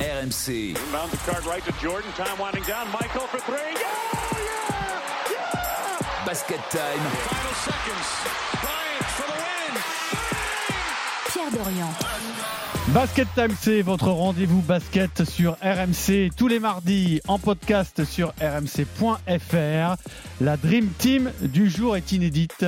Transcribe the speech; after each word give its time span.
RMC. 0.00 0.76
Inbound 0.76 1.10
the 1.12 1.16
card 1.18 1.44
right 1.44 1.62
to 1.64 1.72
Jordan. 1.72 2.10
Time 2.12 2.38
winding 2.38 2.62
down. 2.64 2.86
Michael 2.90 3.26
for 3.26 3.38
three. 3.40 3.56
Yeah! 3.56 3.80
Yeah! 4.32 5.30
Yeah! 5.30 6.24
Basket 6.24 6.60
time. 6.70 6.98
Final 7.28 7.54
seconds. 7.54 8.08
Bryant 8.62 9.06
for 9.16 9.26
the 9.28 9.36
win. 9.44 9.74
Pierre 11.32 11.50
Dorian. 11.64 11.94
Basket 12.94 13.28
Time, 13.36 13.54
c'est 13.60 13.82
votre 13.82 14.08
rendez-vous 14.08 14.62
basket 14.62 15.24
sur 15.24 15.52
RMC 15.62 16.30
tous 16.36 16.48
les 16.48 16.58
mardis 16.58 17.20
en 17.28 17.38
podcast 17.38 18.04
sur 18.04 18.32
rmc.fr. 18.40 19.96
La 20.40 20.56
Dream 20.56 20.88
Team 20.98 21.30
du 21.42 21.70
jour 21.70 21.96
est 21.96 22.10
inédite. 22.10 22.66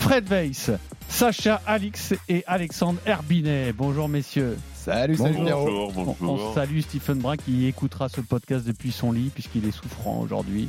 Fred 0.00 0.28
Weiss, 0.28 0.70
Sacha 1.08 1.60
Alix 1.66 2.14
et 2.28 2.42
Alexandre 2.46 2.98
Herbinet. 3.06 3.72
Bonjour 3.72 4.08
messieurs. 4.08 4.56
Salut, 4.84 5.16
salut 5.16 5.36
Bonjour. 5.38 5.92
Pierrot. 5.94 6.16
On, 6.20 6.28
on 6.28 6.54
salue 6.54 6.80
Stephen 6.80 7.18
Brun 7.18 7.36
qui 7.36 7.66
écoutera 7.66 8.08
ce 8.08 8.20
podcast 8.20 8.66
depuis 8.66 8.92
son 8.92 9.12
lit 9.12 9.30
puisqu'il 9.32 9.64
est 9.66 9.70
souffrant 9.70 10.20
aujourd'hui. 10.20 10.68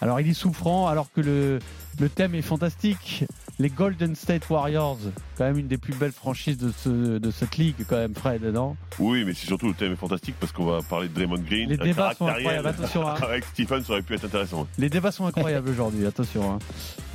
Alors 0.00 0.18
il 0.20 0.28
est 0.28 0.34
souffrant 0.34 0.88
alors 0.88 1.12
que 1.12 1.20
le, 1.20 1.60
le 2.00 2.08
thème 2.08 2.34
est 2.34 2.42
fantastique. 2.42 3.24
Les 3.60 3.68
Golden 3.68 4.16
State 4.16 4.48
Warriors, 4.50 4.98
quand 5.38 5.44
même 5.44 5.58
une 5.58 5.68
des 5.68 5.76
plus 5.78 5.94
belles 5.94 6.10
franchises 6.12 6.56
de, 6.58 6.72
ce, 6.76 6.88
de 7.18 7.30
cette 7.30 7.56
ligue, 7.58 7.76
quand 7.86 7.96
même, 7.98 8.14
Fred, 8.14 8.42
non? 8.42 8.76
Oui, 8.98 9.24
mais 9.24 9.34
c'est 9.34 9.46
surtout 9.46 9.68
le 9.68 9.74
thème 9.74 9.92
est 9.92 9.96
fantastique 9.96 10.34
parce 10.40 10.50
qu'on 10.50 10.64
va 10.64 10.80
parler 10.82 11.08
de 11.08 11.14
Draymond 11.14 11.38
Green. 11.38 11.68
Les 11.68 11.78
un 11.78 11.84
débats 11.84 12.14
sont 12.14 12.26
incroyables, 12.26 12.66
attention. 12.66 13.06
hein. 13.06 13.14
Avec 13.22 13.44
Stephen, 13.44 13.84
ça 13.84 13.92
aurait 13.92 14.02
pu 14.02 14.14
être 14.14 14.24
intéressant. 14.24 14.66
Les 14.78 14.88
débats 14.88 15.12
sont 15.12 15.26
incroyables 15.26 15.68
aujourd'hui, 15.68 16.04
attention. 16.06 16.54
hein. 16.54 16.58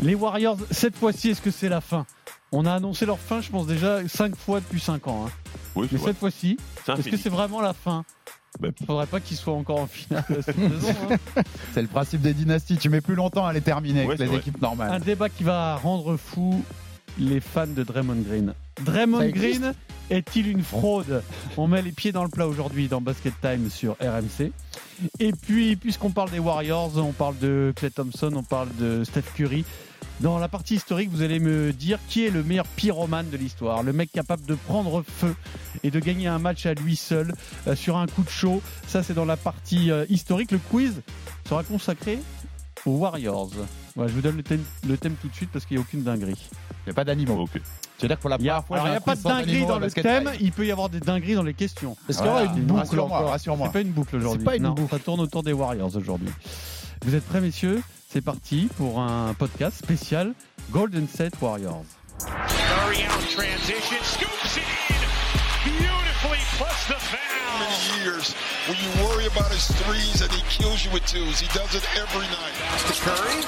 Les 0.01 0.15
Warriors, 0.15 0.57
cette 0.71 0.95
fois-ci, 0.95 1.31
est-ce 1.31 1.41
que 1.41 1.51
c'est 1.51 1.69
la 1.69 1.81
fin? 1.81 2.05
On 2.59 2.65
a 2.65 2.73
annoncé 2.73 3.05
leur 3.05 3.19
fin, 3.19 3.39
je 3.39 3.49
pense 3.51 3.67
déjà, 3.67 3.99
5 4.07 4.35
fois 4.35 4.59
depuis 4.61 4.79
5 4.79 5.07
ans. 5.07 5.25
hein. 5.27 5.31
Oui, 5.75 5.87
Mais 5.91 5.97
vrai. 5.99 6.09
cette 6.11 6.17
fois-ci, 6.17 6.57
un 6.87 6.95
est-ce 6.95 7.09
que 7.09 7.17
c'est 7.17 7.29
vraiment 7.29 7.61
la 7.61 7.73
fin? 7.73 8.03
Ben, 8.59 8.71
Il 8.79 8.85
faudrait 8.87 9.05
pas 9.05 9.19
qu'ils 9.19 9.37
soient 9.37 9.53
encore 9.53 9.79
en 9.81 9.85
finale 9.85 10.23
cette 10.43 10.55
saison. 10.55 10.95
hein. 11.11 11.43
C'est 11.75 11.83
le 11.83 11.87
principe 11.87 12.21
des 12.21 12.33
dynasties. 12.33 12.77
Tu 12.77 12.89
mets 12.89 13.01
plus 13.01 13.13
longtemps 13.13 13.45
à 13.45 13.53
les 13.53 13.61
terminer 13.61 14.05
Ouais, 14.07 14.15
c'est 14.17 14.23
les 14.23 14.29
vrai. 14.29 14.37
équipes 14.37 14.57
Un 14.57 14.67
normales. 14.67 15.01
débat 15.01 15.29
qui 15.29 15.43
va 15.43 15.75
rendre 15.75 16.17
fou 16.17 16.63
les 17.19 17.39
fans 17.39 17.67
de 17.67 17.83
Draymond 17.83 18.23
Green. 18.27 18.53
Draymond 18.83 19.29
Green 19.29 19.73
est-il 20.09 20.47
une 20.47 20.63
fraude? 20.63 21.21
On 21.57 21.67
met 21.67 21.81
les 21.83 21.91
pieds 21.91 22.11
dans 22.11 22.23
le 22.23 22.29
plat 22.29 22.47
aujourd'hui 22.47 22.87
dans 22.87 23.01
Basket 23.01 23.33
Time 23.41 23.69
sur 23.69 23.95
RMC. 24.01 24.51
Et 25.19 25.31
puis, 25.31 25.75
puisqu'on 25.75 26.09
parle 26.09 26.31
des 26.31 26.39
Warriors, 26.39 26.97
on 26.97 27.11
parle 27.11 27.37
de 27.37 27.71
Clay 27.75 27.91
Thompson, 27.91 28.31
on 28.35 28.43
parle 28.43 28.69
de 28.79 29.03
Steph 29.03 29.23
Curry. 29.35 29.63
Dans 30.19 30.39
la 30.39 30.47
partie 30.47 30.75
historique, 30.75 31.11
vous 31.11 31.21
allez 31.21 31.39
me 31.39 31.71
dire 31.71 31.99
qui 32.09 32.25
est 32.25 32.31
le 32.31 32.41
meilleur 32.41 32.65
pyromane 32.65 33.29
de 33.29 33.37
l'histoire, 33.37 33.83
le 33.83 33.93
mec 33.93 34.11
capable 34.11 34.43
de 34.47 34.55
prendre 34.55 35.03
feu 35.03 35.35
et 35.83 35.91
de 35.91 35.99
gagner 35.99 36.27
un 36.27 36.39
match 36.39 36.65
à 36.65 36.73
lui 36.73 36.95
seul 36.95 37.35
euh, 37.67 37.75
sur 37.75 37.97
un 37.97 38.07
coup 38.07 38.23
de 38.23 38.29
chaud. 38.29 38.63
Ça, 38.87 39.03
c'est 39.03 39.13
dans 39.13 39.25
la 39.25 39.37
partie 39.37 39.91
euh, 39.91 40.05
historique. 40.09 40.51
Le 40.51 40.57
quiz 40.57 41.03
sera 41.47 41.63
consacré 41.63 42.17
aux 42.87 42.97
Warriors. 42.97 43.51
Voilà, 43.95 44.09
je 44.09 44.15
vous 44.15 44.21
donne 44.21 44.37
le 44.37 44.43
thème, 44.43 44.63
le 44.87 44.97
thème 44.97 45.13
tout 45.21 45.27
de 45.27 45.35
suite 45.35 45.51
parce 45.53 45.65
qu'il 45.65 45.77
n'y 45.77 45.81
a 45.83 45.85
aucune 45.85 46.01
dinguerie. 46.01 46.49
Il 46.85 46.87
n'y 46.87 46.91
a 46.91 46.95
pas 46.95 47.03
d'animaux. 47.03 47.39
Ok. 47.39 47.61
C'est-à-dire 47.99 48.17
que 48.17 48.21
pour 48.21 48.29
la 48.31 48.37
Il 48.37 48.43
n'y 48.43 48.49
a, 48.49 48.61
première 48.63 48.65
fois, 48.65 48.77
alors, 48.77 48.87
il 48.87 48.89
y 48.89 48.93
j'ai 48.93 48.95
a 48.95 48.97
un 48.97 49.01
pas 49.01 49.13
quiz 49.13 49.23
de 49.23 49.29
dinguerie 49.29 49.65
dans 49.67 49.79
le 49.79 49.91
thème, 49.91 50.31
il 50.41 50.51
peut 50.51 50.65
y 50.65 50.71
avoir 50.71 50.89
des 50.89 50.99
dingueries 50.99 51.35
dans 51.35 51.43
les 51.43 51.53
questions. 51.53 51.95
Est-ce 52.09 52.17
qu'il 52.17 52.27
y 52.27 52.29
aura 52.29 52.43
une 52.43 52.63
boucle 52.63 52.79
Rassure-moi, 52.79 53.17
encore 53.17 53.29
Rassure-moi. 53.29 53.67
C'est 53.67 53.73
pas 53.73 53.81
une 53.81 53.91
boucle 53.91 54.15
aujourd'hui. 54.15 54.39
C'est 54.39 54.45
pas 54.45 54.55
une 54.55 54.63
Non, 54.63 54.71
boucle. 54.73 54.89
Ça 54.95 54.99
tourne 54.99 55.19
autour 55.19 55.43
des 55.43 55.53
Warriors 55.53 55.95
aujourd'hui. 55.95 56.29
Vous 57.05 57.13
êtes 57.13 57.25
prêts, 57.25 57.41
messieurs? 57.41 57.83
C'est 58.09 58.21
parti 58.21 58.69
pour 58.77 59.01
un 59.01 59.33
podcast 59.33 59.77
spécial 59.77 60.33
Golden 60.71 61.07
State 61.07 61.33
Warriors. 61.41 61.83
Curry 62.23 63.03
out 63.03 63.19
transition. 63.35 63.99
Scoops 64.03 64.55
it 64.55 64.63
in. 64.63 64.95
Beautifully 65.67 66.39
plus 66.55 66.87
the 66.87 66.95
foul. 66.95 67.59
many 67.59 68.03
years 68.03 68.33
when 68.67 68.77
you 68.79 68.89
worry 69.03 69.27
about 69.27 69.51
his 69.51 69.67
threes 69.83 70.21
and 70.21 70.31
he 70.31 70.41
kills 70.47 70.85
you 70.85 70.91
with 70.91 71.05
twos. 71.05 71.39
He 71.39 71.47
does 71.51 71.75
it 71.75 71.83
every 71.99 72.27
night. 72.31 72.55
to 72.87 72.95
Curry. 73.03 73.43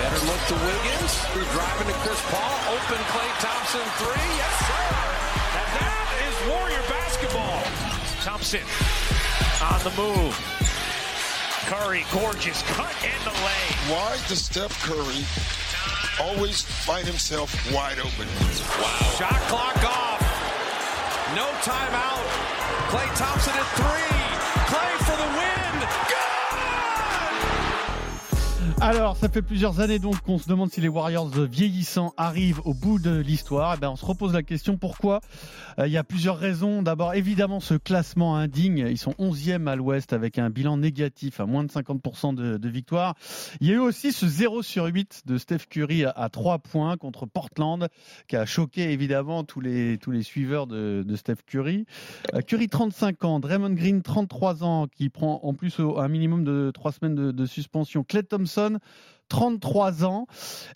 Better 0.00 0.22
look 0.24 0.42
to 0.48 0.56
Wiggins. 0.64 1.12
Who's 1.36 1.48
driving 1.52 1.88
to 1.92 1.96
Chris 2.00 2.20
Paul. 2.32 2.56
Open 2.72 3.00
Clay 3.12 3.30
Thompson 3.44 3.84
three. 4.00 4.28
Yes, 4.40 4.54
sir. 4.64 4.88
And 5.60 5.68
that 5.76 6.08
is 6.24 6.34
Warrior 6.48 6.84
basketball. 6.88 7.60
Thompson 8.24 8.64
on 9.60 9.78
the 9.84 9.92
move. 9.92 10.34
Curry, 11.68 12.06
gorgeous 12.14 12.62
cut 12.62 12.96
in 13.04 13.24
the 13.24 13.30
lane. 13.30 13.92
Why 13.92 14.16
does 14.26 14.40
Steph 14.42 14.72
Curry 14.84 15.20
always 16.18 16.62
find 16.62 17.06
himself 17.06 17.52
wide 17.70 17.98
open? 17.98 18.26
Shot 19.18 19.36
clock 19.52 19.76
off. 19.84 20.20
No 21.36 21.44
timeout. 21.60 22.24
Clay 22.88 23.04
Thompson 23.16 23.52
at 23.52 23.68
three. 23.76 24.16
Clay 24.64 24.96
for 25.04 25.16
the 25.20 25.28
win. 25.36 25.67
Alors, 28.80 29.16
ça 29.16 29.28
fait 29.28 29.42
plusieurs 29.42 29.80
années 29.80 29.98
donc 29.98 30.20
qu'on 30.20 30.38
se 30.38 30.48
demande 30.48 30.70
si 30.70 30.80
les 30.80 30.86
Warriors 30.86 31.30
vieillissants 31.30 32.14
arrivent 32.16 32.60
au 32.64 32.74
bout 32.74 33.00
de 33.00 33.10
l'histoire. 33.10 33.74
Eh 33.76 33.80
ben, 33.80 33.90
on 33.90 33.96
se 33.96 34.06
repose 34.06 34.32
la 34.32 34.44
question 34.44 34.76
pourquoi? 34.76 35.20
Euh, 35.80 35.88
Il 35.88 35.92
y 35.92 35.96
a 35.96 36.04
plusieurs 36.04 36.38
raisons. 36.38 36.80
D'abord, 36.82 37.14
évidemment, 37.14 37.58
ce 37.58 37.74
classement 37.74 38.36
indigne. 38.36 38.86
Ils 38.88 38.96
sont 38.96 39.14
11e 39.18 39.66
à 39.66 39.74
l'Ouest 39.74 40.12
avec 40.12 40.38
un 40.38 40.48
bilan 40.48 40.76
négatif 40.76 41.40
à 41.40 41.46
moins 41.46 41.64
de 41.64 41.70
50% 41.70 42.36
de, 42.36 42.56
de 42.56 42.68
victoires. 42.68 43.16
Il 43.60 43.66
y 43.66 43.72
a 43.72 43.74
eu 43.74 43.78
aussi 43.78 44.12
ce 44.12 44.28
0 44.28 44.62
sur 44.62 44.84
8 44.84 45.22
de 45.26 45.38
Steph 45.38 45.66
Curry 45.68 46.04
à, 46.04 46.10
à 46.10 46.28
3 46.28 46.58
points 46.60 46.96
contre 46.96 47.26
Portland 47.26 47.88
qui 48.28 48.36
a 48.36 48.46
choqué 48.46 48.92
évidemment 48.92 49.42
tous 49.42 49.60
les, 49.60 49.98
tous 49.98 50.12
les 50.12 50.22
suiveurs 50.22 50.68
de, 50.68 51.04
Steph 51.16 51.42
Curry. 51.46 51.84
Euh, 52.34 52.42
Curry 52.42 52.68
35 52.68 53.24
ans, 53.24 53.40
Draymond 53.40 53.74
Green 53.74 54.02
33 54.02 54.62
ans 54.62 54.86
qui 54.86 55.08
prend 55.08 55.40
en 55.42 55.52
plus 55.54 55.80
un 55.80 56.06
minimum 56.06 56.44
de 56.44 56.70
3 56.72 56.92
semaines 56.92 57.16
de, 57.16 57.32
de 57.32 57.46
suspension. 57.46 58.04
Clay 58.04 58.22
Thompson 58.22 58.67
33 59.28 60.04
ans. 60.04 60.26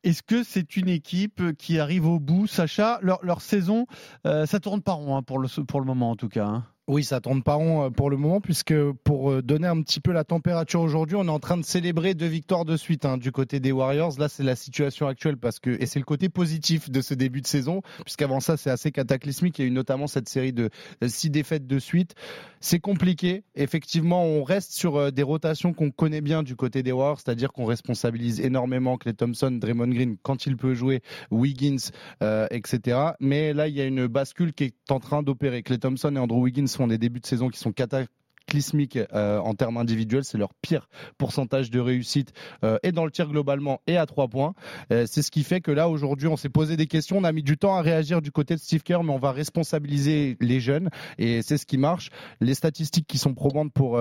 Est-ce 0.05 0.23
que 0.23 0.43
c'est 0.43 0.77
une 0.77 0.89
équipe 0.89 1.57
qui 1.57 1.79
arrive 1.79 2.07
au 2.07 2.19
bout, 2.21 2.47
Sacha? 2.47 2.99
Leur, 3.03 3.41
saison, 3.41 3.87
euh, 4.27 4.47
ça 4.47 4.61
tourne 4.61 4.83
pas 4.83 4.93
rond 4.93 5.17
hein, 5.17 5.23
pour, 5.23 5.39
le, 5.39 5.49
pour 5.65 5.81
le 5.81 5.87
moment 5.87 6.11
en 6.11 6.17
tout 6.17 6.29
cas. 6.29 6.47
hein. 6.47 6.67
Oui, 6.89 7.05
ça 7.05 7.21
tourne 7.21 7.45
pas 7.45 7.55
rond 7.55 7.85
euh, 7.85 7.91
pour 7.91 8.11
le 8.11 8.17
moment, 8.17 8.41
puisque 8.41 8.75
pour 9.05 9.31
euh, 9.31 9.41
donner 9.41 9.69
un 9.69 9.81
petit 9.83 10.01
peu 10.01 10.11
la 10.11 10.25
température 10.25 10.81
aujourd'hui, 10.81 11.15
on 11.17 11.25
est 11.27 11.31
en 11.31 11.39
train 11.39 11.57
de 11.57 11.65
célébrer 11.65 12.15
deux 12.15 12.27
victoires 12.27 12.65
de 12.65 12.77
suite 12.77 13.05
hein, 13.05 13.19
du 13.19 13.31
côté 13.31 13.61
des 13.61 13.71
Warriors. 13.71 14.19
Là, 14.19 14.29
c'est 14.29 14.43
la 14.43 14.57
situation 14.57 15.07
actuelle 15.07 15.37
parce 15.37 15.61
que 15.61 15.71
et 15.81 15.87
c'est 15.87 16.01
le 16.01 16.05
côté 16.05 16.29
positif 16.29 16.91
de 16.91 17.01
ce 17.01 17.15
début 17.15 17.41
de 17.41 17.47
saison, 17.47 17.83
puisqu'avant 18.05 18.41
ça, 18.41 18.57
c'est 18.57 18.69
assez 18.69 18.91
cataclysmique. 18.91 19.61
Il 19.61 19.63
y 19.63 19.65
a 19.67 19.69
eu 19.69 19.71
notamment 19.71 20.09
cette 20.09 20.29
série 20.29 20.53
de 20.53 20.71
euh, 21.05 21.09
six 21.09 21.31
défaites 21.31 21.69
de 21.69 21.79
suite. 21.79 22.17
C'est 22.59 22.81
compliqué. 22.81 23.45
Effectivement, 23.55 24.25
on 24.25 24.43
reste 24.43 24.73
sur 24.73 25.13
des 25.13 25.23
rotations 25.23 25.73
qu'on 25.73 25.91
connaît 25.91 26.21
bien 26.21 26.43
du 26.43 26.57
côté 26.57 26.83
des 26.83 26.91
Warriors, 26.91 27.21
c'est-à-dire 27.21 27.53
qu'on 27.53 27.65
responsabilise 27.65 28.41
énormément 28.41 28.99
Clay 28.99 29.15
Thompson, 29.15 29.53
Draymond 29.53 29.89
Green 29.89 30.17
quand 30.23 30.47
il 30.47 30.57
peut 30.57 30.75
jouer, 30.75 31.01
Wiggins, 31.31 31.91
etc. 32.21 32.99
Mais 33.19 33.53
là, 33.53 33.67
il 33.67 33.75
y 33.75 33.81
a 33.81 33.85
une 33.85 34.07
bascule 34.07 34.53
qui 34.53 34.65
est 34.65 34.91
en 34.91 35.01
train 35.01 35.25
d'opérer. 35.25 35.65
Clay 35.65 35.79
Thompson 35.79 36.15
et 36.15 36.19
Andrew 36.19 36.41
Wiggins 36.41 36.72
font 36.77 36.87
des 36.87 36.99
débuts 36.99 37.21
de 37.21 37.27
saison 37.27 37.49
qui 37.49 37.59
sont 37.59 37.73
cataclysmiques 37.73 38.99
euh, 39.13 39.39
en 39.39 39.55
termes 39.55 39.77
individuels. 39.77 40.25
C'est 40.25 40.39
leur 40.39 40.55
pire 40.55 40.89
pourcentage 41.19 41.71
de 41.71 41.81
réussite 41.81 42.33
euh, 42.65 42.79
et 42.83 42.93
dans 42.93 43.05
le 43.05 43.11
tir 43.11 43.29
globalement 43.29 43.81
et 43.87 43.97
à 43.97 44.07
trois 44.07 44.29
points. 44.29 44.55
Euh, 44.93 45.05
c'est 45.07 45.23
ce 45.23 45.31
qui 45.31 45.45
fait 45.45 45.61
que 45.61 45.71
là, 45.71 45.89
aujourd'hui, 45.89 46.29
on 46.29 46.37
s'est 46.37 46.49
posé 46.49 46.77
des 46.77 46.87
questions. 46.87 47.19
On 47.19 47.25
a 47.25 47.33
mis 47.33 47.43
du 47.43 47.57
temps 47.57 47.77
à 47.77 47.83
réagir 47.83 48.23
du 48.23 48.33
côté 48.33 48.55
de 48.55 48.61
Steve 48.61 48.83
Kerr, 48.83 49.03
mais 49.05 49.13
on 49.13 49.19
va 49.19 49.33
responsabiliser 49.33 50.37
les 50.41 50.61
jeunes 50.61 50.91
et 51.19 51.43
c'est 51.43 51.59
ce 51.59 51.67
qui 51.67 51.79
marche. 51.79 52.11
Les 52.41 52.55
statistiques 52.55 53.07
qui 53.07 53.19
sont 53.19 53.35
probantes 53.35 53.73
pour, 53.73 53.99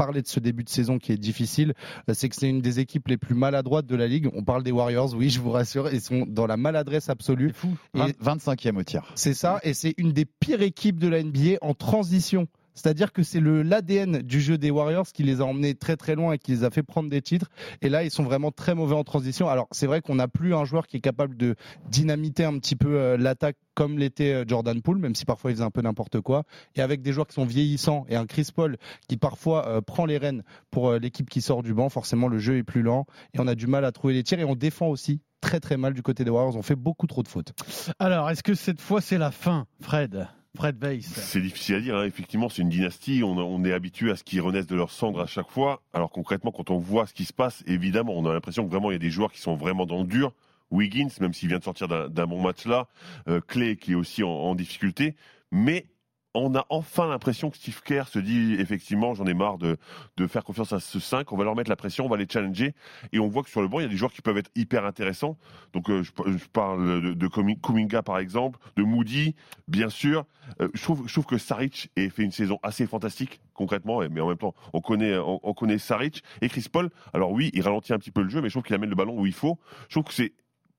parler 0.00 0.22
de 0.22 0.28
ce 0.28 0.40
début 0.40 0.64
de 0.64 0.70
saison 0.70 0.98
qui 0.98 1.12
est 1.12 1.18
difficile, 1.18 1.74
euh, 2.08 2.14
c'est 2.14 2.30
que 2.30 2.34
c'est 2.34 2.48
une 2.48 2.62
des 2.62 2.80
équipes 2.80 3.08
les 3.08 3.18
plus 3.18 3.34
maladroites 3.34 3.84
de 3.84 3.96
la 3.96 4.06
ligue. 4.06 4.30
On 4.32 4.42
parle 4.42 4.62
des 4.62 4.72
Warriors, 4.72 5.12
oui, 5.14 5.28
je 5.34 5.40
vous 5.40 5.50
rassure, 5.50 5.92
ils 5.92 6.00
sont 6.00 6.24
dans 6.26 6.46
la 6.46 6.56
maladresse 6.56 7.10
absolue. 7.10 7.52
Fou. 7.52 7.76
Et 7.94 8.12
25e 8.12 8.78
au 8.78 8.82
tir. 8.82 9.12
c'est 9.14 9.34
ça, 9.34 9.60
et 9.62 9.74
c'est 9.74 9.92
une 9.98 10.12
des 10.12 10.24
pires 10.24 10.62
équipes 10.62 10.98
de 10.98 11.06
la 11.08 11.22
NBA 11.22 11.58
en 11.60 11.74
transition. 11.74 12.48
C'est-à-dire 12.80 13.12
que 13.12 13.22
c'est 13.22 13.40
l'ADN 13.40 14.22
du 14.22 14.40
jeu 14.40 14.56
des 14.56 14.70
Warriors 14.70 15.06
qui 15.12 15.22
les 15.22 15.42
a 15.42 15.44
emmenés 15.44 15.74
très 15.74 15.96
très 15.96 16.14
loin 16.14 16.32
et 16.32 16.38
qui 16.38 16.52
les 16.52 16.64
a 16.64 16.70
fait 16.70 16.82
prendre 16.82 17.10
des 17.10 17.20
titres. 17.20 17.50
Et 17.82 17.90
là, 17.90 18.04
ils 18.04 18.10
sont 18.10 18.22
vraiment 18.22 18.52
très 18.52 18.74
mauvais 18.74 18.94
en 18.94 19.04
transition. 19.04 19.50
Alors 19.50 19.68
c'est 19.70 19.86
vrai 19.86 20.00
qu'on 20.00 20.14
n'a 20.14 20.28
plus 20.28 20.54
un 20.54 20.64
joueur 20.64 20.86
qui 20.86 20.96
est 20.96 21.00
capable 21.00 21.36
de 21.36 21.56
dynamiter 21.90 22.42
un 22.44 22.58
petit 22.58 22.76
peu 22.76 22.94
euh, 22.94 23.18
l'attaque 23.18 23.56
comme 23.74 23.98
l'était 23.98 24.32
euh, 24.32 24.44
Jordan 24.46 24.80
Poole, 24.80 24.96
même 24.96 25.14
si 25.14 25.26
parfois 25.26 25.50
il 25.50 25.54
faisait 25.56 25.64
un 25.64 25.70
peu 25.70 25.82
n'importe 25.82 26.22
quoi. 26.22 26.44
Et 26.74 26.80
avec 26.80 27.02
des 27.02 27.12
joueurs 27.12 27.26
qui 27.26 27.34
sont 27.34 27.44
vieillissants 27.44 28.06
et 28.08 28.16
un 28.16 28.24
Chris 28.24 28.48
Paul 28.54 28.78
qui 29.08 29.18
parfois 29.18 29.68
euh, 29.68 29.82
prend 29.82 30.06
les 30.06 30.16
rênes 30.16 30.42
pour 30.70 30.94
l'équipe 30.94 31.28
qui 31.28 31.42
sort 31.42 31.62
du 31.62 31.74
banc, 31.74 31.90
forcément 31.90 32.28
le 32.28 32.38
jeu 32.38 32.56
est 32.56 32.62
plus 32.62 32.80
lent 32.80 33.04
et 33.34 33.40
on 33.40 33.46
a 33.46 33.54
du 33.54 33.66
mal 33.66 33.84
à 33.84 33.92
trouver 33.92 34.14
les 34.14 34.22
tirs 34.22 34.40
et 34.40 34.44
on 34.44 34.54
défend 34.54 34.86
aussi 34.86 35.20
très 35.42 35.60
très 35.60 35.76
mal 35.76 35.92
du 35.92 36.02
côté 36.02 36.24
des 36.24 36.30
Warriors. 36.30 36.56
On 36.56 36.62
fait 36.62 36.76
beaucoup 36.76 37.06
trop 37.06 37.22
de 37.22 37.28
fautes. 37.28 37.52
Alors, 37.98 38.30
est-ce 38.30 38.42
que 38.42 38.54
cette 38.54 38.80
fois 38.80 39.02
c'est 39.02 39.18
la 39.18 39.30
fin, 39.30 39.66
Fred? 39.82 40.28
Fred 40.56 40.76
C'est 41.00 41.40
difficile 41.40 41.76
à 41.76 41.80
dire. 41.80 41.96
hein. 41.96 42.04
Effectivement, 42.04 42.48
c'est 42.48 42.62
une 42.62 42.68
dynastie. 42.68 43.22
On, 43.24 43.64
est 43.64 43.72
habitué 43.72 44.10
à 44.10 44.16
ce 44.16 44.24
qu'ils 44.24 44.40
renaissent 44.40 44.66
de 44.66 44.76
leur 44.76 44.90
cendre 44.90 45.20
à 45.20 45.26
chaque 45.26 45.48
fois. 45.48 45.82
Alors 45.92 46.10
concrètement, 46.10 46.50
quand 46.50 46.70
on 46.70 46.78
voit 46.78 47.06
ce 47.06 47.14
qui 47.14 47.24
se 47.24 47.32
passe, 47.32 47.62
évidemment, 47.66 48.14
on 48.16 48.26
a 48.26 48.32
l'impression 48.32 48.64
que 48.64 48.70
vraiment 48.70 48.90
il 48.90 48.94
y 48.94 48.96
a 48.96 49.00
des 49.00 49.10
joueurs 49.10 49.32
qui 49.32 49.40
sont 49.40 49.54
vraiment 49.54 49.86
dans 49.86 50.00
le 50.00 50.06
dur. 50.06 50.32
Wiggins, 50.70 51.08
même 51.20 51.32
s'il 51.34 51.48
vient 51.48 51.58
de 51.58 51.64
sortir 51.64 51.88
d'un 51.88 52.08
d'un 52.08 52.26
bon 52.26 52.40
match 52.40 52.64
là, 52.66 52.86
euh, 53.28 53.40
Clay 53.40 53.76
qui 53.76 53.92
est 53.92 53.96
aussi 53.96 54.22
en, 54.22 54.28
en 54.30 54.54
difficulté. 54.54 55.16
Mais 55.50 55.86
on 56.34 56.54
a 56.54 56.64
enfin 56.68 57.08
l'impression 57.08 57.50
que 57.50 57.56
Steve 57.56 57.82
Kerr 57.82 58.04
se 58.08 58.18
dit 58.18 58.54
effectivement 58.58 59.14
j'en 59.14 59.26
ai 59.26 59.34
marre 59.34 59.58
de, 59.58 59.76
de 60.16 60.26
faire 60.26 60.44
confiance 60.44 60.72
à 60.72 60.80
ce 60.80 61.00
5, 61.00 61.32
on 61.32 61.36
va 61.36 61.44
leur 61.44 61.56
mettre 61.56 61.70
la 61.70 61.76
pression, 61.76 62.06
on 62.06 62.08
va 62.08 62.16
les 62.16 62.26
challenger 62.30 62.74
et 63.12 63.18
on 63.18 63.28
voit 63.28 63.42
que 63.42 63.50
sur 63.50 63.62
le 63.62 63.68
banc 63.68 63.80
il 63.80 63.82
y 63.82 63.86
a 63.86 63.88
des 63.88 63.96
joueurs 63.96 64.12
qui 64.12 64.22
peuvent 64.22 64.38
être 64.38 64.50
hyper 64.54 64.84
intéressants. 64.84 65.36
Donc 65.72 65.90
euh, 65.90 66.02
je, 66.02 66.12
parle 66.52 67.02
de, 67.02 67.14
de 67.14 67.28
Kumi- 67.28 67.60
Kuminga 67.60 68.02
par 68.02 68.18
exemple, 68.18 68.58
de 68.76 68.82
Moody 68.82 69.34
bien 69.68 69.88
sûr. 69.88 70.24
Euh, 70.60 70.68
je 70.74 70.82
trouve 70.82 71.26
que 71.26 71.38
Saric 71.38 71.90
a 71.96 72.08
fait 72.10 72.22
une 72.22 72.32
saison 72.32 72.58
assez 72.62 72.86
fantastique 72.86 73.40
concrètement, 73.54 74.00
mais 74.10 74.20
en 74.20 74.28
même 74.28 74.38
temps 74.38 74.54
on 74.72 74.80
connaît 74.80 75.16
on, 75.18 75.40
on 75.42 75.52
connaît 75.54 75.78
Saric 75.78 76.22
et 76.42 76.48
Chris 76.48 76.66
Paul. 76.70 76.90
Alors 77.12 77.32
oui 77.32 77.50
il 77.54 77.62
ralentit 77.62 77.92
un 77.92 77.98
petit 77.98 78.10
peu 78.12 78.22
le 78.22 78.28
jeu, 78.28 78.40
mais 78.40 78.48
je 78.48 78.54
trouve 78.54 78.62
qu'il 78.64 78.74
amène 78.74 78.90
le 78.90 78.96
ballon 78.96 79.18
où 79.18 79.26
il 79.26 79.32
faut. 79.34 79.58
Je 79.88 79.94
trouve 79.94 80.04
que 80.04 80.14
c'est 80.14 80.32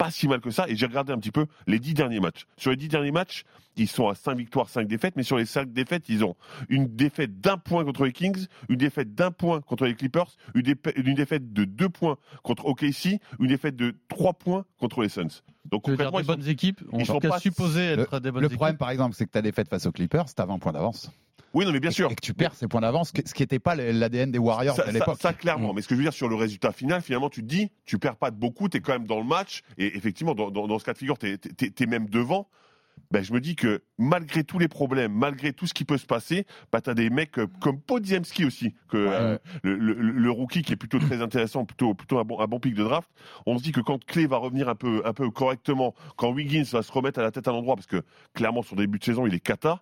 pas 0.04 0.12
si 0.12 0.28
mal 0.28 0.40
que 0.42 0.50
ça. 0.52 0.68
Et 0.68 0.76
j'ai 0.76 0.86
regardé 0.86 1.14
un 1.14 1.18
petit 1.20 1.32
peu 1.32 1.46
les 1.68 1.80
dix 1.80 1.94
derniers 1.94 2.20
matchs. 2.20 2.46
Sur 2.58 2.72
les 2.72 2.78
dix 2.78 2.88
derniers 2.88 3.12
matchs, 3.12 3.44
ils 3.78 3.88
sont 3.88 4.08
à 4.10 4.16
5 4.16 4.36
victoires, 4.38 4.68
5 4.70 4.88
défaites, 4.88 5.16
mais 5.16 5.24
sur 5.24 5.38
les 5.38 5.46
5 5.46 5.72
défaites, 5.72 6.10
ils 6.10 6.24
ont 6.26 6.36
une 6.70 6.88
défaite 6.96 7.40
d'un 7.40 7.58
point 7.58 7.86
contre 7.86 8.06
les 8.06 8.12
Kings, 8.12 8.48
une 8.70 8.76
défaite 8.78 9.14
d'un 9.16 9.32
point 9.32 9.62
contre 9.62 9.86
les 9.86 9.96
Clippers, 9.96 10.36
une, 10.56 10.62
dépa- 10.64 10.92
une 10.96 11.14
défaite 11.16 11.54
de 11.54 11.64
2 11.66 11.90
points 11.90 12.18
contre 12.44 12.66
OKC, 12.66 13.20
une 13.40 13.48
défaite 13.48 13.76
de 13.76 13.96
3 14.10 14.34
points 14.34 14.66
contre 14.80 15.02
les 15.04 15.10
Suns. 15.10 15.28
Donc 15.70 15.84
concrètement, 15.84 16.18
des 16.18 16.24
ils 16.24 16.26
sont- 16.28 16.34
bonnes 16.34 16.48
équipes? 16.48 16.82
En 16.92 17.00
ils 17.00 17.06
sont 17.06 17.20
pas- 17.20 17.40
supposé 17.40 17.82
être 17.82 18.20
des 18.20 18.32
bonnes 18.32 18.42
Le 18.42 18.48
équipes. 18.48 18.58
problème, 18.58 18.78
par 18.78 18.90
exemple, 18.90 19.16
c'est 19.16 19.26
que 19.26 19.32
ta 19.32 19.42
défaite 19.42 19.70
face 19.70 19.86
aux 19.86 19.92
Clippers, 19.92 20.26
t'as 20.36 20.46
20 20.46 20.58
points 20.60 20.74
d'avance. 20.74 21.12
Oui, 21.54 21.66
non, 21.66 21.72
mais 21.72 21.80
bien 21.80 21.90
Et- 21.90 21.94
sûr. 21.94 22.10
Et 22.12 22.16
que 22.16 22.22
tu 22.22 22.34
perds 22.34 22.54
ces 22.56 22.68
points 22.68 22.82
d'avance, 22.82 23.12
ce 23.26 23.34
qui 23.34 23.44
n'était 23.44 23.60
pas 23.60 23.76
l'ADN 23.76 24.32
des 24.32 24.40
Warriors 24.40 24.76
Ça, 24.76 24.84
à 24.84 24.86
ça- 24.86 24.92
l'époque. 24.92 25.18
ça, 25.22 25.34
clairement. 25.34 25.74
Mm. 25.74 25.76
Mais 25.76 25.82
ce 25.82 25.88
que 25.88 25.96
je 25.96 25.98
veux 26.00 26.04
dire 26.06 26.14
sur 26.14 26.30
le 26.30 26.36
résultat 26.36 26.72
final, 26.72 27.02
finalement, 27.02 27.30
tu 27.30 27.42
te 27.42 27.48
dis, 27.48 27.72
tu 27.86 27.98
perds 28.00 28.16
pas 28.16 28.32
de 28.32 28.38
beaucoup, 28.38 28.70
tu 28.70 28.78
es 28.78 28.80
quand 28.80 28.94
même 28.94 29.08
dans 29.08 29.20
le 29.20 29.26
match. 29.26 29.62
Et 29.78 29.96
effectivement, 29.98 30.34
dans, 30.36 30.50
dans- 30.52 30.68
dans 30.68 30.80
ce 30.80 30.86
cas 30.86 30.94
de 30.94 30.98
figure, 30.98 31.18
tu 31.18 31.28
es, 31.28 31.86
même 31.86 32.08
devant. 32.10 32.48
Ben, 33.10 33.24
je 33.24 33.34
me 33.34 33.42
dis 33.42 33.56
que 33.56 33.82
malgré 33.98 34.44
tous 34.46 34.60
les 34.60 34.68
problèmes, 34.70 35.12
malgré 35.12 35.52
tout 35.52 35.68
ce 35.68 35.74
qui 35.74 35.84
peut 35.84 35.98
se 35.98 36.06
passer, 36.06 36.46
ben, 36.72 36.80
tu 36.80 36.90
as 36.90 36.94
des 36.94 37.10
mecs 37.10 37.38
euh, 37.40 37.48
comme 37.60 37.80
Podziemski 37.82 38.46
aussi, 38.46 38.74
que, 38.90 38.96
euh, 38.98 39.38
le, 39.64 39.76
le- 39.76 39.94
le 39.94 40.32
rookie 40.32 40.62
qui 40.62 40.72
est 40.74 40.78
plutôt 40.78 41.00
très 41.00 41.22
intéressant, 41.22 41.66
plutôt, 41.66 41.94
plutôt 41.94 42.20
un, 42.20 42.24
bon, 42.24 42.40
un 42.40 42.48
bon 42.48 42.60
pic 42.60 42.74
de 42.74 42.84
draft. 42.84 43.10
On 43.46 43.58
se 43.58 43.64
dit 43.64 43.72
que 43.74 43.82
quand 43.82 44.04
Clay 44.06 44.28
va 44.28 44.38
revenir 44.38 44.70
un 44.70 44.76
peu, 44.76 45.02
un 45.04 45.14
peu 45.14 45.30
correctement, 45.30 45.94
quand 46.16 46.32
Wiggins 46.32 46.64
va 46.72 46.82
se 46.84 46.92
remettre 46.92 47.20
à 47.20 47.24
la 47.24 47.32
tête 47.32 47.48
à 47.48 47.52
l'endroit, 47.52 47.76
parce 47.76 47.88
que 47.88 48.04
clairement, 48.34 48.62
son 48.62 48.76
début 48.78 49.00
de 49.00 49.04
saison, 49.04 49.26
il 49.28 49.34
est 49.34 49.40
cata, 49.42 49.82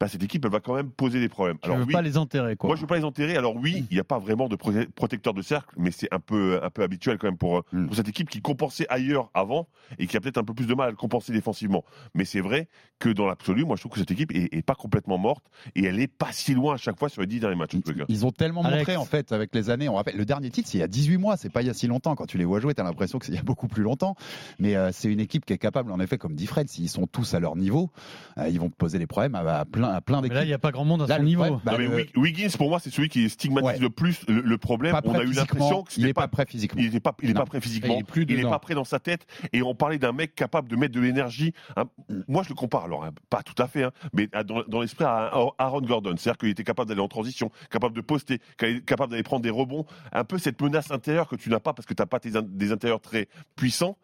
ben, 0.00 0.08
cette 0.08 0.22
équipe, 0.22 0.44
elle 0.46 0.50
va 0.50 0.60
quand 0.60 0.74
même 0.74 0.90
poser 0.90 1.20
des 1.20 1.28
problèmes. 1.28 1.58
Tu 1.62 1.68
veux 1.70 1.84
oui, 1.84 1.92
pas 1.92 2.00
les 2.02 2.16
enterrer, 2.16 2.56
quoi. 2.56 2.68
moi, 2.68 2.76
je 2.76 2.80
veux 2.80 2.86
pas 2.86 2.96
les 2.96 3.04
enterrer. 3.04 3.36
Alors 3.36 3.54
oui, 3.56 3.84
il 3.90 3.94
n'y 3.94 4.00
a 4.00 4.04
pas 4.04 4.18
vraiment 4.18 4.48
de 4.48 4.56
prote- 4.56 4.88
protecteur 4.92 5.34
de 5.34 5.42
cercle, 5.42 5.74
mais 5.76 5.90
c'est 5.90 6.08
un 6.12 6.20
peu, 6.20 6.58
un 6.62 6.70
peu 6.70 6.82
habituel 6.82 7.18
quand 7.18 7.26
même 7.26 7.36
pour, 7.36 7.58
euh, 7.58 7.62
Mm. 7.72 7.86
pour 7.86 7.96
cette 7.96 8.08
équipe 8.08 8.30
qui 8.30 8.40
compensait 8.40 8.86
ailleurs 8.88 9.30
avant 9.34 9.68
et 9.98 10.06
qui 10.06 10.16
a 10.16 10.20
peut-être 10.20 10.38
un 10.38 10.44
peu 10.44 10.54
plus 10.54 10.66
de 10.66 10.74
mal 10.74 10.88
à 10.88 10.90
le 10.90 10.96
compenser 10.96 11.32
défensivement. 11.32 11.84
Mais 12.14 12.24
c'est 12.24 12.40
vrai 12.40 12.68
que 12.98 13.08
dans 13.10 13.26
l'absolu, 13.26 13.64
moi, 13.64 13.76
je 13.76 13.82
trouve 13.82 13.92
que 13.92 13.98
cette 13.98 14.10
équipe 14.10 14.32
est, 14.34 14.48
est 14.54 14.62
pas 14.62 14.74
complètement 14.74 15.18
morte 15.18 15.44
et 15.74 15.84
elle 15.84 16.00
est 16.00 16.06
pas 16.08 16.32
si 16.32 16.54
loin 16.54 16.74
à 16.74 16.78
chaque 16.78 16.98
fois 16.98 17.08
sur 17.08 17.20
les 17.20 17.26
dix 17.26 17.40
derniers 17.40 17.56
matchs. 17.56 17.72
Ils 18.08 18.24
ont 18.26 18.30
tellement 18.30 18.62
Alex. 18.62 18.78
montré 18.78 18.96
en 18.96 19.04
fait 19.04 19.32
avec 19.32 19.54
les 19.54 19.68
années. 19.70 19.88
On 19.88 19.94
rappelle 19.94 20.16
le 20.16 20.24
dernier 20.24 20.50
titre, 20.50 20.68
c'est 20.68 20.78
il 20.78 20.80
y 20.80 20.84
a 20.84 20.88
18 20.88 21.18
mois, 21.18 21.36
c'est 21.36 21.50
pas 21.50 21.60
il 21.62 21.66
y 21.66 21.70
a 21.70 21.74
si 21.74 21.86
longtemps. 21.86 22.14
Quand 22.16 22.26
tu 22.26 22.38
les 22.38 22.44
vois 22.44 22.60
jouer, 22.60 22.74
t'as 22.74 22.84
l'impression 22.84 23.18
que 23.18 23.26
c'est 23.26 23.32
il 23.32 23.36
y 23.36 23.38
a 23.38 23.42
beaucoup 23.42 23.68
plus 23.68 23.82
longtemps. 23.82 24.16
Mais 24.58 24.76
euh, 24.76 24.90
c'est 24.92 25.12
une 25.12 25.20
équipe 25.20 25.44
qui 25.44 25.52
est 25.52 25.58
capable, 25.58 25.92
en 25.92 26.00
effet, 26.00 26.16
comme 26.18 26.34
dit 26.34 26.46
Fred, 26.46 26.68
s'ils 26.68 26.88
sont 26.88 27.06
tous 27.06 27.34
à 27.34 27.40
leur 27.40 27.56
niveau, 27.56 27.90
euh, 28.38 28.48
ils 28.48 28.58
vont 28.58 28.68
te 28.70 28.76
poser 28.76 28.98
des 28.98 29.06
problèmes 29.06 29.34
à, 29.34 29.40
à 29.60 29.64
plein, 29.64 29.89
à 29.94 30.00
plein 30.00 30.16
Mais 30.18 30.22
d'équipes. 30.28 30.34
là, 30.36 30.44
il 30.44 30.48
n'y 30.48 30.52
a 30.52 30.58
pas 30.58 30.70
grand 30.72 30.84
monde 30.84 31.02
à 31.02 31.06
Là, 31.06 31.16
son 31.18 31.22
niveau. 31.24 31.42
problème, 31.42 31.60
bah, 31.64 31.72
Non, 31.72 31.78
mais 31.78 32.06
le- 32.14 32.20
Wiggins, 32.20 32.48
pour 32.56 32.68
moi, 32.68 32.78
c'est 32.80 32.90
celui 32.90 33.08
qui 33.08 33.28
stigmatise 33.30 33.66
Ouais. 33.66 33.78
le 33.78 33.90
plus 33.90 34.26
le, 34.28 34.40
le 34.40 34.58
problème. 34.58 34.94
On 35.04 35.14
a 35.14 35.22
eu 35.22 35.32
l'impression 35.32 35.82
que 35.82 35.90
il 35.92 35.94
c'était 35.96 36.08
est 36.08 36.12
pas 36.12 36.22
pas 36.22 36.28
prêt 36.28 36.46
physiquement. 36.46 36.80
il 36.82 36.92
n'est 36.92 37.00
pas, 37.00 37.14
il 37.22 37.30
est 37.30 37.32
Non. 37.34 37.40
pas 37.40 37.46
prêt 37.46 37.60
physiquement. 37.60 37.94
Et 37.94 37.96
il 37.96 38.00
est 38.00 38.04
plus 38.04 38.24
il 38.28 38.36
n'est 38.36 38.42
pas 38.42 38.58
prêt 38.58 38.74
dans 38.74 38.84
sa 38.84 38.98
tête. 39.00 39.26
Et 39.52 39.62
on 39.62 39.74
parlait 39.74 39.98
d'un 39.98 40.12
mec 40.12 40.34
capable 40.34 40.68
de 40.68 40.76
mettre 40.76 40.94
de 40.94 41.00
l'énergie. 41.00 41.52
hein. 41.76 41.84
Moi, 42.28 42.42
je 42.42 42.48
le 42.50 42.54
compare, 42.54 42.84
alors 42.84 43.04
hein, 43.04 43.10
pas 43.28 43.42
tout 43.42 43.60
à 43.62 43.66
fait, 43.66 43.82
hein, 43.84 43.92
mais 44.12 44.28
à- 44.32 44.44
dans, 44.44 44.62
dans 44.68 44.80
l'esprit 44.80 45.04
à 45.04 45.26
à 45.30 45.48
Aaron 45.58 45.80
Gordon. 45.82 46.14
C'est-à-dire 46.16 46.38
qu'il 46.38 46.48
était 46.48 46.64
capable 46.64 46.88
d'aller 46.88 47.00
en 47.00 47.08
transition, 47.08 47.50
capable 47.70 47.94
de 47.94 48.00
poster, 48.00 48.40
capable 48.86 49.10
d'aller 49.12 49.22
prendre 49.22 49.42
des 49.42 49.50
rebonds. 49.50 49.84
Un 50.12 50.24
peu 50.24 50.38
cette 50.38 50.60
menace 50.60 50.90
intérieure 50.90 51.28
que 51.28 51.36
tu 51.36 51.50
n'as 51.50 51.60
pas 51.60 51.72
parce 51.72 51.86
que 51.86 51.94
tu 51.94 52.00
n'as 52.02 52.06
pas 52.06 52.20
tes 52.20 52.36
in- 52.36 52.42
des 52.42 52.72
intérieurs 52.72 53.00
très 53.00 53.28
puissants. 53.56 53.96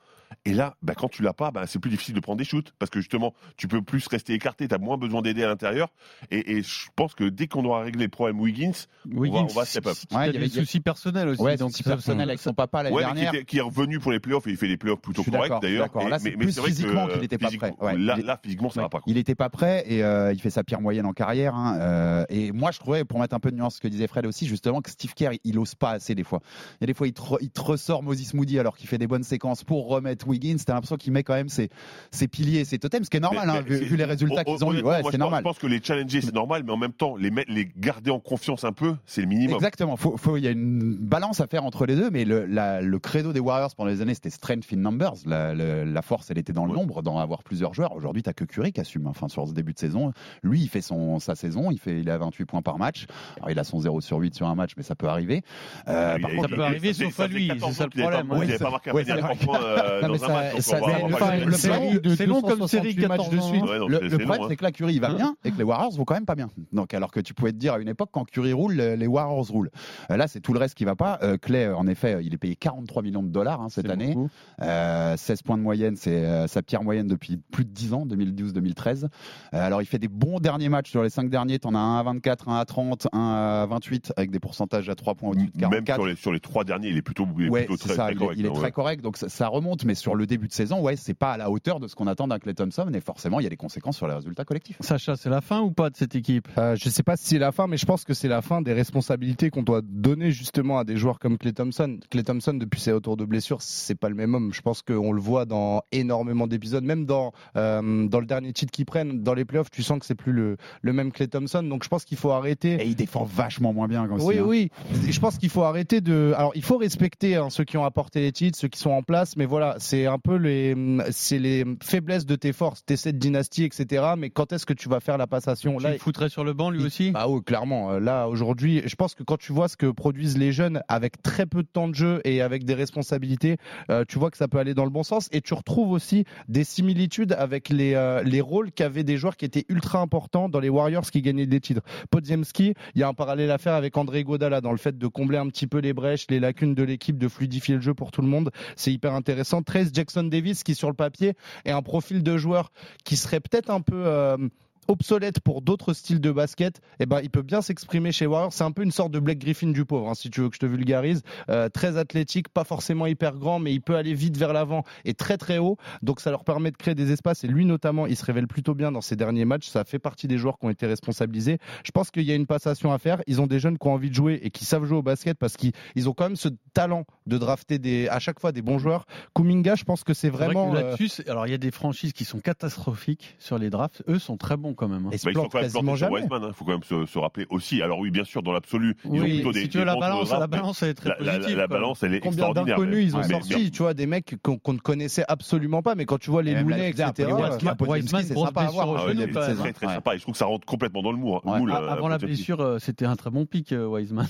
Et 0.45 0.53
là, 0.55 0.77
bah, 0.83 0.95
quand 0.97 1.09
tu 1.09 1.23
l'as 1.23 1.33
pas, 1.33 1.51
bah, 1.51 1.67
c'est 1.67 1.79
plus 1.79 1.91
difficile 1.91 2.15
de 2.15 2.21
prendre 2.21 2.39
des 2.39 2.45
shoots 2.45 2.73
parce 2.79 2.91
que 2.91 3.01
justement, 3.01 3.35
tu 3.57 3.69
peux 3.69 3.83
plus 3.83 4.07
rester 4.09 4.33
écarté, 4.35 4.69
tu 4.69 4.75
as 4.75 4.79
moins 4.79 4.97
besoin 4.99 5.23
d'aider 5.23 5.43
à 5.45 5.49
l'intérieur. 5.49 5.89
Et, 6.31 6.57
et 6.57 6.63
je 6.63 6.87
pense 6.97 7.15
que 7.15 7.25
dès 7.25 7.47
qu'on 7.49 7.65
aura 7.65 7.81
réglé 7.83 8.05
le 8.05 8.11
problème 8.11 8.41
Wiggins, 8.41 8.73
Wiggins, 9.11 9.47
on 9.51 9.55
va 9.55 9.65
step 9.65 9.87
up. 9.87 9.97
il 10.11 10.15
y 10.15 10.17
a 10.17 10.19
Ouais, 10.21 10.27
il 10.27 10.29
y 10.31 10.39
des 10.39 10.45
avait- 10.45 10.49
soucis 10.65 10.81
personnels 10.81 11.29
aussi. 11.29 11.41
Ouais, 11.43 11.57
donc 11.57 11.73
donc 11.73 11.77
ça- 11.77 11.91
personnel 11.91 12.29
avec 12.29 12.41
son 12.41 12.55
papa 12.55 12.83
l'année 12.85 12.95
Ouais, 12.95 13.03
mais 13.05 13.09
qui, 13.11 13.15
dernière. 13.15 13.35
était- 13.35 13.45
qui 13.45 13.59
est 13.59 13.63
revenu 13.63 13.99
pour 13.99 14.13
les 14.13 14.21
playoffs 14.21 14.47
et 14.47 14.51
il 14.51 14.57
fait 14.57 14.69
des 14.69 14.77
playoffs 14.77 15.01
plutôt 15.01 15.23
corrects 15.25 15.53
d'ailleurs. 15.63 15.89
mais, 16.23 16.51
c'est 16.51 16.61
vrai 16.61 16.69
physiquement 16.71 17.09
qu'il 17.09 17.25
était 17.25 17.39
pas 17.39 17.51
prêt. 17.51 17.75
Ouais, 17.81 17.97
là, 17.97 18.39
physiquement, 18.43 18.71
ça 18.71 18.81
Ouais. 18.81 18.85
va 18.85 18.89
pas. 18.89 18.99
quoi. 19.01 19.05
Il 19.11 19.15
n'était 19.17 19.35
pas 19.35 19.49
prêt 19.51 19.85
et 19.89 20.03
euh, 20.05 20.33
il 20.33 20.41
fait 20.41 20.51
sa 20.51 20.65
pire 20.65 20.81
moyenne 20.81 21.07
en 21.07 21.13
carrière. 21.13 21.55
hein, 21.55 21.79
euh, 21.81 22.25
et 22.29 22.53
moi, 22.53 22.71
je 22.71 22.79
trouvais, 22.79 23.05
pour 23.05 23.19
mettre 23.21 23.35
un 23.35 23.41
peu 23.41 23.51
de 23.51 23.57
nuance, 23.57 23.77
ce 23.77 23.81
que 23.81 23.89
disait 23.89 24.07
Fred 24.07 24.27
aussi, 24.27 24.47
justement, 24.47 24.81
que 24.81 24.91
Steve 24.91 25.15
Kerr, 25.15 25.33
il, 25.33 25.41
il 25.45 25.59
ose 25.59 25.75
pas 25.75 25.91
assez 25.93 26.15
des 26.15 26.25
fois. 26.25 26.41
Il 26.81 26.83
y 26.83 26.85
a 26.85 26.87
des 26.87 26.95
fois, 26.95 27.07
il 27.09 27.13
te, 27.13 27.21
re- 27.21 27.39
il 27.41 27.51
te 27.51 27.61
ressort 27.61 28.03
Moses 28.03 28.35
Moody 28.35 28.59
alors 28.59 28.77
qu'il 28.77 28.89
fait 28.89 28.99
des 28.99 29.07
bonnes 29.07 29.23
séquences 29.25 29.65
pour 29.65 29.89
remettre 29.89 30.26
Wiggins. 30.27 30.57
T'as 30.65 30.75
l'impression 30.75 30.97
qu'il 30.97 31.13
met 31.13 31.23
quand 31.23 31.35
même 31.35 31.49
ses, 31.49 31.69
ses 32.11 32.29
piliers, 32.29 32.65
ses 32.65 32.79
totems, 32.79 33.05
ce 33.05 33.11
qui 33.11 33.17
est 33.17 33.21
normal, 33.21 33.47
Mais- 33.47 33.59
hein, 33.59 33.65
mais 33.69 33.77
vu, 33.79 33.97
les 33.97 34.05
résultats 34.05 34.45
qu'ils 34.45 34.65
ont 34.65 34.73
eu. 34.73 34.83
Ouais, 34.83 35.01
c'est 35.05 35.13
je 35.13 35.17
normal. 35.17 35.43
pense- 35.43 35.57
Je 35.57 35.61
pense 35.61 35.71
que 35.71 35.75
les 35.75 35.83
challenger, 35.83 36.21
c'est 36.21 36.35
normal, 36.35 36.63
mais 36.65 36.73
en 36.73 36.77
même 36.77 36.93
temps, 36.93 37.17
les, 37.17 37.31
les 37.49 37.69
garder 37.77 38.11
en 38.11 38.19
confiance 38.21 38.65
un 38.65 38.73
peu, 38.73 38.95
c'est 39.07 39.21
le 39.21 39.27
minimum. 39.29 39.55
Exactement. 39.57 39.97
Faut, 39.97 40.17
faut, 40.17 40.37
il 40.37 40.45
y 40.45 40.49
a 40.49 40.51
une 40.51 40.97
balance 40.97 41.41
à 41.41 41.47
faire 41.47 41.65
entre 41.65 41.87
les 41.87 41.97
deux, 41.97 42.11
mais 42.11 42.25
le, 42.25 42.47
la- 42.47 42.81
le 42.81 42.99
credo 42.99 43.33
des 43.33 43.41
Warriors 43.41 43.75
pendant 43.77 43.91
les 43.91 44.01
années, 44.03 44.15
c'était 44.15 44.31
strength 44.31 44.73
in 44.73 44.77
numbers. 44.79 45.13
La, 45.27 45.55
le- 45.55 45.85
la 45.85 46.03
force, 46.03 46.31
elle 46.31 46.39
était 46.39 46.53
dans 46.53 46.65
le 46.67 46.73
Ouais. 46.73 46.77
nombre, 46.79 47.03
dans 47.03 47.19
avoir 47.19 47.43
plusieurs 47.43 47.75
joueurs. 47.75 47.95
Aujourd'hui, 47.95 48.23
t'as 48.23 48.33
que 48.33 48.45
Curry 48.45 48.73
qui 48.73 48.81
assume. 48.81 49.07
Enfin, 49.07 49.29
sur 49.29 49.47
ce 49.49 49.53
début 49.53 49.73
de 49.73 49.79
saison, 49.79 50.13
lui, 50.43 50.61
il 50.63 50.69
fait 50.69 50.81
son 50.83 51.19
sa 51.19 51.35
saison, 51.35 51.71
il 51.71 51.79
fait, 51.79 52.01
il 52.01 52.09
est 52.09 52.13
à 52.13 52.19
28 52.19 52.45
points 52.45 52.63
par 52.63 52.79
match. 52.79 53.07
Alors, 53.39 53.51
il 53.51 53.59
a 53.59 53.65
son 53.65 53.79
0 53.81 54.01
sur 54.01 54.19
8 54.19 54.35
sur 54.35 54.47
un 54.49 54.55
match, 54.55 54.73
mais 54.77 54.83
ça 54.83 54.95
peut 54.95 55.09
arriver. 55.09 55.43
Euh, 55.89 56.19
par 56.19 56.31
a- 56.31 56.35
contre, 56.35 56.49
ça 56.51 56.57
peut 56.57 56.65
arriver, 56.65 56.93
sauf 56.93 57.19
à 57.21 57.27
lui, 57.29 57.49
14 57.49 57.73
c'est 57.73 57.79
ça 57.79 57.85
le 57.85 57.91
qu'il 57.91 58.03
avait 58.03 58.11
pas- 58.11 58.17
problème. 58.25 58.37
Il 58.37 58.49
n'avait 58.49 58.53
Ouais, 58.53 58.59
pas 58.59 58.71
marqué 58.71 58.91
un 58.91 58.95
ouais, 58.95 59.05
panier 59.05 59.13
à 59.23 59.29
c'est 59.29 59.35
30 59.35 59.39
points 59.39 59.61
Non, 60.09 60.17
dans 60.17 60.25
un 60.25 60.33
match. 60.33 60.55
c'est 60.61 62.27
long- 62.27 62.41
comme 62.43 62.59
268 62.59 62.69
série, 62.69 62.95
matchs 63.09 63.19
14 63.19 63.31
de 63.31 63.41
suite. 63.41 63.63
Ouais, 63.63 63.79
non, 63.79 63.89
le, 63.89 63.99
problème, 63.99 64.31
hein. 64.31 64.47
c'est 64.49 64.57
que 64.57 64.65
là, 64.65 64.73
Curry, 64.73 64.95
il 64.95 65.01
va 65.01 65.13
bien 65.13 65.37
et 65.45 65.51
que 65.51 65.59
les 65.59 65.65
Warriors 65.65 65.93
vont 65.93 66.05
quand 66.05 66.15
même 66.15 66.27
pas 66.27 66.35
bien. 66.35 66.49
Donc, 66.73 66.95
alors 66.95 67.11
que 67.11 67.21
tu 67.21 67.35
pouvais 67.35 67.53
te 67.53 67.57
dire 67.59 67.75
à 67.75 67.79
une 67.79 67.89
époque, 67.89 68.11
quand 68.13 68.25
Curry 68.31 68.53
roule, 68.53 68.75
les 68.75 69.07
Warriors 69.07 69.47
roulent. 69.49 69.71
Euh, 70.11 70.17
Là, 70.17 70.29
c'est 70.29 70.41
tout 70.41 70.53
le 70.53 70.59
reste 70.59 70.75
qui 70.75 70.85
va 70.85 70.95
pas. 70.97 71.19
Euh, 71.23 71.37
Clay, 71.37 71.67
euh, 71.67 71.77
en 71.77 71.87
effet, 71.87 72.19
il 72.23 72.33
est 72.33 72.39
payé 72.39 72.57
43 72.57 73.03
millions 73.03 73.23
de 73.23 73.29
dollars 73.29 73.61
hein, 73.61 73.69
cette 73.69 73.89
année. 73.91 74.15
beaucoup. 74.15 74.29
Euh, 74.63 75.15
16 75.17 75.43
points 75.43 75.59
de 75.59 75.63
moyenne, 75.63 75.95
c'est 75.97 76.25
euh, 76.25 76.47
sa 76.47 76.63
pire 76.63 76.83
moyenne 76.83 77.07
depuis 77.07 77.39
plus 77.53 77.65
de 77.65 77.71
10 77.71 77.93
ans, 77.93 78.07
2012-2013. 78.07 79.05
Euh, 79.05 79.09
alors, 79.53 79.83
il 79.83 79.87
fait 79.87 79.99
des 79.99 80.09
bons 80.09 80.39
derniers 80.39 80.69
matchs 80.69 80.91
sur 80.91 81.03
les 81.03 81.11
5 81.11 81.29
derniers. 81.29 81.59
T'en 81.59 81.75
as 81.75 81.79
un 81.79 81.99
à 81.99 82.03
24, 82.03 82.49
un 82.49 82.57
à 82.59 82.65
30, 82.65 83.09
un 83.13 83.63
à 83.63 83.67
28, 83.67 84.13
avec 84.17 84.31
des 84.31 84.41
pourcentages 84.41 84.89
à 84.89 84.95
3 84.95 85.15
points 85.15 85.31
au-dessus 85.31 85.51
de 85.55 85.61
Même 85.61 85.85
44. 85.85 85.97
sur 85.97 86.07
les, 86.07 86.17
sur 86.17 86.33
les 86.33 86.41
trois 86.41 86.65
derniers, 86.65 86.89
il 86.89 86.97
est 86.97 87.03
plutôt, 87.03 87.27
il 87.39 87.47
est 87.47 87.49
Ouais, 87.51 87.65
plutôt 87.65 87.77
c'est 87.83 87.89
très, 87.89 87.97
ça, 87.97 88.03
très 88.05 88.13
il, 88.13 88.17
est- 88.17 88.19
correct. 88.19 88.39
il 88.41 88.47
est 88.47 88.49
hein, 88.49 88.53
très 88.55 88.73
correct, 88.73 89.03
donc 89.03 89.17
ça, 89.17 89.29
ça 89.29 89.49
remonte, 89.49 89.85
mais 89.85 89.95
sur 89.97 90.15
le 90.15 90.27
début 90.27 90.49
de 90.49 90.53
saison, 90.53 90.81
ouais, 90.81 90.97
c'est 90.97 91.15
pas 91.15 91.33
à 91.33 91.37
la 91.37 91.51
hauteur 91.51 91.81
de 91.81 91.89
ce 91.89 91.95
qu'on 91.95 92.07
attend 92.07 92.29
d'un 92.29 92.39
Clay 92.39 92.55
Thompson, 92.55 92.89
et 92.95 93.01
forcément, 93.01 93.41
il 93.41 93.45
y 93.45 93.47
a 93.47 93.51
des 93.51 93.57
conséquences 93.57 93.97
sur 93.97 94.07
les 94.07 94.15
résultats 94.15 94.45
collectifs. 94.45 94.77
Sacha, 94.81 95.17
c'est 95.17 95.31
la 95.31 95.41
fin 95.41 95.61
ou 95.61 95.71
pas 95.71 95.91
de 95.91 95.97
cette 95.97 96.15
équipe? 96.15 96.49
Euh, 96.59 96.77
je 96.77 96.89
sais 96.89 97.03
pas 97.03 97.17
si 97.17 97.27
c'est 97.27 97.39
la 97.39 97.53
fin, 97.53 97.67
mais 97.67 97.77
je 97.77 97.87
pense 97.87 98.05
que 98.05 98.15
c'est 98.15 98.29
la 98.29 98.43
fin 98.43 98.63
des 98.63 98.73
responsabilités 98.73 99.51
qu'on 99.51 99.63
doit 99.63 99.83
donner 99.83 100.31
justement 100.31 100.79
à 100.79 100.85
des 100.85 100.97
joueurs 100.97 101.19
comme 101.19 101.39
Clay 101.39 101.53
Thompson. 101.53 101.99
Clay 102.11 102.23
Thompson, 102.23 102.55
depuis 102.55 102.81
ses 102.81 102.93
retours 102.93 103.17
de 103.17 103.25
blessure, 103.25 103.63
c'est 103.63 103.95
pas 103.95 104.09
le 104.09 104.15
même 104.15 104.35
homme. 104.35 104.53
Je 104.53 104.61
pense 104.61 104.83
qu'on 104.83 105.13
le 105.13 105.21
voit 105.21 105.45
dans 105.45 105.83
énormément 105.93 106.47
d'épisodes, 106.47 106.85
même 106.85 107.07
dans 107.07 107.33
euh, 107.57 108.07
dans 108.07 108.21
le 108.21 108.27
dernier 108.27 108.53
titre 108.53 108.71
qu'ils 108.71 108.87
prennent, 108.87 109.23
dans 109.23 109.35
les 109.35 109.45
playoffs, 109.45 109.71
tu 109.71 109.83
sens 109.83 109.99
que 109.99 110.07
c'est 110.07 110.15
plus 110.15 110.33
le, 110.33 110.57
le 110.83 110.93
même 110.93 111.13
Clay 111.13 111.29
Thompson. 111.29 111.63
Donc 111.63 111.85
je 111.85 111.89
pense 111.89 112.05
qu'il 112.05 112.19
faut 112.19 112.31
arrêter. 112.31 112.75
Et 112.75 112.87
il 112.87 112.97
défend 112.97 113.25
vachement 113.25 113.73
moins 113.73 113.89
bien 113.89 114.07
comme 114.07 114.21
Oui, 114.21 114.39
hein. 114.39 114.45
oui. 114.47 114.71
Je 115.09 115.21
pense 115.21 115.39
qu'il 115.39 115.51
faut 115.51 115.63
arrêter 115.63 116.01
de. 116.01 116.35
Alors, 116.37 116.53
il 116.55 116.63
faut 116.63 116.77
respecter 116.77 117.37
hein, 117.37 117.51
ceux 117.51 117.65
qui 117.65 117.77
ont 117.77 117.85
apporté 117.85 118.21
les 118.21 118.33
titres, 118.33 118.59
ceux 118.59 118.69
qui 118.69 118.79
sont 118.79 118.91
en 118.91 119.03
place, 119.03 119.37
mais 119.37 119.47
voilà, 119.47 119.77
c'est 119.87 120.07
un 120.07 120.19
peu 120.19 120.37
les, 120.37 120.75
c'est 121.11 121.39
les 121.39 121.65
faiblesses 121.83 122.27
de 122.27 122.37
tes 122.37 122.53
forces. 122.53 122.85
T'es 122.85 122.97
cette 122.97 123.19
dynastie, 123.19 123.65
etc. 123.65 124.05
Mais 124.19 124.31
quand 124.31 124.53
est-ce 124.53 124.67
que 124.67 124.73
tu 124.73 124.89
vas 124.89 125.01
faire 125.01 125.17
la 125.19 125.27
passation? 125.27 125.77
Tu 125.77 125.83
Là, 125.85 125.93
le 125.93 125.99
foutrais 125.99 126.29
sur 126.29 126.45
le 126.45 126.53
banc 126.53 126.71
lui 126.71 126.81
il- 126.81 126.87
aussi? 126.87 127.11
Bah 127.13 127.27
oui, 127.29 127.41
clairement. 127.45 127.93
Euh, 127.93 128.01
Là, 128.01 128.27
aujourd'hui, 128.29 128.83
je 128.87 128.95
pense 128.97 129.15
que 129.15 129.23
quand 129.23 129.37
tu 129.39 129.53
vois 129.53 129.69
ce 129.69 129.77
que 129.77 129.87
produisent 129.91 130.39
les 130.39 130.53
jeunes 130.53 130.81
avec 130.89 131.21
très 131.23 131.47
peu 131.47 131.63
de 131.63 131.69
temps 131.69 131.89
de 131.89 131.95
jeu 131.95 132.21
et 132.25 132.41
avec 132.43 132.65
des 132.65 132.75
responsabilités, 132.75 133.57
euh, 133.91 134.05
tu 134.09 134.19
vois 134.19 134.31
que 134.31 134.37
ça 134.37 134.49
peut 134.49 134.59
aller 134.59 134.75
dans 134.75 134.85
le 134.85 134.91
bon 134.91 135.03
sens. 135.03 135.29
Et 135.33 135.41
tu 135.41 135.55
retrouves 135.55 135.91
aussi 135.93 136.25
des 136.49 136.65
similitudes 136.65 137.33
avec 137.33 137.69
les, 137.69 137.95
euh, 137.95 138.23
les 138.23 138.41
rôles 138.41 138.73
qu'avaient 138.73 139.05
des 139.05 139.17
joueurs 139.19 139.37
qui 139.37 139.45
étaient 139.45 139.65
ultra 139.69 140.01
importants 140.01 140.49
dans 140.49 140.61
les 140.61 140.69
Warriors 140.69 141.11
qui 141.11 141.23
gagnaient 141.23 141.47
des 141.47 141.61
titres. 141.61 141.83
Podziemski, 142.11 142.73
il 142.95 143.01
y 143.01 143.03
a 143.03 143.09
un 143.09 143.15
parallèle 143.15 143.51
à 143.51 143.59
faire 143.59 143.75
avec 143.75 143.97
André 143.99 144.25
Godala 144.25 144.61
dans 144.63 144.73
le 144.73 144.79
fait 144.79 144.97
de 144.97 145.07
combler 145.07 145.37
un 145.39 145.47
petit 145.49 145.67
peu 145.67 145.79
les 145.79 145.93
brèches, 145.93 146.27
les 146.31 146.41
lacunes 146.41 146.75
de 146.75 146.83
l'équipe, 146.83 147.19
de 147.19 147.29
fluidifier 147.29 147.75
le 147.75 147.81
jeu 147.83 147.93
pour 147.93 148.11
tout 148.11 148.23
le 148.23 148.29
monde. 148.29 148.51
C'est 148.75 148.93
hyper 148.93 149.13
intéressant. 149.13 149.63
Trace 149.63 149.76
Jackson 149.93 150.25
Davis, 150.25 150.63
qui 150.63 150.75
sur 150.75 150.89
le 150.89 150.95
papier 150.95 151.35
est 151.65 151.71
un 151.71 151.83
profil 151.83 152.23
de 152.23 152.37
joueur 152.37 152.73
qui 153.05 153.17
serait 153.17 153.41
peut-être 153.41 153.71
un 153.71 153.81
peu... 153.81 154.49
obsolète 154.89 155.41
pour 155.41 155.63
d'autres 155.63 155.93
styles 155.93 156.21
de 156.21 156.31
basket, 156.31 156.81
eh 157.01 157.07
ben, 157.07 157.21
il 157.23 157.31
peut 157.31 157.43
bien 157.43 157.63
s'exprimer 157.63 158.13
chez 158.13 158.27
Warriors. 158.27 158.53
C'est 158.53 158.65
un 158.65 158.73
peu 158.73 158.83
une 158.83 158.91
sorte 158.93 159.11
de 159.13 159.19
Blake 159.19 159.39
Griffin 159.39 159.69
du 159.69 159.85
pauvre, 159.85 160.09
hein, 160.11 160.15
si 160.15 160.31
tu 160.31 160.41
veux 160.41 160.49
que 160.49 160.55
je 160.55 160.61
te 160.61 160.67
vulgarise. 160.67 161.23
Euh, 161.49 161.69
très 161.69 161.97
athlétique, 161.97 162.49
pas 162.49 162.65
forcément 162.65 163.07
hyper 163.07 163.35
grand, 163.37 163.59
mais 163.59 163.73
il 163.73 163.81
peut 163.81 163.97
aller 163.97 164.15
vite 164.15 164.37
vers 164.37 164.53
l'avant 164.53 164.85
et 165.05 165.15
très 165.15 165.39
très 165.39 165.59
haut. 165.59 165.77
Donc 166.03 166.21
ça 166.21 166.31
leur 166.31 166.45
permet 166.45 166.71
de 166.71 166.77
créer 166.77 166.95
des 166.95 167.13
espaces. 167.13 167.45
Et 167.45 167.49
lui 167.49 167.65
notamment, 167.65 168.07
il 168.07 168.17
se 168.17 168.25
révèle 168.25 168.47
plutôt 168.47 168.75
bien 168.75 168.93
dans 168.93 169.01
ses 169.01 169.17
derniers 169.17 169.45
matchs. 169.45 169.69
Ça 169.69 169.85
fait 169.85 169.99
partie 169.99 170.29
des 170.29 170.39
joueurs 170.39 170.59
qui 170.59 170.67
ont 170.67 170.71
été 170.71 170.87
responsabilisés. 170.87 171.59
Je 171.85 171.91
pense 171.91 172.11
qu'il 172.11 172.25
y 172.25 172.33
a 172.33 172.35
une 172.35 172.47
passation 172.47 172.93
à 172.93 172.99
faire. 172.99 173.23
Ils 173.27 173.41
ont 173.41 173.47
des 173.47 173.59
jeunes 173.61 173.79
qui 173.79 173.87
ont 173.89 173.93
envie 173.95 174.11
de 174.11 174.15
jouer 174.15 174.41
et 174.43 174.51
qui 174.51 174.65
savent 174.65 174.85
jouer 174.85 174.99
au 174.99 175.03
basket 175.03 175.39
parce 175.39 175.57
qu'ils 175.57 175.73
ils 175.95 176.09
ont 176.09 176.13
quand 176.13 176.25
même 176.25 176.37
ce 176.37 176.49
talent 176.75 177.05
de 177.27 177.39
drafter 177.39 177.79
des, 177.79 178.09
à 178.09 178.19
chaque 178.19 178.41
fois 178.41 178.53
des 178.53 178.63
bons 178.63 178.79
joueurs. 178.79 179.07
Kuminga, 179.35 179.75
je 179.75 179.85
pense 179.85 180.05
que 180.05 180.13
c'est 180.15 180.27
C'est 180.27 180.31
vrai 180.31 180.47
vraiment. 180.47 180.75
euh, 180.75 180.83
là-dessus, 180.97 181.23
alors 181.29 181.47
il 181.47 181.51
y 181.51 181.55
a 181.55 181.59
des 181.59 181.71
franchises 181.71 182.13
qui 182.13 182.25
sont 182.25 182.41
catastrophiques 182.41 183.37
sur 183.39 183.59
les 183.59 183.71
drafts. 183.71 184.03
Eux 184.09 184.19
sont 184.19 184.37
très 184.37 184.57
bons 184.57 184.75
quand 184.77 184.87
même. 184.89 185.07
hein. 185.07 185.11
Bah, 185.11 185.17
ils 185.17 185.19
sont 185.19 185.31
quand 185.33 185.55
même 185.55 185.63
quasiment 185.65 185.81
plantés 185.83 185.83
sur 185.83 185.97
jamais. 185.97 186.21
Wiseman, 186.23 186.43
il 186.47 186.53
faut 186.55 186.65
quand 186.65 186.73
même 186.73 186.83
se, 186.85 187.07
se 187.07 187.19
rappeler 187.19 187.47
aussi. 187.51 187.83
Alors 187.83 187.99
oui, 187.99 188.11
bien 188.11 188.23
sûr, 188.25 188.43
dans 188.43 188.53
l'absolu, 188.53 188.97
ils 189.05 189.11
ont 189.11 189.25
Oui, 189.25 189.35
plutôt 189.35 189.53
si 189.53 189.63
des, 189.65 189.69
tu 189.69 189.79
veux 189.79 189.85
des 189.85 189.87
la 189.91 189.97
balance, 189.97 190.31
la 190.31 190.37
elle 190.83 190.89
est 190.91 190.95
très 190.95 191.09
la, 191.09 191.15
positive. 191.17 191.67
balance, 191.69 192.03
elle 192.03 192.15
est 192.15 192.21
Combien 192.21 192.33
extraordinaire. 192.47 192.77
d'inconnus 192.79 193.05
ils 193.05 193.17
ont 193.17 193.23
sorti, 193.23 193.55
mais- 193.65 193.71
tu 193.71 193.83
vois, 193.83 193.95
des 193.95 194.07
mecs 194.07 194.37
qu'on 194.43 194.73
ne 194.73 194.79
connaissait 194.79 195.25
absolument 195.27 195.83
pas, 195.83 195.95
mais 195.95 196.05
quand 196.05 196.19
tu 196.19 196.31
vois 196.31 196.43
les 196.43 196.55
même 196.55 196.69
Looney, 196.69 196.91
etc. 196.91 197.13
Wiseman, 197.19 198.23
euh, 198.23 198.25
c'est 198.29 198.35
sympa 198.35 198.61
à 198.63 198.71
voir. 198.71 198.89
Ah 198.97 199.05
hein, 199.09 199.13
c'est 199.17 199.41
saison. 199.47 199.65
très 199.73 199.87
sympa 199.87 200.15
et 200.15 200.19
je 200.19 200.23
trouve 200.23 200.33
que 200.33 200.39
ça 200.39 200.47
rentre 200.47 200.67
complètement 200.67 201.03
dans 201.03 201.13
le 201.13 201.19
moule. 201.19 201.41
Ah, 201.45 201.81
euh, 201.83 201.89
Avant 201.89 202.09
la 202.09 202.19
blessure, 202.19 202.61
euh, 202.61 202.79
c'était 202.79 203.07
un 203.07 203.17
très 203.17 203.31
bon 203.31 203.47
pic, 203.47 203.75
Wiseman. 203.77 204.27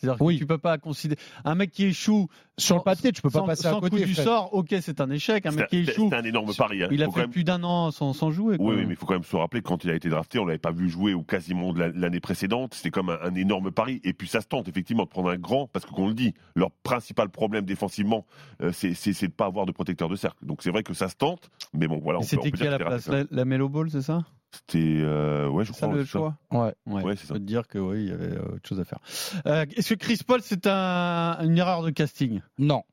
C'est-à-dire 0.00 0.18
que 0.18 0.24
Oui. 0.24 0.38
tu 0.38 0.46
peux 0.46 0.58
pas 0.58 0.76
considérer 0.78 1.20
un 1.44 1.54
mec 1.54 1.70
qui 1.70 1.84
échoue 1.84 2.28
Sur 2.58 2.76
le 2.76 2.82
papier, 2.82 3.12
tu 3.12 3.22
peux 3.22 3.30
pas 3.30 3.38
sans, 3.40 3.46
passer 3.46 3.66
à 3.66 3.70
sans 3.70 3.80
côté. 3.80 3.96
coup 4.00 4.04
du 4.04 4.12
Fred. 4.14 4.24
sort. 4.26 4.52
Ok, 4.52 4.74
c'est 4.80 5.00
un 5.00 5.10
échec. 5.10 5.46
Un 5.46 5.52
mec 5.52 5.68
qui 5.68 5.78
échoue, 5.78 6.04
c'était 6.04 6.16
un 6.16 6.24
énorme 6.24 6.52
pari. 6.54 6.82
hein. 6.82 6.88
il 6.90 7.02
a 7.02 7.10
fait 7.10 7.20
même- 7.20 7.30
plus 7.30 7.44
d'un 7.44 7.62
an 7.64 7.90
sans, 7.90 8.12
sans 8.12 8.30
jouer. 8.30 8.56
quoi. 8.56 8.66
Oui, 8.66 8.74
oui, 8.76 8.84
mais 8.86 8.94
il 8.94 8.96
faut 8.96 9.06
quand 9.06 9.14
même 9.14 9.22
se 9.24 9.36
rappeler 9.36 9.62
que 9.62 9.68
quand 9.68 9.82
il 9.84 9.90
a 9.90 9.94
été 9.94 10.08
drafté, 10.08 10.38
on 10.38 10.44
l'avait 10.44 10.58
pas 10.58 10.72
vu 10.72 10.88
jouer 10.88 11.14
ou 11.14 11.22
quasiment 11.22 11.72
de 11.72 11.78
la- 11.80 11.88
l'année 11.88 12.20
précédente. 12.20 12.74
C'était 12.74 12.90
comme 12.90 13.08
un, 13.10 13.18
un 13.22 13.34
énorme 13.34 13.70
pari. 13.70 14.00
Et 14.04 14.12
puis 14.12 14.28
ça 14.28 14.40
se 14.40 14.46
tente 14.46 14.68
effectivement 14.68 15.04
de 15.04 15.08
prendre 15.08 15.30
un 15.30 15.36
grand, 15.36 15.68
parce 15.68 15.84
que 15.86 15.90
qu'on 15.92 16.08
le 16.08 16.14
dit, 16.14 16.34
leur 16.54 16.70
principal 16.70 17.28
problème 17.28 17.64
défensivement, 17.64 18.26
euh, 18.62 18.72
c'est 18.72 18.94
c'est- 18.94 19.12
c'est 19.12 19.28
de 19.28 19.32
pas 19.32 19.46
avoir 19.46 19.64
de 19.66 19.72
protecteur 19.72 20.08
de 20.08 20.16
cercle. 20.16 20.44
Donc 20.44 20.62
c'est 20.62 20.70
vrai 20.70 20.82
que 20.82 20.92
ça 20.94 21.08
se 21.08 21.16
tente, 21.16 21.50
mais 21.72 21.86
bon, 21.88 21.98
voilà. 22.02 22.20
C'était 22.22 22.50
qui 22.50 22.66
à 22.66 22.70
la 22.70 22.78
que 22.78 22.84
place 22.84 23.06
la, 23.08 23.24
la 23.30 23.44
Melo 23.44 23.68
Ball, 23.68 23.90
c'est 23.90 24.02
ça? 24.02 24.24
C'était, 24.54 25.00
euh, 25.02 25.48
ouais, 25.48 25.64
je 25.64 25.72
C'est 25.72 25.80
ça 25.80 25.86
crois. 25.86 25.98
le 25.98 26.04
c'est 26.04 26.10
choix 26.10 26.36
Ouais. 26.52 26.72
Ouais, 26.86 27.02
c'est 27.16 27.22
Je 27.22 27.26
ça. 27.26 27.34
peux 27.34 27.40
te 27.40 27.44
dire 27.44 27.66
que 27.66 27.78
oui, 27.78 28.04
il 28.04 28.08
y 28.08 28.12
avait 28.12 28.36
euh, 28.36 28.54
autre 28.54 28.68
chose 28.68 28.78
à 28.80 28.84
faire. 28.84 28.98
Euh, 29.46 29.66
Est-ce 29.76 29.94
que 29.94 29.98
Chris 29.98 30.18
Paul, 30.26 30.40
c'est 30.42 30.66
un, 30.66 31.38
une 31.42 31.58
erreur 31.58 31.82
de 31.82 31.90
casting? 31.90 32.40
Non. 32.58 32.84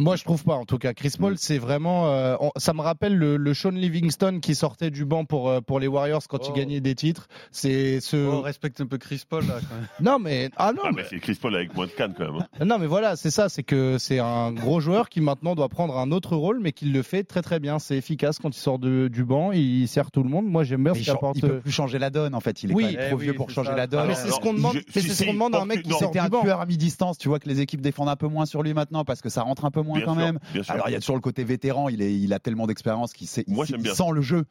Moi, 0.00 0.14
je 0.14 0.22
trouve 0.22 0.44
pas. 0.44 0.54
En 0.54 0.64
tout 0.64 0.78
cas, 0.78 0.94
Chris 0.94 1.12
Paul, 1.18 1.34
c'est 1.38 1.58
vraiment. 1.58 2.06
euh, 2.12 2.36
on- 2.40 2.52
ça 2.56 2.72
me 2.72 2.80
rappelle 2.82 3.16
le, 3.16 3.36
le 3.36 3.52
Sean 3.54 3.70
Livingston 3.70 4.38
qui 4.40 4.54
sortait 4.54 4.90
du 4.90 5.04
banc 5.04 5.24
pour 5.24 5.48
euh, 5.48 5.60
pour 5.60 5.80
les 5.80 5.88
Warriors 5.88 6.22
quand 6.28 6.38
Oh. 6.42 6.52
il 6.54 6.56
gagnait 6.56 6.80
des 6.80 6.94
titres. 6.94 7.26
C'est 7.50 8.00
ce. 8.00 8.16
Oh, 8.16 8.40
respecte 8.40 8.80
un 8.80 8.86
peu 8.86 8.96
Chris 8.98 9.22
Paul 9.28 9.44
là. 9.46 9.54
Quand 9.68 9.74
même. 9.74 9.88
Non, 10.00 10.18
mais 10.20 10.50
ah 10.56 10.72
non, 10.72 10.82
Ah, 10.84 10.90
mais, 10.94 11.02
mais 11.02 11.08
c'est 11.10 11.18
Chris 11.18 11.36
Paul 11.40 11.54
avec 11.56 11.74
moins 11.74 11.86
de 11.86 11.90
cannes 11.90 12.14
quand 12.16 12.32
même. 12.32 12.42
hein. 12.60 12.64
non, 12.64 12.78
mais 12.78 12.86
voilà, 12.86 13.16
c'est 13.16 13.32
ça. 13.32 13.48
C'est 13.48 13.64
que 13.64 13.96
c'est 13.98 14.20
un 14.20 14.52
gros 14.52 14.78
joueur 14.78 15.08
qui 15.08 15.20
maintenant 15.20 15.56
doit 15.56 15.68
prendre 15.68 15.98
un 15.98 16.12
autre 16.12 16.36
rôle, 16.36 16.60
mais 16.60 16.70
qui 16.70 16.84
le 16.86 17.02
fait 17.02 17.24
très 17.24 17.42
très 17.42 17.58
bien. 17.58 17.80
C'est 17.80 17.96
efficace 17.96 18.38
quand 18.38 18.56
il 18.56 18.60
sort 18.60 18.78
de- 18.78 19.08
du 19.08 19.24
banc. 19.24 19.50
Il 19.50 19.88
sert 19.88 20.12
tout 20.12 20.22
le 20.22 20.28
monde. 20.30 20.46
Moi, 20.46 20.62
j'aime 20.62 20.84
bien 20.84 20.94
ce 20.94 21.00
il, 21.00 21.02
qu'il 21.06 21.12
apporte. 21.12 21.36
il 21.38 21.40
peut 21.40 21.58
plus 21.58 21.72
changer 21.72 21.98
la 21.98 22.10
donne 22.10 22.36
en 22.36 22.40
fait. 22.40 22.62
Il 22.62 22.70
est 22.70 22.74
Oui. 22.74 22.84
quand 22.84 22.90
même 22.92 23.00
Eh 23.04 23.08
trop 23.08 23.16
oui, 23.18 23.24
vieux 23.24 23.34
pour 23.34 23.50
changer 23.50 23.70
ça. 23.70 23.76
la 23.76 23.88
donne. 23.88 24.06
Mais 24.06 24.14
c'est 24.14 24.30
ce 24.30 24.38
qu'on 24.38 24.54
demande. 24.54 24.74
je- 24.74 24.78
mais 24.78 24.84
c'est 24.92 25.00
si, 25.00 25.08
ce 25.08 25.24
qu'on 25.24 25.30
si, 25.30 25.32
demande 25.34 25.56
à 25.56 25.60
un 25.60 25.66
mec 25.66 25.82
qui 25.82 25.90
sort 25.90 25.98
C'était 25.98 26.20
du 26.20 26.24
un 26.24 26.28
banc. 26.28 26.42
tueur 26.42 26.60
à 26.60 26.66
mi-distance. 26.66 27.18
Tu 27.18 27.28
vois 27.28 27.40
que 27.40 27.48
les 27.48 27.60
équipes 27.60 27.80
défendent 27.80 28.08
un 28.10 28.14
peu 28.16 28.28
moins 28.28 28.46
sur 28.46 28.62
lui 28.62 28.74
maintenant 28.74 29.04
parce 29.04 29.20
que 29.22 29.28
ça 29.28 29.42
rentre 29.42 29.64
un 29.64 29.72
peu 29.72 29.80
moins 29.82 29.87
Bien 29.94 30.04
quand 30.04 30.14
sûr, 30.14 30.22
même. 30.22 30.38
Alors 30.68 30.88
il 30.88 30.92
y 30.92 30.96
a 30.96 31.00
toujours 31.00 31.16
le 31.16 31.20
côté 31.22 31.44
vétéran. 31.44 31.88
Il, 31.88 32.02
est, 32.02 32.14
il 32.14 32.32
a 32.32 32.38
tellement 32.38 32.66
d'expérience 32.66 33.12
qu'il 33.12 33.26
sait, 33.26 33.44
il 33.46 33.54
Moi, 33.54 33.66
sait- 33.66 33.74
il 33.78 33.86
sent 33.88 34.10
le 34.12 34.20
jeu. 34.22 34.44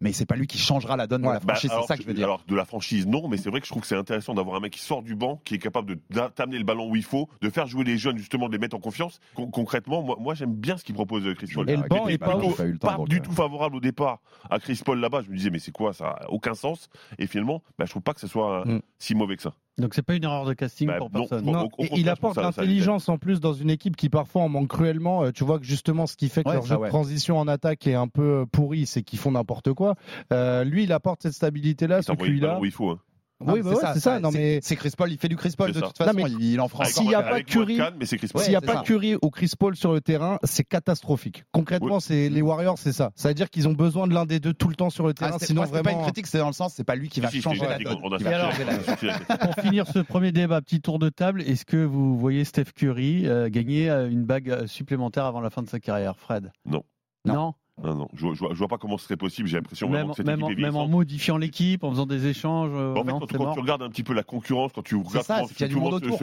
Mais 0.00 0.12
c'est 0.12 0.26
pas 0.26 0.36
lui 0.36 0.46
qui 0.46 0.58
changera 0.58 0.96
la 0.96 1.08
donne 1.08 1.22
de 1.22 1.26
la 1.26 1.40
Bah, 1.40 1.54
franchise. 1.54 1.70
alors, 1.72 1.82
c'est 1.82 1.88
ça 1.88 1.96
que 1.96 2.02
je 2.04 2.06
veux 2.08 2.14
dire. 2.14 2.22
Alors 2.24 2.44
de 2.46 2.54
la 2.54 2.64
franchise, 2.64 3.04
non, 3.08 3.26
mais 3.26 3.36
c'est 3.36 3.50
vrai 3.50 3.58
que 3.60 3.66
je 3.66 3.72
trouve 3.72 3.82
que 3.82 3.88
c'est 3.88 3.96
intéressant 3.96 4.32
d'avoir 4.32 4.54
un 4.56 4.60
mec 4.60 4.72
qui 4.72 4.78
sort 4.80 5.02
du 5.02 5.16
banc, 5.16 5.40
qui 5.44 5.54
est 5.56 5.58
capable 5.58 5.96
de 5.96 6.00
t'amener 6.36 6.58
le 6.58 6.62
ballon 6.64 6.88
où 6.88 6.94
il 6.94 7.02
faut, 7.02 7.28
de 7.40 7.50
faire 7.50 7.66
jouer 7.66 7.82
les 7.82 7.98
jeunes 7.98 8.16
justement, 8.16 8.46
de 8.46 8.52
les 8.52 8.58
mettre 8.60 8.76
en 8.76 8.80
confiance. 8.80 9.18
Con- 9.34 9.50
concrètement, 9.50 10.02
moi, 10.02 10.16
moi 10.20 10.34
j'aime 10.34 10.54
bien 10.54 10.76
ce 10.76 10.84
qu'il 10.84 10.94
propose 10.94 11.26
euh, 11.26 11.34
Chris 11.34 11.48
Paul. 11.52 11.68
Et 11.68 11.76
le 11.76 11.82
banc 11.88 12.04
était 12.04 12.12
est 12.14 12.18
pas 12.18 12.30
plutôt 12.36 12.50
ouf. 12.50 12.56
Pas 12.58 12.64
eu 12.66 12.72
le 12.72 12.78
temps, 12.78 12.88
pas 12.88 12.96
donc, 12.96 13.08
du 13.08 13.20
tout 13.20 13.32
favorable 13.32 13.74
au 13.74 13.80
départ 13.80 14.20
à 14.48 14.60
Chris 14.60 14.80
Paul 14.84 15.00
là-bas. 15.00 15.22
Je 15.26 15.30
me 15.32 15.36
disais 15.36 15.50
mais 15.50 15.58
c'est 15.58 15.72
quoi 15.72 15.92
ça? 15.92 16.10
A 16.10 16.30
aucun 16.30 16.54
sens. 16.54 16.88
Et 17.18 17.26
finalement, 17.26 17.64
bah, 17.76 17.84
je 17.84 17.90
trouve 17.90 18.02
pas 18.02 18.14
que 18.14 18.20
ce 18.20 18.28
soit 18.28 18.60
euh, 18.68 18.74
Mm. 18.76 18.80
si 19.00 19.14
mauvais 19.16 19.34
que 19.36 19.42
ça. 19.42 19.54
Donc 19.78 19.94
c'est 19.94 20.02
pas 20.02 20.14
une 20.14 20.24
erreur 20.24 20.44
de 20.44 20.54
casting 20.54 20.88
Bah, 20.88 20.98
pour 20.98 21.10
non, 21.12 21.20
personne. 21.20 21.44
Non, 21.44 21.68
et 21.78 21.88
il 21.96 22.08
apporte 22.08 22.36
l'intelligence 22.36 23.08
en 23.08 23.16
plus 23.18 23.40
dans 23.40 23.52
une 23.52 23.70
équipe 23.70 23.96
qui 23.96 24.08
parfois 24.08 24.42
en 24.42 24.48
manque 24.48 24.68
cruellement. 24.68 25.22
Euh, 25.24 25.30
Tu 25.30 25.44
vois 25.44 25.58
que 25.58 25.64
justement 25.64 26.06
ce 26.06 26.16
qui 26.16 26.28
fait 26.28 26.42
que 26.42 26.48
Ouais, 26.48 26.54
leur 26.54 26.64
ça, 26.66 26.74
jeu 26.74 26.80
ouais. 26.80 26.88
de 26.88 26.90
transition 26.90 27.38
en 27.38 27.46
attaque 27.48 27.86
est 27.86 27.94
un 27.94 28.08
peu 28.08 28.44
pourri, 28.50 28.86
c'est 28.86 29.02
qu'ils 29.02 29.18
font 29.18 29.30
n'importe 29.32 29.72
quoi. 29.72 29.94
Euh, 30.32 30.64
lui, 30.64 30.82
il 30.84 30.92
apporte 30.92 31.22
cette 31.22 31.32
stabilité-là, 31.34 31.98
Il 32.00 32.04
ce 32.04 32.12
ballon 32.12 32.60
où 32.60 32.64
il 32.64 32.72
faut. 32.72 32.90
hein. 32.90 32.98
Oui, 33.40 33.54
mais 33.56 33.62
bah 33.62 33.70
ouais, 33.70 33.76
c'est 33.94 34.00
ça. 34.00 34.18
Non, 34.18 34.30
mais 34.32 34.58
c'est 34.62 34.74
Chris 34.74 34.90
Paul. 34.96 35.12
Il 35.12 35.18
fait 35.18 35.28
du 35.28 35.36
Chris 35.36 35.54
Paul 35.56 35.70
de 35.70 35.78
ça. 35.78 35.86
toute 35.86 35.96
façon. 35.98 36.10
Non, 36.12 36.24
mais 36.24 36.30
il, 36.40 36.60
en 36.60 36.64
encore. 36.64 36.84
S'il 36.86 37.08
y 37.08 37.14
a 37.14 37.22
pas 37.22 37.40
Curry-. 37.42 37.78
S'il 38.04 38.48
n'y 38.50 38.56
a 38.56 38.60
pas. 38.60 38.82
Curry 38.82 39.14
ou 39.22 39.30
Chris 39.30 39.52
Paul 39.56 39.76
sur 39.76 39.92
le 39.92 40.00
terrain, 40.00 40.38
c'est 40.42 40.64
catastrophique. 40.64 41.44
Concrètement, 41.52 41.96
Oui. 41.96 42.00
c'est 42.02 42.28
les 42.28 42.42
Warriors, 42.42 42.78
c'est 42.78 42.92
ça. 42.92 43.12
Ça 43.14 43.28
veut 43.28 43.34
dire 43.34 43.48
qu'ils 43.48 43.68
ont 43.68 43.74
besoin 43.74 44.08
de 44.08 44.14
l'un 44.14 44.26
des 44.26 44.40
deux 44.40 44.54
tout 44.54 44.68
le 44.68 44.74
temps 44.74 44.90
sur 44.90 45.04
le 45.04 45.10
Ah, 45.10 45.14
terrain, 45.14 45.32
c'était- 45.34 45.46
sinon 45.46 45.60
moi, 45.60 45.66
c'était 45.66 45.82
pas 45.82 45.90
une 45.90 45.96
vraiment. 45.98 46.04
critique, 46.12 46.26
c'est 46.26 46.38
dans 46.38 46.48
le 46.48 46.52
sens, 46.52 46.74
c'est 46.74 46.82
pas 46.84 46.96
lui 46.96 47.08
qui 47.08 47.20
va 47.20 47.30
Si, 47.30 47.36
la 47.36 47.42
donne. 47.42 47.52
changer 47.54 47.66
la 47.68 47.78
donne. 47.78 49.38
Pour 49.40 49.54
finir 49.62 49.86
ce 49.86 50.00
premier 50.00 50.32
débat, 50.32 50.60
petit 50.60 50.80
tour 50.80 50.98
de 50.98 51.08
table, 51.08 51.42
est-ce 51.42 51.64
que 51.64 51.76
vous 51.76 52.18
voyez 52.18 52.44
Steph 52.44 52.72
Curry 52.74 53.26
euh, 53.26 53.48
gagner 53.50 53.88
euh, 53.88 54.10
une 54.10 54.24
bague 54.24 54.50
euh, 54.50 54.66
supplémentaire 54.66 55.24
avant 55.26 55.40
la 55.40 55.50
fin 55.50 55.62
de 55.62 55.68
sa 55.68 55.78
carrière, 55.78 56.16
Fred? 56.18 56.50
Non. 56.66 56.82
Non, 57.24 57.54
Non, 57.82 57.94
non, 57.94 58.08
je, 58.14 58.22
vois- 58.26 58.34
je 58.34 58.38
vois, 58.40 58.48
je 58.52 58.58
vois 58.58 58.68
pas 58.68 58.78
comment 58.78 58.98
ce 58.98 59.04
serait 59.04 59.16
possible. 59.16 59.48
J'ai 59.48 59.56
l'impression 59.56 59.88
même, 59.88 60.12
que 60.12 60.22
même, 60.22 60.42
en, 60.42 60.48
même 60.50 60.76
en 60.76 60.88
modifiant 60.88 61.36
l'équipe, 61.36 61.84
en 61.84 61.90
faisant 61.90 62.06
des 62.06 62.26
échanges. 62.26 62.70
euh, 62.72 62.94
En 62.94 63.04
fait, 63.04 63.10
non, 63.12 63.20
quand, 63.20 63.52
tu 63.54 63.60
regardes 63.60 63.82
un 63.82 63.88
petit 63.88 64.02
peu 64.02 64.14
la 64.14 64.22
concurrence, 64.24 64.72
quand 64.74 64.82
tu 64.82 64.96
regardes 64.96 65.24
ça, 65.26 65.42
tout 65.68 65.80
monde 65.80 65.94
autour, 65.94 66.18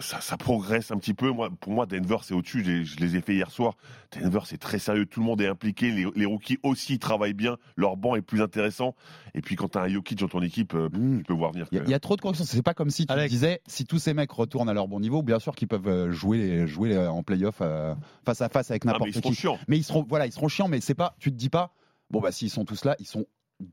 ça, 0.00 0.20
ça 0.20 0.36
progresse 0.36 0.90
un 0.90 0.96
petit 0.98 1.14
peu. 1.14 1.30
Moi, 1.30 1.50
pour 1.60 1.72
moi, 1.72 1.86
Denver, 1.86 2.16
c'est 2.22 2.34
au-dessus. 2.34 2.62
Je, 2.64 2.70
les- 2.70 2.84
je 2.84 2.96
les 2.98 3.16
ai 3.16 3.20
fait 3.20 3.34
hier 3.34 3.50
soir. 3.50 3.74
Denver, 4.20 4.40
c'est 4.44 4.58
très 4.58 4.78
sérieux. 4.78 5.06
Tout 5.06 5.20
le 5.20 5.26
monde 5.26 5.40
est 5.40 5.46
impliqué. 5.46 5.90
Les, 5.90 6.06
les 6.16 6.26
rookies 6.26 6.58
aussi 6.62 6.98
travaillent 6.98 7.34
bien. 7.34 7.56
Leur 7.76 7.96
banc 7.96 8.14
est 8.16 8.22
plus 8.22 8.42
intéressant. 8.42 8.94
Et 9.34 9.40
puis, 9.40 9.54
quand 9.56 9.68
tu 9.70 9.78
as 9.78 9.82
un 9.82 9.88
Jokic 9.88 10.18
dans 10.18 10.28
ton 10.28 10.42
équipe, 10.42 10.74
euh, 10.74 10.88
Mm. 10.92 11.18
tu 11.18 11.24
peux 11.24 11.32
voir 11.34 11.52
venir. 11.52 11.66
Il 11.70 11.78
y, 11.78 11.80
a- 11.80 11.84
il 11.84 11.90
y 11.90 11.94
a 11.94 12.00
trop 12.00 12.16
de 12.16 12.20
concurrence. 12.20 12.48
C'est 12.48 12.62
pas 12.62 12.74
comme 12.74 12.90
si 12.90 13.06
tu 13.06 13.12
Alex. 13.12 13.30
disais 13.32 13.60
si 13.66 13.84
tous 13.84 13.98
ces 13.98 14.12
mecs 14.14 14.30
retournent 14.32 14.68
à 14.68 14.74
leur 14.74 14.88
bon 14.88 14.98
niveau, 15.00 15.22
bien 15.22 15.38
sûr 15.38 15.54
qu'ils 15.54 15.68
peuvent 15.68 15.86
euh, 15.86 16.10
jouer, 16.10 16.66
jouer 16.66 16.96
en 16.96 17.22
playoff 17.22 17.58
euh, 17.60 17.94
face 18.24 18.40
à 18.42 18.48
face 18.48 18.70
avec 18.70 18.82
Ah, 18.86 18.92
n'importe 18.92 19.10
ils 19.10 19.14
seront 19.14 19.30
qui. 19.30 19.34
chiants. 19.36 19.58
Mais 19.68 19.76
ils 19.78 19.84
seront, 19.84 20.02
voilà, 20.20 20.28
ils 20.28 20.32
seront 20.32 20.48
chiants. 20.48 20.68
Mais 20.68 20.80
c'est 20.80 20.94
pas, 20.94 21.14
tu 21.18 21.30
te 21.32 21.36
dis 21.36 21.48
pas, 21.48 21.72
bon 22.10 22.20
bah 22.20 22.30
s'ils 22.32 22.50
sont 22.50 22.64
tous 22.64 22.84
là, 22.84 22.94
ils 22.98 23.06
sont 23.06 23.24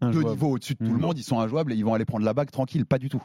deux 0.02 0.24
niveaux 0.24 0.52
au-dessus 0.52 0.74
de 0.76 0.80
tout 0.86 0.92
le 0.92 0.98
Mm. 0.98 1.02
monde, 1.02 1.18
ils 1.20 1.24
sont 1.24 1.40
injouables 1.40 1.74
et 1.74 1.76
ils 1.76 1.84
vont 1.86 1.94
aller 1.94 2.06
prendre 2.06 2.26
la 2.26 2.34
bague 2.34 2.52
tranquille. 2.52 2.86
Pas 2.86 2.98
du 3.00 3.10
tout. 3.10 3.24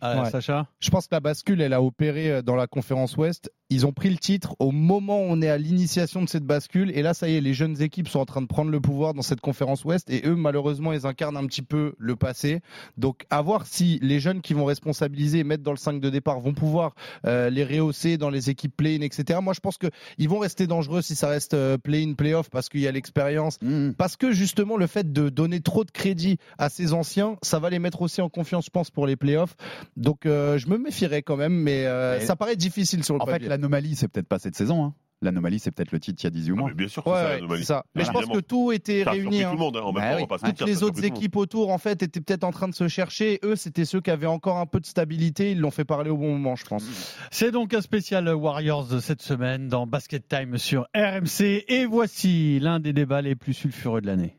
Ah, 0.00 0.22
Ouais. 0.22 0.30
Sacha 0.30 0.66
Je 0.80 0.90
pense 0.90 1.06
que 1.06 1.14
la 1.14 1.20
bascule, 1.20 1.60
elle 1.60 1.72
a 1.72 1.82
opéré 1.82 2.30
euh, 2.30 2.42
dans 2.42 2.56
la 2.56 2.66
conférence 2.66 3.16
Ouest. 3.16 3.50
Ils 3.70 3.86
ont 3.86 3.92
pris 3.92 4.10
le 4.10 4.18
titre 4.18 4.54
au 4.58 4.70
moment 4.70 5.18
où 5.20 5.26
on 5.28 5.42
est 5.42 5.48
à 5.48 5.58
l'initiation 5.58 6.22
de 6.22 6.28
cette 6.28 6.44
bascule. 6.44 6.90
Et 6.96 7.02
là, 7.02 7.14
ça 7.14 7.28
y 7.28 7.36
est, 7.36 7.40
les 7.40 7.54
jeunes 7.54 7.80
équipes 7.82 8.08
sont 8.08 8.20
en 8.20 8.26
train 8.26 8.42
de 8.42 8.46
prendre 8.46 8.70
le 8.70 8.80
pouvoir 8.80 9.14
dans 9.14 9.22
cette 9.22 9.40
conférence 9.40 9.84
Ouest. 9.84 10.08
Et 10.10 10.26
eux, 10.26 10.36
malheureusement, 10.36 10.92
ils 10.92 11.06
incarnent 11.06 11.36
un 11.36 11.46
petit 11.46 11.62
peu 11.62 11.94
le 11.98 12.14
passé. 12.14 12.60
Donc, 12.96 13.24
à 13.30 13.42
voir 13.42 13.66
si 13.66 13.98
les 14.02 14.20
jeunes 14.20 14.40
qui 14.42 14.54
vont 14.54 14.66
responsabiliser 14.66 15.40
et 15.40 15.44
mettre 15.44 15.62
dans 15.62 15.72
le 15.72 15.78
5 15.78 16.00
de 16.00 16.10
départ 16.10 16.40
vont 16.40 16.54
pouvoir 16.54 16.94
euh, 17.26 17.50
les 17.50 17.64
rehausser 17.64 18.18
dans 18.18 18.30
les 18.30 18.50
équipes 18.50 18.76
play-in, 18.76 19.00
etc. 19.00 19.40
Moi, 19.42 19.54
je 19.54 19.60
pense 19.60 19.78
qu'ils 19.78 20.28
vont 20.28 20.38
rester 20.38 20.66
dangereux 20.66 21.02
si 21.02 21.14
ça 21.16 21.28
reste 21.28 21.54
euh, 21.54 21.78
play-in, 21.78 22.14
play-off, 22.14 22.50
parce 22.50 22.68
qu'il 22.68 22.80
y 22.80 22.86
a 22.86 22.92
l'expérience. 22.92 23.58
Mm. 23.62 23.92
Parce 23.92 24.16
que 24.16 24.30
justement, 24.30 24.76
le 24.76 24.86
fait 24.86 25.12
de 25.12 25.28
donner 25.28 25.60
trop 25.60 25.84
de 25.84 25.90
crédit 25.90 26.38
à 26.58 26.68
ces 26.68 26.92
anciens, 26.92 27.36
ça 27.42 27.58
va 27.58 27.70
les 27.70 27.78
mettre 27.78 28.02
aussi 28.02 28.20
en 28.20 28.28
confiance, 28.28 28.66
je 28.66 28.70
pense, 28.70 28.90
pour 28.90 29.06
les 29.06 29.16
playoffs. 29.16 29.56
Donc, 29.96 30.26
euh, 30.26 30.58
je 30.58 30.68
me 30.68 30.78
méfierais 30.78 31.22
quand 31.22 31.36
même, 31.36 31.54
mais, 31.54 31.84
euh, 31.86 32.18
Mais- 32.18 32.24
ça 32.26 32.36
paraît 32.36 32.56
difficile 32.56 33.04
sur 33.04 33.14
le 33.14 33.22
En 33.22 33.26
fait, 33.26 33.32
papier. 33.32 33.48
l'anomalie, 33.48 33.96
c'est 33.96 34.08
peut-être 34.08 34.28
pas 34.28 34.38
cette 34.38 34.56
saison. 34.56 34.84
hein. 34.84 34.94
L'anomalie, 35.22 35.58
c'est 35.58 35.70
peut-être 35.70 35.92
le 35.92 35.98
titre 35.98 36.20
il 36.22 36.24
y 36.24 36.26
a 36.26 36.30
18 36.30 36.52
Ah, 36.52 36.60
mois. 36.60 36.68
mais 36.68 36.74
bien 36.74 36.88
sûr 36.88 37.02
que 37.02 37.08
Ouais, 37.08 37.16
c'est 37.16 37.22
ça, 37.22 37.28
ouais, 37.30 37.34
l'anomalie. 37.36 37.64
ça. 37.64 37.84
Mais 37.94 38.04
je 38.04 38.10
pense 38.10 38.26
que 38.26 38.38
tout 38.40 38.70
était 38.72 39.02
Ça 39.02 39.12
réuni. 39.12 39.40
tout 39.40 39.46
hein. 39.46 39.52
le 39.52 39.58
monde. 39.58 39.76
hein. 39.78 39.80
En 39.80 39.92
même 39.94 40.02
Bah 40.02 40.10
temps, 40.10 40.12
on 40.12 40.16
oui. 40.16 40.20
va 40.20 40.26
pas 40.26 40.36
se 40.36 40.42
Toutes 40.44 40.60
mentir, 40.60 40.66
les 40.66 40.82
autres 40.82 40.98
tout 41.00 41.04
équipes 41.06 41.36
autour, 41.36 41.70
en 41.70 41.78
fait, 41.78 42.02
étaient 42.02 42.20
peut-être 42.20 42.44
en 42.44 42.50
train 42.52 42.68
de 42.68 42.74
se 42.74 42.86
chercher. 42.86 43.40
Eux, 43.42 43.56
c'était 43.56 43.86
ceux 43.86 44.02
qui 44.02 44.10
avaient 44.10 44.26
encore 44.26 44.58
un 44.58 44.66
peu 44.66 44.78
de 44.78 44.84
stabilité. 44.84 45.52
Ils 45.52 45.58
l'ont 45.60 45.70
fait 45.70 45.86
parler 45.86 46.10
au 46.10 46.18
bon 46.18 46.32
moment, 46.32 46.54
je 46.54 46.66
pense. 46.66 46.84
C'est 47.30 47.50
donc 47.50 47.72
un 47.72 47.80
spécial 47.80 48.28
Warriors 48.28 48.84
de 48.88 49.00
cette 49.00 49.22
semaine 49.22 49.68
dans 49.68 49.86
Basket 49.86 50.28
Time 50.28 50.58
sur 50.58 50.86
RMC. 50.94 51.64
Et 51.68 51.86
voici 51.86 52.58
l'un 52.60 52.78
des 52.78 52.92
débats 52.92 53.22
les 53.22 53.36
plus 53.36 53.54
sulfureux 53.54 54.02
de 54.02 54.06
l'année. 54.08 54.36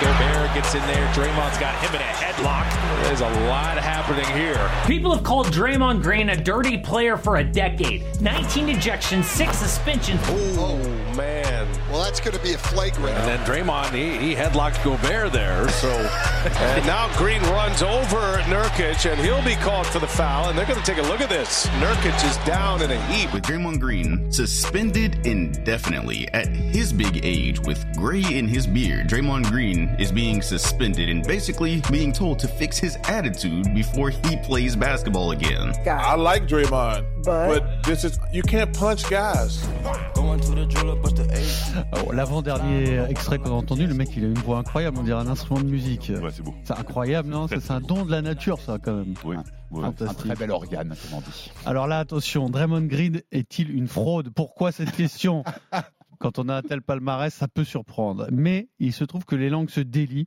Gobert 0.00 0.52
gets 0.54 0.74
in 0.74 0.82
there. 0.82 1.06
Draymond's 1.12 1.58
got 1.58 1.74
him 1.76 1.94
in 1.94 2.00
a 2.00 2.04
headlock. 2.04 2.68
There's 3.04 3.20
a 3.20 3.28
lot 3.48 3.78
happening 3.78 4.26
here. 4.36 4.70
People 4.86 5.14
have 5.14 5.22
called 5.22 5.46
Draymond 5.46 6.02
Green 6.02 6.30
a 6.30 6.36
dirty 6.36 6.78
player 6.78 7.16
for 7.16 7.36
a 7.36 7.44
decade. 7.44 8.02
19 8.20 8.66
ejections, 8.66 9.24
6 9.24 9.56
suspensions. 9.56 10.20
Oh, 10.24 10.76
man. 11.16 11.68
Well, 11.90 12.02
that's 12.02 12.20
going 12.20 12.36
to 12.36 12.42
be 12.42 12.54
a 12.54 12.58
flagrant. 12.58 13.16
And 13.16 13.28
then 13.28 13.38
Draymond, 13.40 13.92
he, 13.92 14.16
he 14.18 14.34
headlocked 14.34 14.82
Gobert 14.82 15.32
there. 15.32 15.68
So, 15.68 15.88
and 15.90 16.86
now 16.86 17.14
Green 17.16 17.42
runs 17.42 17.82
over 17.82 18.16
Nurkic, 18.48 19.10
and 19.10 19.20
he'll 19.20 19.44
be 19.44 19.54
called 19.56 19.86
for 19.86 19.98
the 19.98 20.06
foul. 20.06 20.48
And 20.48 20.58
they're 20.58 20.66
going 20.66 20.80
to 20.80 20.84
take 20.84 20.98
a 20.98 21.06
look 21.06 21.20
at 21.20 21.28
this. 21.28 21.66
Nurkic 21.78 22.28
is 22.28 22.36
down 22.46 22.82
in 22.82 22.90
a 22.90 23.00
heap. 23.06 23.32
with 23.32 23.42
Draymond 23.44 23.78
Green 23.78 24.32
suspended 24.32 25.24
indefinitely 25.26 26.28
at 26.32 26.48
his 26.48 26.92
big 26.92 27.20
age 27.24 27.60
with 27.60 27.84
gray 27.96 28.22
in 28.22 28.48
his 28.48 28.66
beard. 28.66 29.06
Draymond 29.08 29.50
Green 29.52 29.94
is 29.98 30.10
being 30.10 30.40
suspended 30.40 31.10
and 31.10 31.22
basically 31.26 31.82
being 31.90 32.10
told 32.10 32.38
to 32.38 32.48
fix 32.48 32.78
his 32.78 32.96
attitude 33.04 33.74
before 33.74 34.08
he 34.08 34.36
plays 34.38 34.74
basketball 34.74 35.32
again. 35.32 35.74
I 35.86 36.16
like 36.16 36.48
Draymond, 36.48 37.04
but, 37.22 37.62
this 37.84 38.02
is 38.02 38.18
you 38.32 38.42
can't 38.42 38.72
punch 38.72 39.10
guys. 39.10 39.62
Oh, 40.16 42.12
L'avant-dernier 42.12 43.04
extrait 43.10 43.38
qu'on 43.38 43.50
a 43.50 43.54
entendu, 43.54 43.86
le 43.86 43.92
mec 43.92 44.08
il 44.16 44.24
a 44.24 44.28
une 44.28 44.34
voix 44.38 44.56
incroyable, 44.56 44.96
on 44.98 45.02
dirait 45.02 45.20
un 45.20 45.28
instrument 45.28 45.60
de 45.60 45.66
musique. 45.66 46.10
Ouais, 46.22 46.30
c'est 46.32 46.42
beau. 46.42 46.54
C'est 46.64 46.78
incroyable, 46.78 47.28
non? 47.28 47.46
C'est 47.46 47.70
un 47.70 47.80
don 47.80 48.06
de 48.06 48.10
la 48.10 48.22
nature, 48.22 48.58
ça, 48.58 48.78
quand 48.82 48.94
même. 48.94 49.14
Oui. 49.24 49.36
ouais. 49.70 49.84
Un 49.84 49.92
très 49.92 50.34
bel 50.34 50.50
organe, 50.50 50.88
comme 50.88 51.18
on 51.18 51.20
dit. 51.20 51.52
Alors 51.66 51.86
là, 51.86 51.98
attention, 51.98 52.48
Draymond 52.48 52.86
Green 52.86 53.20
est-il 53.32 53.70
une 53.70 53.88
fraude? 53.88 54.30
Pourquoi 54.34 54.72
cette 54.72 54.92
question? 54.92 55.44
Quand 56.22 56.38
on 56.38 56.48
a 56.48 56.54
un 56.54 56.62
tel 56.62 56.82
palmarès, 56.82 57.34
ça 57.34 57.48
peut 57.48 57.64
surprendre. 57.64 58.28
Mais 58.30 58.68
il 58.78 58.92
se 58.92 59.02
trouve 59.02 59.24
que 59.24 59.34
les 59.34 59.50
langues 59.50 59.70
se 59.70 59.80
délient. 59.80 60.26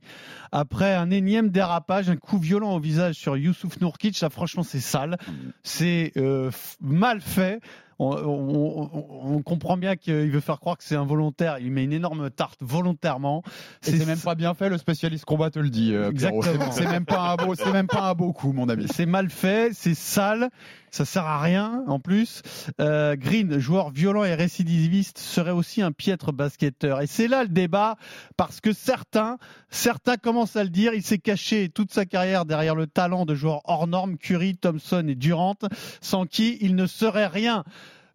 Après 0.52 0.94
un 0.94 1.10
énième 1.10 1.48
dérapage, 1.48 2.10
un 2.10 2.16
coup 2.16 2.38
violent 2.38 2.74
au 2.74 2.80
visage 2.80 3.14
sur 3.14 3.36
Youssouf 3.36 3.80
Nourkic, 3.80 4.14
ça 4.16 4.28
franchement 4.28 4.62
c'est 4.62 4.80
sale. 4.80 5.16
C'est 5.62 6.12
euh, 6.18 6.50
mal 6.82 7.22
fait. 7.22 7.60
On, 7.98 8.10
on- 8.14 8.90
on- 8.92 9.36
on 9.36 9.42
comprend 9.42 9.78
bien 9.78 9.96
qu'il 9.96 10.30
veut 10.30 10.40
faire 10.40 10.60
croire 10.60 10.76
que 10.76 10.84
c'est 10.84 10.96
involontaire. 10.96 11.58
Il 11.60 11.72
met 11.72 11.82
une 11.82 11.94
énorme 11.94 12.28
tarte 12.30 12.58
volontairement. 12.60 13.42
C'est 13.80 14.04
même 14.04 14.18
pas 14.18 14.34
bien 14.34 14.52
fait, 14.52 14.68
le 14.68 14.76
spécialiste 14.76 15.24
combat 15.24 15.48
te 15.50 15.58
le 15.58 15.70
dit. 15.70 15.94
euh. 15.94 16.10
Exactement. 16.10 16.72
C'est 16.72 16.84
même 16.84 17.06
pas 17.06 17.30
un 17.32 17.36
beau, 17.36 17.54
c'est 17.54 17.72
même 17.72 17.86
pas 17.86 18.10
un 18.10 18.12
beau 18.14 18.34
coup, 18.34 18.52
mon 18.52 18.68
ami. 18.68 18.86
C'est 18.92 19.06
mal 19.06 19.30
fait, 19.30 19.70
c'est 19.72 19.94
sale, 19.94 20.50
ça 20.96 21.04
sert 21.04 21.26
à 21.26 21.40
rien 21.40 21.84
en 21.88 22.00
plus. 22.00 22.42
Euh, 22.80 23.16
Green, 23.16 23.58
joueur 23.58 23.90
violent 23.90 24.24
et 24.24 24.34
récidiviste, 24.34 25.18
serait 25.18 25.50
aussi 25.50 25.82
un 25.82 25.92
piètre 25.92 26.32
basketteur. 26.32 27.02
Et 27.02 27.06
c'est 27.06 27.28
là 27.28 27.42
le 27.42 27.50
débat, 27.50 27.96
parce 28.38 28.62
que 28.62 28.72
certains, 28.72 29.36
certains 29.68 30.16
commencent 30.16 30.56
à 30.56 30.64
le 30.64 30.70
dire. 30.70 30.94
Il 30.94 31.02
s'est 31.02 31.18
caché 31.18 31.68
toute 31.68 31.92
sa 31.92 32.06
carrière 32.06 32.46
derrière 32.46 32.74
le 32.74 32.86
talent 32.86 33.26
de 33.26 33.34
joueurs 33.34 33.60
hors 33.64 33.86
normes, 33.86 34.16
Curry, 34.16 34.56
Thompson 34.56 35.04
et 35.06 35.14
Durant, 35.14 35.56
sans 36.00 36.24
qui 36.24 36.56
il 36.62 36.74
ne 36.76 36.86
serait 36.86 37.26
rien. 37.26 37.62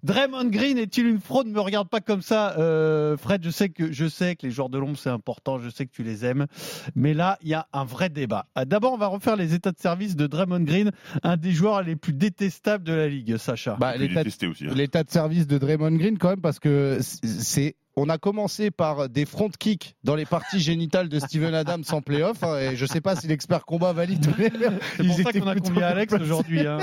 Draymond 0.03 0.46
Green 0.46 0.77
est-il 0.77 1.05
une 1.05 1.20
fraude? 1.20 1.48
Me 1.48 1.60
regarde 1.60 1.89
pas 1.89 2.01
comme 2.01 2.22
ça, 2.22 2.58
euh, 2.58 3.17
Fred. 3.17 3.43
Je 3.43 3.50
sais 3.50 3.70
que 3.70 3.91
je 3.91 4.08
sais 4.08 4.36
que 4.36 4.48
les 4.48 4.51
joueurs 4.51 4.70
de 4.70 4.77
l'ombre 4.77 4.98
c'est 4.98 5.10
important. 5.10 5.60
Je 5.60 5.70
sais 5.70 5.86
que 5.86 5.91
tu 5.91 6.03
les 6.03 6.25
aimes, 6.25 6.48
mais 6.96 7.13
là 7.13 7.38
il 7.41 7.50
y 7.50 7.53
a 7.53 7.67
un 7.74 7.86
vrai 7.86 8.10
débat. 8.10 8.48
Euh, 8.58 8.65
D'abord, 8.65 8.93
on 8.93 8.98
va 8.98 9.08
refaire 9.08 9.36
les 9.36 9.53
états 9.53 9.72
de 9.72 9.79
service 9.79 10.15
de 10.15 10.27
Draymond 10.27 10.62
Green, 10.62 10.91
un 11.24 11.38
des 11.38 11.51
joueurs 11.51 11.84
les 11.84 11.96
plus 11.96 12.13
détestables 12.13 12.84
de 12.84 12.93
la 12.93 13.08
ligue. 13.08 13.38
Sacha. 13.38 13.77
Bah, 13.79 13.93
hein. 13.96 14.74
l'état 14.75 15.03
de 15.03 15.10
service 15.10 15.48
de 15.48 15.58
Draymond 15.58 15.96
Green 15.98 16.17
quand 16.17 16.29
même 16.29 16.41
parce 16.41 16.60
que 16.60 17.00
c'est 17.01 17.75
on 18.03 18.10
a 18.10 18.17
commencé 18.17 18.72
par 18.72 19.10
des 19.10 19.25
front 19.25 19.50
kicks 19.60 19.96
dans 20.03 20.15
les 20.15 20.25
parties 20.25 20.60
génitales 20.60 21.08
de 21.10 21.20
Steven 21.20 21.53
Adams 21.53 21.84
en 21.91 22.01
playoff 22.01 22.41
hein, 22.43 22.58
et 22.58 22.75
je 22.75 22.86
sais 22.86 23.01
pas 23.01 23.15
si 23.15 23.27
l'expert 23.27 23.65
combat 23.65 23.93
valide 23.93 24.25
c'est 24.98 25.05
pour 25.05 25.15
ça 25.17 25.31
qu'on 25.34 25.48
a 25.48 25.55
convié 25.55 25.84
Alex 25.84 26.13
aujourd'hui. 26.13 26.65
hein. 26.67 26.79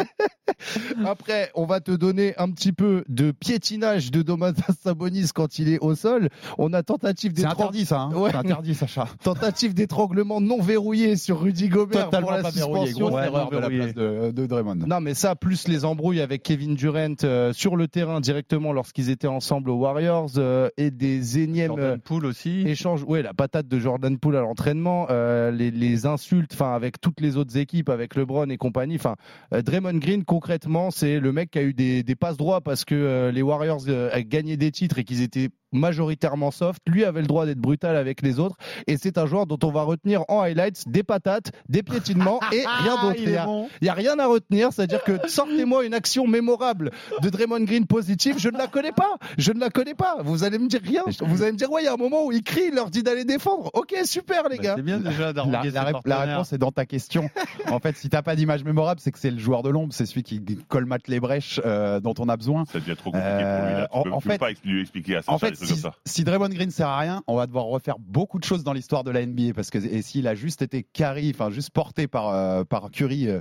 Après, 1.04 1.50
on 1.54 1.66
va 1.66 1.80
te 1.80 1.90
donner 1.90 2.34
un 2.38 2.50
petit 2.50 2.72
peu 2.72 3.04
de 3.08 3.30
piétinage 3.32 4.10
de 4.10 4.22
Domantas 4.22 4.72
Sabonis 4.82 5.28
quand 5.34 5.58
il 5.58 5.68
est 5.72 5.78
au 5.80 5.94
sol. 5.94 6.28
On 6.56 6.72
a 6.72 6.82
tentative 6.82 7.32
C'est 7.34 7.42
d'étranglement 7.42 7.68
interdit, 7.68 7.84
ça. 7.86 8.00
hein. 8.00 8.12
Ouais. 8.14 8.30
C'est 8.30 8.36
interdit, 8.36 8.74
Sacha. 8.74 9.08
tentative 9.22 9.74
d'étranglement 9.74 10.40
non 10.40 10.60
verrouillé 10.60 11.16
sur 11.16 11.40
Rudy 11.40 11.68
Gobert 11.68 12.06
Totalement 12.06 12.28
pour 12.28 12.36
la 12.36 12.42
pas 12.42 12.50
verrouillé. 12.50 12.86
suspension. 12.86 13.08
Grosse 13.08 13.18
Ouais, 13.20 13.26
erreur 13.26 13.44
non 13.44 13.56
de 13.58 13.62
la 13.62 13.68
place 13.70 13.94
de, 13.94 14.30
de 14.30 14.46
Draymond. 14.46 14.74
Non, 14.86 15.00
mais 15.00 15.14
ça, 15.14 15.34
plus 15.36 15.68
les 15.68 15.84
embrouilles 15.84 16.20
avec 16.20 16.42
Kevin 16.42 16.74
Durant 16.74 17.14
euh, 17.24 17.52
sur 17.52 17.76
le 17.76 17.88
terrain 17.88 18.20
directement 18.20 18.72
lorsqu'ils 18.72 19.10
étaient 19.10 19.26
ensemble 19.28 19.70
aux 19.70 19.76
Warriors 19.78 20.30
euh, 20.38 20.68
et 20.76 20.90
des 20.90 21.07
énièmes 21.38 21.72
euh, 21.72 21.76
Jordan 21.76 22.00
Poole 22.00 22.26
aussi. 22.26 22.62
échanges. 22.66 23.04
Ouais, 23.04 23.22
la 23.22 23.34
patate 23.34 23.68
de 23.68 23.78
Jordan 23.78 24.18
Poole 24.18 24.36
à 24.36 24.40
l'entraînement, 24.40 25.06
euh, 25.10 25.50
les, 25.50 25.70
les 25.70 26.06
insultes, 26.06 26.52
enfin 26.52 26.74
avec 26.74 27.00
toutes 27.00 27.20
les 27.20 27.36
autres 27.36 27.56
équipes, 27.56 27.88
avec 27.88 28.14
LeBron 28.14 28.48
et 28.48 28.56
compagnie. 28.56 28.96
Enfin, 28.96 29.16
euh, 29.52 29.62
Draymond 29.62 29.98
Green, 29.98 30.24
concrètement, 30.24 30.90
c'est 30.90 31.20
le 31.20 31.32
mec 31.32 31.50
qui 31.50 31.58
a 31.58 31.62
eu 31.62 31.74
des, 31.74 32.02
des 32.02 32.14
passes 32.16 32.36
droits 32.36 32.60
parce 32.60 32.84
que 32.84 32.94
euh, 32.94 33.32
les 33.32 33.42
Warriors 33.42 33.82
euh, 33.88 34.10
gagné 34.26 34.56
des 34.56 34.70
titres 34.70 34.98
et 34.98 35.04
qu'ils 35.04 35.22
étaient 35.22 35.48
majoritairement 35.72 36.50
soft. 36.50 36.80
Lui 36.86 37.04
avait 37.04 37.20
le 37.20 37.26
droit 37.26 37.46
d'être 37.46 37.58
brutal 37.58 37.96
avec 37.96 38.22
les 38.22 38.38
autres. 38.38 38.56
Et 38.86 38.96
c'est 38.96 39.18
un 39.18 39.26
joueur 39.26 39.46
dont 39.46 39.58
on 39.62 39.70
va 39.70 39.82
retenir 39.82 40.22
en 40.28 40.40
highlights 40.42 40.84
des 40.88 41.02
patates, 41.02 41.52
des 41.68 41.82
piétinements 41.82 42.40
et 42.52 42.56
rien 42.82 42.96
Ah, 42.98 43.02
d'autre. 43.02 43.16
il 43.18 43.36
a- 43.36 43.44
bon. 43.44 43.68
n'y 43.82 43.88
a 43.88 43.94
rien 43.94 44.18
à 44.18 44.26
retenir, 44.26 44.72
c'est-à-dire 44.72 45.02
que 45.04 45.26
sortez-moi 45.28 45.84
une 45.84 45.94
action 45.94 46.26
mémorable 46.26 46.90
de 47.22 47.28
Draymond 47.30 47.64
Green 47.64 47.86
positive, 47.86 48.36
je 48.38 48.48
ne 48.48 48.58
la 48.58 48.66
connais 48.66 48.92
pas, 48.92 49.16
je 49.36 49.52
ne 49.52 49.60
la 49.60 49.70
connais 49.70 49.94
pas. 49.94 50.18
Vous 50.22 50.44
allez 50.44 50.58
me 50.58 50.68
dire 50.68 50.80
rien, 50.84 51.02
vous 51.20 51.42
allez 51.42 51.52
me 51.52 51.56
dire 51.58 51.70
ouais, 51.70 51.82
il 51.82 51.86
y 51.86 51.88
a 51.88 51.92
un 51.94 51.96
moment 51.96 52.24
où 52.24 52.32
il 52.32 52.42
crie, 52.42 52.64
il 52.68 52.74
leur 52.74 52.90
dit 52.90 53.02
d'aller 53.02 53.24
défendre. 53.24 53.70
Ok, 53.74 53.94
super 54.04 54.48
les 54.48 54.56
Bah, 54.56 54.62
gars. 54.62 54.74
c'est 54.76 54.82
bien 54.82 54.98
déjà 54.98 55.32
La, 55.32 55.62
la 56.04 56.18
réponse 56.20 56.52
est 56.52 56.58
dans 56.58 56.72
ta 56.72 56.86
question. 56.86 57.28
en 57.70 57.78
fait, 57.78 57.96
si 57.96 58.08
t'as 58.08 58.22
pas 58.22 58.36
d'image 58.36 58.64
mémorable, 58.64 59.00
c'est 59.00 59.12
que 59.12 59.18
c'est 59.18 59.30
le 59.30 59.38
joueur 59.38 59.62
de 59.62 59.70
l'ombre, 59.70 59.92
c'est 59.92 60.06
celui 60.06 60.22
qui 60.22 60.40
colmate 60.68 61.08
les 61.08 61.20
brèches 61.20 61.60
euh, 61.64 62.00
dont 62.00 62.14
on 62.18 62.28
a 62.28 62.36
besoin. 62.36 62.64
Ça 62.66 62.78
devient 62.80 62.96
trop 62.96 63.10
compliqué 63.10 63.28
pour 63.28 63.42
lui. 63.42 63.44
Euh, 63.74 63.78
Là. 63.78 63.88
Tu 63.92 63.98
en- 63.98 64.02
peux, 64.02 64.12
en 64.12 64.18
tu 64.20 64.26
peux 64.28 64.32
fait- 64.32 64.38
pas 64.38 64.50
lui 64.64 64.80
expliquer 64.80 65.16
à 65.16 65.22
ça, 65.22 65.32
En 65.32 65.38
fait, 65.38 65.57
si, 65.66 65.72
comme 65.72 65.76
ça. 65.92 65.94
si 66.04 66.24
Draymond 66.24 66.48
Green 66.48 66.70
sert 66.70 66.88
à 66.88 66.98
rien, 66.98 67.22
on 67.26 67.36
va 67.36 67.46
devoir 67.46 67.64
refaire 67.66 67.96
beaucoup 67.98 68.38
de 68.38 68.44
choses 68.44 68.64
dans 68.64 68.72
l'histoire 68.72 69.04
de 69.04 69.10
la 69.10 69.24
NBA 69.24 69.52
parce 69.54 69.70
que 69.70 69.78
et 69.78 70.02
s'il 70.02 70.26
a 70.28 70.34
juste 70.34 70.62
été 70.62 70.82
carry, 70.92 71.30
enfin 71.34 71.50
juste 71.50 71.70
porté 71.70 72.06
par 72.06 72.28
euh, 72.28 72.64
par 72.64 72.90
Curry, 72.90 73.28
euh, 73.28 73.40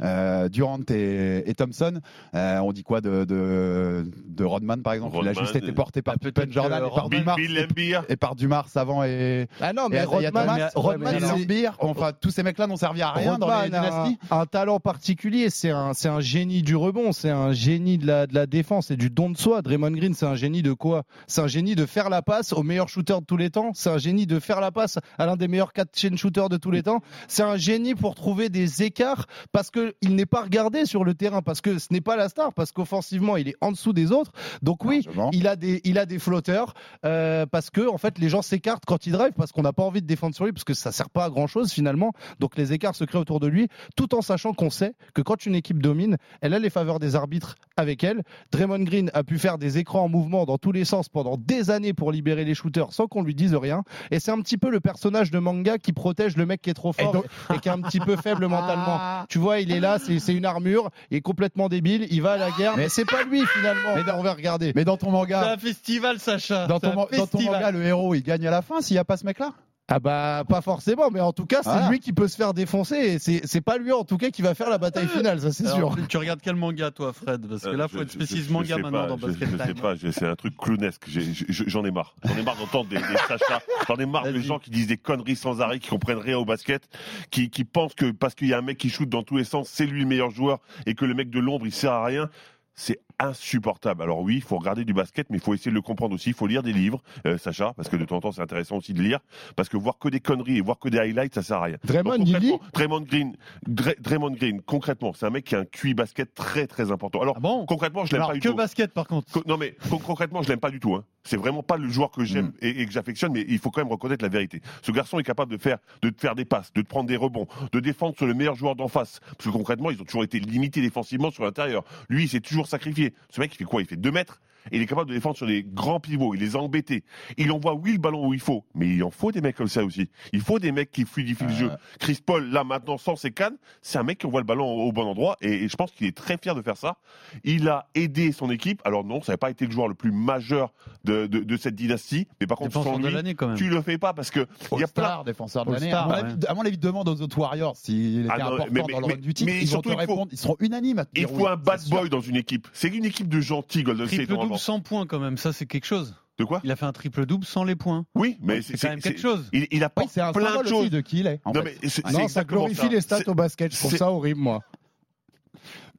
euh, 0.00 0.48
Durant 0.48 0.80
et, 0.90 1.42
et 1.48 1.54
Thompson, 1.54 2.00
euh, 2.34 2.58
on 2.58 2.72
dit 2.72 2.82
quoi 2.82 3.00
de, 3.00 3.24
de 3.24 4.10
de 4.26 4.44
Rodman 4.44 4.82
par 4.82 4.92
exemple? 4.94 5.12
Il 5.20 5.28
a 5.28 5.30
Rodman, 5.32 5.44
juste 5.44 5.56
été 5.56 5.72
porté 5.72 6.02
par 6.02 6.18
Pippen 6.18 6.46
Jordan 6.50 6.80
que 6.80 6.86
et 6.86 6.90
par 6.90 7.04
Rodman- 7.04 7.20
Dumars 7.20 7.36
Bill 7.36 8.04
et 8.08 8.16
par 8.16 8.34
Dumars 8.36 8.68
avant 8.74 9.04
et 9.04 9.48
Ah 9.60 9.72
non, 9.72 9.86
et 9.86 9.90
mais 9.90 9.96
Isaiah 10.04 10.06
Rodman, 10.30 10.32
Thomas, 10.32 10.70
Rodman, 10.74 11.14
mais 11.48 11.64
enfin 11.78 12.12
tous 12.20 12.30
ces 12.30 12.42
mecs-là 12.42 12.66
n'ont 12.66 12.76
servi 12.76 13.02
à 13.02 13.10
rien 13.12 13.38
dans 13.38 13.46
les 13.48 13.52
Rodman 13.54 13.74
a 13.74 13.80
dynasties. 13.90 14.18
un, 14.30 14.40
un 14.40 14.46
talent 14.46 14.80
particulier, 14.80 15.50
c'est 15.50 15.70
un, 15.70 15.92
c'est 15.94 16.08
un 16.08 16.20
génie 16.20 16.62
du 16.62 16.76
rebond, 16.76 17.12
c'est 17.12 17.30
un 17.30 17.52
génie 17.52 17.98
de 17.98 18.06
la, 18.06 18.26
de 18.26 18.34
la 18.34 18.46
défense 18.46 18.90
et 18.90 18.96
du 18.96 19.10
don 19.10 19.30
de 19.30 19.36
soi. 19.36 19.62
Draymond 19.62 19.90
Green, 19.92 20.14
c'est 20.14 20.26
un 20.26 20.34
génie 20.34 20.62
de 20.62 20.72
quoi? 20.72 21.04
C'est 21.26 21.40
un 21.40 21.46
génie 21.52 21.74
de 21.74 21.86
faire 21.86 22.08
la 22.08 22.22
passe 22.22 22.52
au 22.52 22.62
meilleur 22.62 22.88
shooter 22.88 23.20
de 23.20 23.24
tous 23.26 23.36
les 23.36 23.50
temps, 23.50 23.72
c'est 23.74 23.90
un 23.90 23.98
génie 23.98 24.26
de 24.26 24.40
faire 24.40 24.60
la 24.60 24.72
passe 24.72 24.98
à 25.18 25.26
l'un 25.26 25.36
des 25.36 25.48
meilleurs 25.48 25.72
catch 25.72 25.90
chain 25.94 26.16
shooters 26.16 26.48
de 26.48 26.56
tous 26.56 26.70
les 26.70 26.82
temps, 26.82 27.00
c'est 27.28 27.42
un 27.42 27.56
génie 27.56 27.94
pour 27.94 28.14
trouver 28.14 28.48
des 28.48 28.82
écarts 28.82 29.26
parce 29.52 29.70
que 29.70 29.94
il 30.00 30.16
n'est 30.16 30.26
pas 30.26 30.42
regardé 30.42 30.86
sur 30.86 31.04
le 31.04 31.14
terrain, 31.14 31.42
parce 31.42 31.60
que 31.60 31.78
ce 31.78 31.88
n'est 31.90 32.00
pas 32.00 32.16
la 32.16 32.28
star, 32.28 32.54
parce 32.54 32.72
qu'offensivement, 32.72 33.36
il 33.36 33.48
est 33.48 33.56
en 33.60 33.70
dessous 33.70 33.92
des 33.92 34.12
autres. 34.12 34.32
Donc 34.62 34.84
oui, 34.84 35.06
il 35.32 35.46
a 35.46 35.56
des, 35.56 35.80
il 35.84 35.98
a 35.98 36.06
des 36.06 36.18
flotteurs 36.18 36.72
euh, 37.04 37.44
parce 37.44 37.70
que 37.70 37.86
en 37.86 37.98
fait 37.98 38.18
les 38.18 38.30
gens 38.30 38.42
s'écartent 38.42 38.84
quand 38.86 39.06
il 39.06 39.12
drive 39.12 39.32
parce 39.36 39.52
qu'on 39.52 39.62
n'a 39.62 39.72
pas 39.72 39.82
envie 39.82 40.00
de 40.00 40.06
défendre 40.06 40.34
sur 40.34 40.46
lui 40.46 40.52
parce 40.52 40.64
que 40.64 40.74
ça 40.74 40.90
sert 40.90 41.10
pas 41.10 41.24
à 41.24 41.30
grand 41.30 41.46
chose 41.46 41.70
finalement. 41.72 42.12
Donc 42.40 42.56
les 42.56 42.72
écarts 42.72 42.94
se 42.94 43.04
créent 43.04 43.18
autour 43.18 43.40
de 43.40 43.46
lui, 43.46 43.68
tout 43.96 44.14
en 44.14 44.22
sachant 44.22 44.54
qu'on 44.54 44.70
sait 44.70 44.94
que 45.14 45.20
quand 45.20 45.44
une 45.44 45.54
équipe 45.54 45.82
domine, 45.82 46.16
elle 46.40 46.54
a 46.54 46.58
les 46.58 46.70
faveurs 46.70 46.98
des 46.98 47.14
arbitres 47.14 47.56
avec 47.76 48.04
elle. 48.04 48.22
Draymond 48.50 48.84
Green 48.84 49.10
a 49.12 49.22
pu 49.22 49.38
faire 49.38 49.58
des 49.58 49.78
écrans 49.78 50.04
en 50.04 50.08
mouvement 50.08 50.46
dans 50.46 50.58
tous 50.58 50.72
les 50.72 50.84
sens 50.84 51.08
pendant 51.08 51.36
des 51.46 51.70
années 51.70 51.92
pour 51.92 52.12
libérer 52.12 52.44
les 52.44 52.54
shooters 52.54 52.92
sans 52.92 53.06
qu'on 53.06 53.22
lui 53.22 53.34
dise 53.34 53.54
rien. 53.54 53.82
Et 54.10 54.20
c'est 54.20 54.30
un 54.30 54.40
petit 54.40 54.58
peu 54.58 54.70
le 54.70 54.80
personnage 54.80 55.30
de 55.30 55.38
manga 55.38 55.78
qui 55.78 55.92
protège 55.92 56.36
le 56.36 56.46
mec 56.46 56.62
qui 56.62 56.70
est 56.70 56.74
trop 56.74 56.92
fort 56.92 57.08
et, 57.10 57.12
donc- 57.12 57.24
et 57.54 57.58
qui 57.58 57.68
est 57.68 57.72
un 57.72 57.80
petit 57.80 58.00
peu 58.00 58.16
faible 58.16 58.46
mentalement. 58.48 58.98
Tu 59.28 59.38
vois, 59.38 59.60
il 59.60 59.70
est 59.72 59.80
là, 59.80 59.98
c'est 59.98 60.18
c'est 60.18 60.34
une 60.34 60.44
armure, 60.44 60.90
il 61.10 61.16
est 61.18 61.20
complètement 61.20 61.68
débile, 61.68 62.06
il 62.10 62.22
va 62.22 62.32
à 62.32 62.36
la 62.36 62.50
guerre, 62.50 62.76
mais 62.76 62.88
c'est 62.88 63.04
pas 63.04 63.22
lui 63.24 63.44
finalement. 63.46 63.94
Mais 63.96 64.12
on 64.12 64.22
va 64.22 64.32
regarder. 64.34 64.72
Mais 64.74 64.84
dans 64.84 64.96
ton 64.96 65.06
C'est 65.06 65.12
manga, 65.12 65.52
un 65.52 65.56
festival, 65.58 66.18
Sacha. 66.18 66.66
dans 66.66 66.78
C'est 66.78 66.92
ton, 66.92 67.02
un 67.12 67.16
dans 67.16 67.26
ton 67.26 67.40
manga, 67.42 67.70
le 67.70 67.82
héros 67.84 68.14
il 68.14 68.22
gagne 68.22 68.46
à 68.46 68.50
la 68.50 68.62
fin 68.62 68.80
s'il 68.80 68.94
n'y 68.94 68.98
a 68.98 69.04
pas 69.04 69.16
ce 69.16 69.24
mec-là? 69.26 69.52
Ah 69.94 70.00
bah 70.00 70.44
pas 70.48 70.60
forcément, 70.62 71.10
mais 71.10 71.20
en 71.20 71.32
tout 71.32 71.44
cas 71.44 71.60
c'est 71.62 71.90
lui 71.90 72.00
qui 72.00 72.12
peut 72.12 72.26
se 72.28 72.36
faire 72.36 72.54
défoncer 72.54 72.96
et 72.96 73.18
c'est 73.18 73.42
c'est 73.44 73.60
pas 73.60 73.76
lui 73.76 73.92
en 73.92 74.04
tout 74.04 74.16
cas 74.16 74.30
qui 74.30 74.40
va 74.40 74.54
faire 74.54 74.70
la 74.70 74.78
bataille 74.78 75.06
finale, 75.08 75.40
ça 75.40 75.52
c'est 75.52 75.68
sûr. 75.68 75.94
Tu 76.08 76.16
regardes 76.16 76.40
quel 76.42 76.56
manga, 76.56 76.90
toi, 76.90 77.12
Fred? 77.12 77.46
Parce 77.46 77.62
que 77.62 77.68
Euh, 77.68 77.76
là, 77.76 77.86
je- 77.90 77.96
faut 77.96 78.02
être 78.02 78.08
je- 78.08 78.14
spécialiste 78.14 78.44
je- 78.46 78.48
je 78.48 78.52
manga 78.54 78.76
sais 78.76 78.82
maintenant 78.82 79.02
pas, 79.02 79.06
dans 79.08 79.18
je- 79.18 79.26
Basket 79.26 79.48
Je 79.50 79.56
sais 79.66 79.74
pas, 79.74 79.94
c'est 80.12 80.26
un 80.26 80.36
truc 80.36 80.56
clownesque. 80.56 81.04
J'en 81.48 81.84
ai 81.84 81.90
marre. 81.90 82.14
J'en 82.24 82.36
ai 82.38 82.42
marre 82.42 82.56
d'entendre 82.56 82.88
des, 82.88 82.96
des 82.96 83.02
Sacha. 83.28 83.60
J'en 83.86 83.96
ai 83.96 84.06
marre 84.06 84.24
de 84.24 84.30
Vas-y. 84.30 84.42
gens 84.42 84.58
qui 84.58 84.70
disent 84.70 84.86
des 84.86 84.96
conneries 84.96 85.36
sans 85.36 85.60
arrêt, 85.60 85.78
qui 85.78 85.88
comprennent 85.90 86.18
rien 86.18 86.38
au 86.38 86.44
basket, 86.44 86.82
qui, 87.30 87.50
qui 87.50 87.64
pensent 87.64 87.94
que 87.94 88.10
parce 88.12 88.34
qu'il 88.34 88.48
y 88.48 88.54
a 88.54 88.58
un 88.58 88.62
mec 88.62 88.78
qui 88.78 88.88
shoot 88.88 89.08
dans 89.08 89.22
tous 89.22 89.36
les 89.36 89.44
sens, 89.44 89.68
c'est 89.70 89.86
lui 89.86 90.00
le 90.00 90.06
meilleur 90.06 90.30
joueur 90.30 90.58
et 90.86 90.94
que 90.94 91.04
le 91.04 91.14
mec 91.14 91.28
de 91.30 91.38
l'ombre 91.38 91.66
il 91.66 91.72
sert 91.72 91.92
à 91.92 92.04
rien. 92.04 92.30
C'est 92.74 92.98
insupportable. 93.22 94.02
Alors 94.02 94.20
oui, 94.20 94.36
il 94.36 94.42
faut 94.42 94.58
regarder 94.58 94.84
du 94.84 94.92
basket, 94.92 95.28
mais 95.30 95.38
il 95.38 95.40
faut 95.42 95.54
essayer 95.54 95.70
de 95.70 95.74
le 95.76 95.82
comprendre 95.82 96.14
aussi. 96.14 96.30
Il 96.30 96.34
faut 96.34 96.46
lire 96.46 96.62
des 96.62 96.72
livres, 96.72 97.02
euh, 97.26 97.38
Sacha, 97.38 97.72
parce 97.76 97.88
que 97.88 97.96
de 97.96 98.04
temps 98.04 98.16
en 98.16 98.20
temps 98.20 98.32
c'est 98.32 98.40
intéressant 98.42 98.76
aussi 98.76 98.92
de 98.94 99.02
lire, 99.02 99.20
parce 99.56 99.68
que 99.68 99.76
voir 99.76 99.98
que 99.98 100.08
des 100.08 100.20
conneries 100.20 100.58
et 100.58 100.60
voir 100.60 100.78
que 100.78 100.88
des 100.88 100.98
highlights, 100.98 101.34
ça 101.34 101.42
sert 101.42 101.58
à 101.58 101.62
rien. 101.64 101.76
Draymond, 101.84 102.18
Donc, 102.18 102.28
il 102.28 102.36
lit 102.38 102.50
concrètement, 102.50 102.70
Draymond 102.72 103.00
Green, 103.02 103.36
Dra- 103.66 103.94
Draymond 104.00 104.30
Green, 104.32 104.60
concrètement, 104.62 105.12
c'est 105.14 105.26
un 105.26 105.30
mec 105.30 105.44
qui 105.44 105.54
a 105.54 105.60
un 105.60 105.64
QI 105.64 105.94
basket 105.94 106.34
très 106.34 106.66
très 106.66 106.90
important. 106.90 107.20
Alors 107.20 107.34
Ah 107.38 107.40
bon? 107.40 107.66
concrètement, 107.66 108.04
je 108.04 108.12
l'aime 108.16 108.26
pas 108.26 108.32
du 108.34 108.40
que 108.40 108.48
tout. 108.48 108.54
basket, 108.54 108.92
par 108.92 109.06
contre. 109.06 109.30
Co- 109.32 109.42
Non 109.46 109.56
mais 109.56 109.76
con- 109.88 109.98
concrètement, 109.98 110.42
je 110.42 110.48
l'aime 110.48 110.60
pas 110.60 110.70
du 110.70 110.80
tout. 110.80 110.94
Hein. 110.94 111.04
C'est 111.24 111.36
vraiment 111.36 111.62
pas 111.62 111.76
le 111.76 111.88
joueur 111.88 112.10
que 112.10 112.24
j'aime 112.24 112.46
Mm. 112.46 112.52
et, 112.62 112.80
et 112.82 112.86
que 112.86 112.92
j'affectionne, 112.92 113.32
mais 113.32 113.44
il 113.48 113.58
faut 113.58 113.70
quand 113.70 113.80
même 113.80 113.92
reconnaître 113.92 114.22
la 114.24 114.28
vérité. 114.28 114.60
Ce 114.82 114.90
garçon 114.90 115.18
est 115.20 115.22
capable 115.22 115.52
de 115.52 115.58
faire, 115.58 115.78
de 116.02 116.10
te 116.10 116.20
faire 116.20 116.34
des 116.34 116.44
passes, 116.44 116.72
de 116.72 116.82
te 116.82 116.86
prendre 116.88 117.08
des 117.08 117.16
rebonds, 117.16 117.46
de 117.72 117.80
défendre 117.80 118.16
sur 118.16 118.26
le 118.26 118.34
meilleur 118.34 118.56
joueur 118.56 118.74
d'en 118.74 118.88
face. 118.88 119.20
Parce 119.20 119.44
que 119.44 119.50
concrètement, 119.50 119.90
ils 119.90 120.00
ont 120.00 120.04
toujours 120.04 120.24
été 120.24 120.40
limités 120.40 120.80
défensivement 120.80 121.30
sur 121.30 121.44
l'intérieur. 121.44 121.84
Lui, 122.08 122.24
il 122.24 122.28
s'est 122.28 122.40
toujours 122.40 122.66
sacrifié. 122.66 123.11
Ce 123.30 123.40
mec, 123.40 123.52
il 123.54 123.56
fait 123.56 123.64
quoi? 123.64 123.80
Il 123.80 123.86
fait 123.86 123.96
2 123.96 124.10
mètres 124.10 124.40
il 124.70 124.82
est 124.82 124.86
capable 124.86 125.08
de 125.08 125.14
défendre 125.14 125.36
sur 125.36 125.46
les 125.46 125.62
grands 125.62 126.00
pivots. 126.00 126.34
Il 126.34 126.40
les 126.40 126.56
a 126.56 126.58
embêtés. 126.58 127.04
Il 127.36 127.50
envoie, 127.52 127.74
oui, 127.74 127.92
le 127.92 127.98
ballon 127.98 128.26
où 128.26 128.34
il 128.34 128.40
faut, 128.40 128.64
mais 128.74 128.88
il 128.88 129.02
en 129.02 129.10
faut 129.10 129.32
des 129.32 129.40
mecs 129.40 129.56
comme 129.56 129.68
ça 129.68 129.84
aussi. 129.84 130.08
Il 130.32 130.40
faut 130.40 130.58
des 130.58 130.72
mecs 130.72 130.90
qui 130.90 131.04
fluidifient 131.04 131.44
euh... 131.44 131.48
le 131.48 131.54
jeu. 131.54 131.70
Euh. 131.70 131.76
Chris 131.98 132.20
Paul, 132.24 132.50
là, 132.50 132.64
maintenant, 132.64 132.98
sans 132.98 133.16
ses 133.16 133.30
cannes, 133.30 133.56
c'est 133.80 133.98
un 133.98 134.02
mec 134.02 134.18
qui 134.18 134.26
envoie 134.26 134.40
le 134.40 134.46
ballon 134.46 134.66
au 134.66 134.92
bon 134.92 135.06
endroit 135.06 135.36
et, 135.40 135.68
je 135.68 135.76
pense 135.76 135.92
qu'il 135.92 136.06
est 136.06 136.16
très 136.16 136.36
fier 136.36 136.54
de 136.54 136.62
faire 136.62 136.76
ça. 136.76 136.96
Il 137.44 137.68
a 137.68 137.88
aidé 137.94 138.32
son 138.32 138.50
équipe. 138.50 138.80
Alors 138.84 139.04
non, 139.04 139.22
ça 139.22 139.32
n'a 139.32 139.38
pas 139.38 139.50
été 139.50 139.66
le 139.66 139.72
joueur 139.72 139.88
le 139.88 139.94
plus 139.94 140.12
majeur 140.12 140.72
de, 141.04 141.56
cette 141.56 141.74
dynastie, 141.74 142.26
mais 142.40 142.46
par 142.46 142.58
contre, 142.58 142.72
sans 142.72 142.98
lui, 142.98 143.34
tu 143.56 143.68
le 143.68 143.82
fais 143.82 143.98
pas 143.98 144.12
parce 144.12 144.30
que 144.30 144.46
il 144.72 144.80
y 144.80 144.84
a 144.84 144.88
plein 144.88 145.20
de 145.20 145.24
défenseurs 145.24 145.64
de 145.64 145.72
l'année. 145.72 145.92
À, 145.92 146.08
ouais. 146.08 146.46
à 146.46 146.54
mon 146.54 146.62
avis, 146.62 146.78
demande 146.78 147.08
aux 147.08 147.20
autres 147.20 147.38
Warriors 147.38 147.76
s'il 147.76 148.24
était 148.24 148.28
ah 148.32 148.38
non, 148.38 148.46
important 148.54 148.66
mais, 148.72 148.82
mais, 148.88 149.16
mais, 149.44 149.60
ils, 149.62 149.68
surtout, 149.68 149.90
ils 150.30 150.38
seront 150.38 150.56
unanimes. 150.60 151.00
À 151.00 151.04
il 151.14 151.26
faut 151.26 151.46
un 151.46 151.56
bad 151.56 151.80
boy 151.88 152.08
dans 152.08 152.20
une 152.20 152.36
équipe. 152.36 152.68
C'est 152.72 152.88
une 152.88 153.04
équipe 153.04 153.28
de 153.28 153.40
gentils, 153.40 153.82
Golden 153.82 154.06
State 154.06 154.28
double 154.52 154.60
sans 154.60 154.80
points 154.80 155.06
quand 155.06 155.18
même, 155.18 155.36
ça 155.36 155.52
c'est 155.52 155.66
quelque 155.66 155.86
chose. 155.86 156.14
De 156.38 156.44
quoi? 156.44 156.60
Il 156.64 156.70
a 156.70 156.76
fait 156.76 156.86
un 156.86 156.92
triple 156.92 157.26
double 157.26 157.44
sans 157.44 157.62
les 157.62 157.76
points. 157.76 158.06
Oui, 158.14 158.38
mais 158.40 158.62
c'est 158.62 158.78
quand 158.78 158.88
même 158.88 159.00
quelque 159.00 159.20
chose. 159.20 159.48
Il, 159.52 159.66
il 159.70 159.84
a 159.84 159.90
pas 159.90 160.02
oui, 160.02 160.22
un 160.22 160.32
plein 160.32 160.62
de 160.62 160.68
choses 160.68 160.90
de 160.90 161.00
qui 161.00 161.20
il 161.20 161.26
est. 161.26 161.40
Non, 161.46 161.62
mais 161.62 162.28
ça 162.28 162.44
glorifie 162.44 162.88
les 162.88 163.00
stats 163.00 163.20
au 163.26 163.34
basket. 163.34 163.72
Je 163.72 163.78
trouve 163.78 163.96
ça 163.96 164.10
horrible, 164.10 164.40
moi 164.40 164.60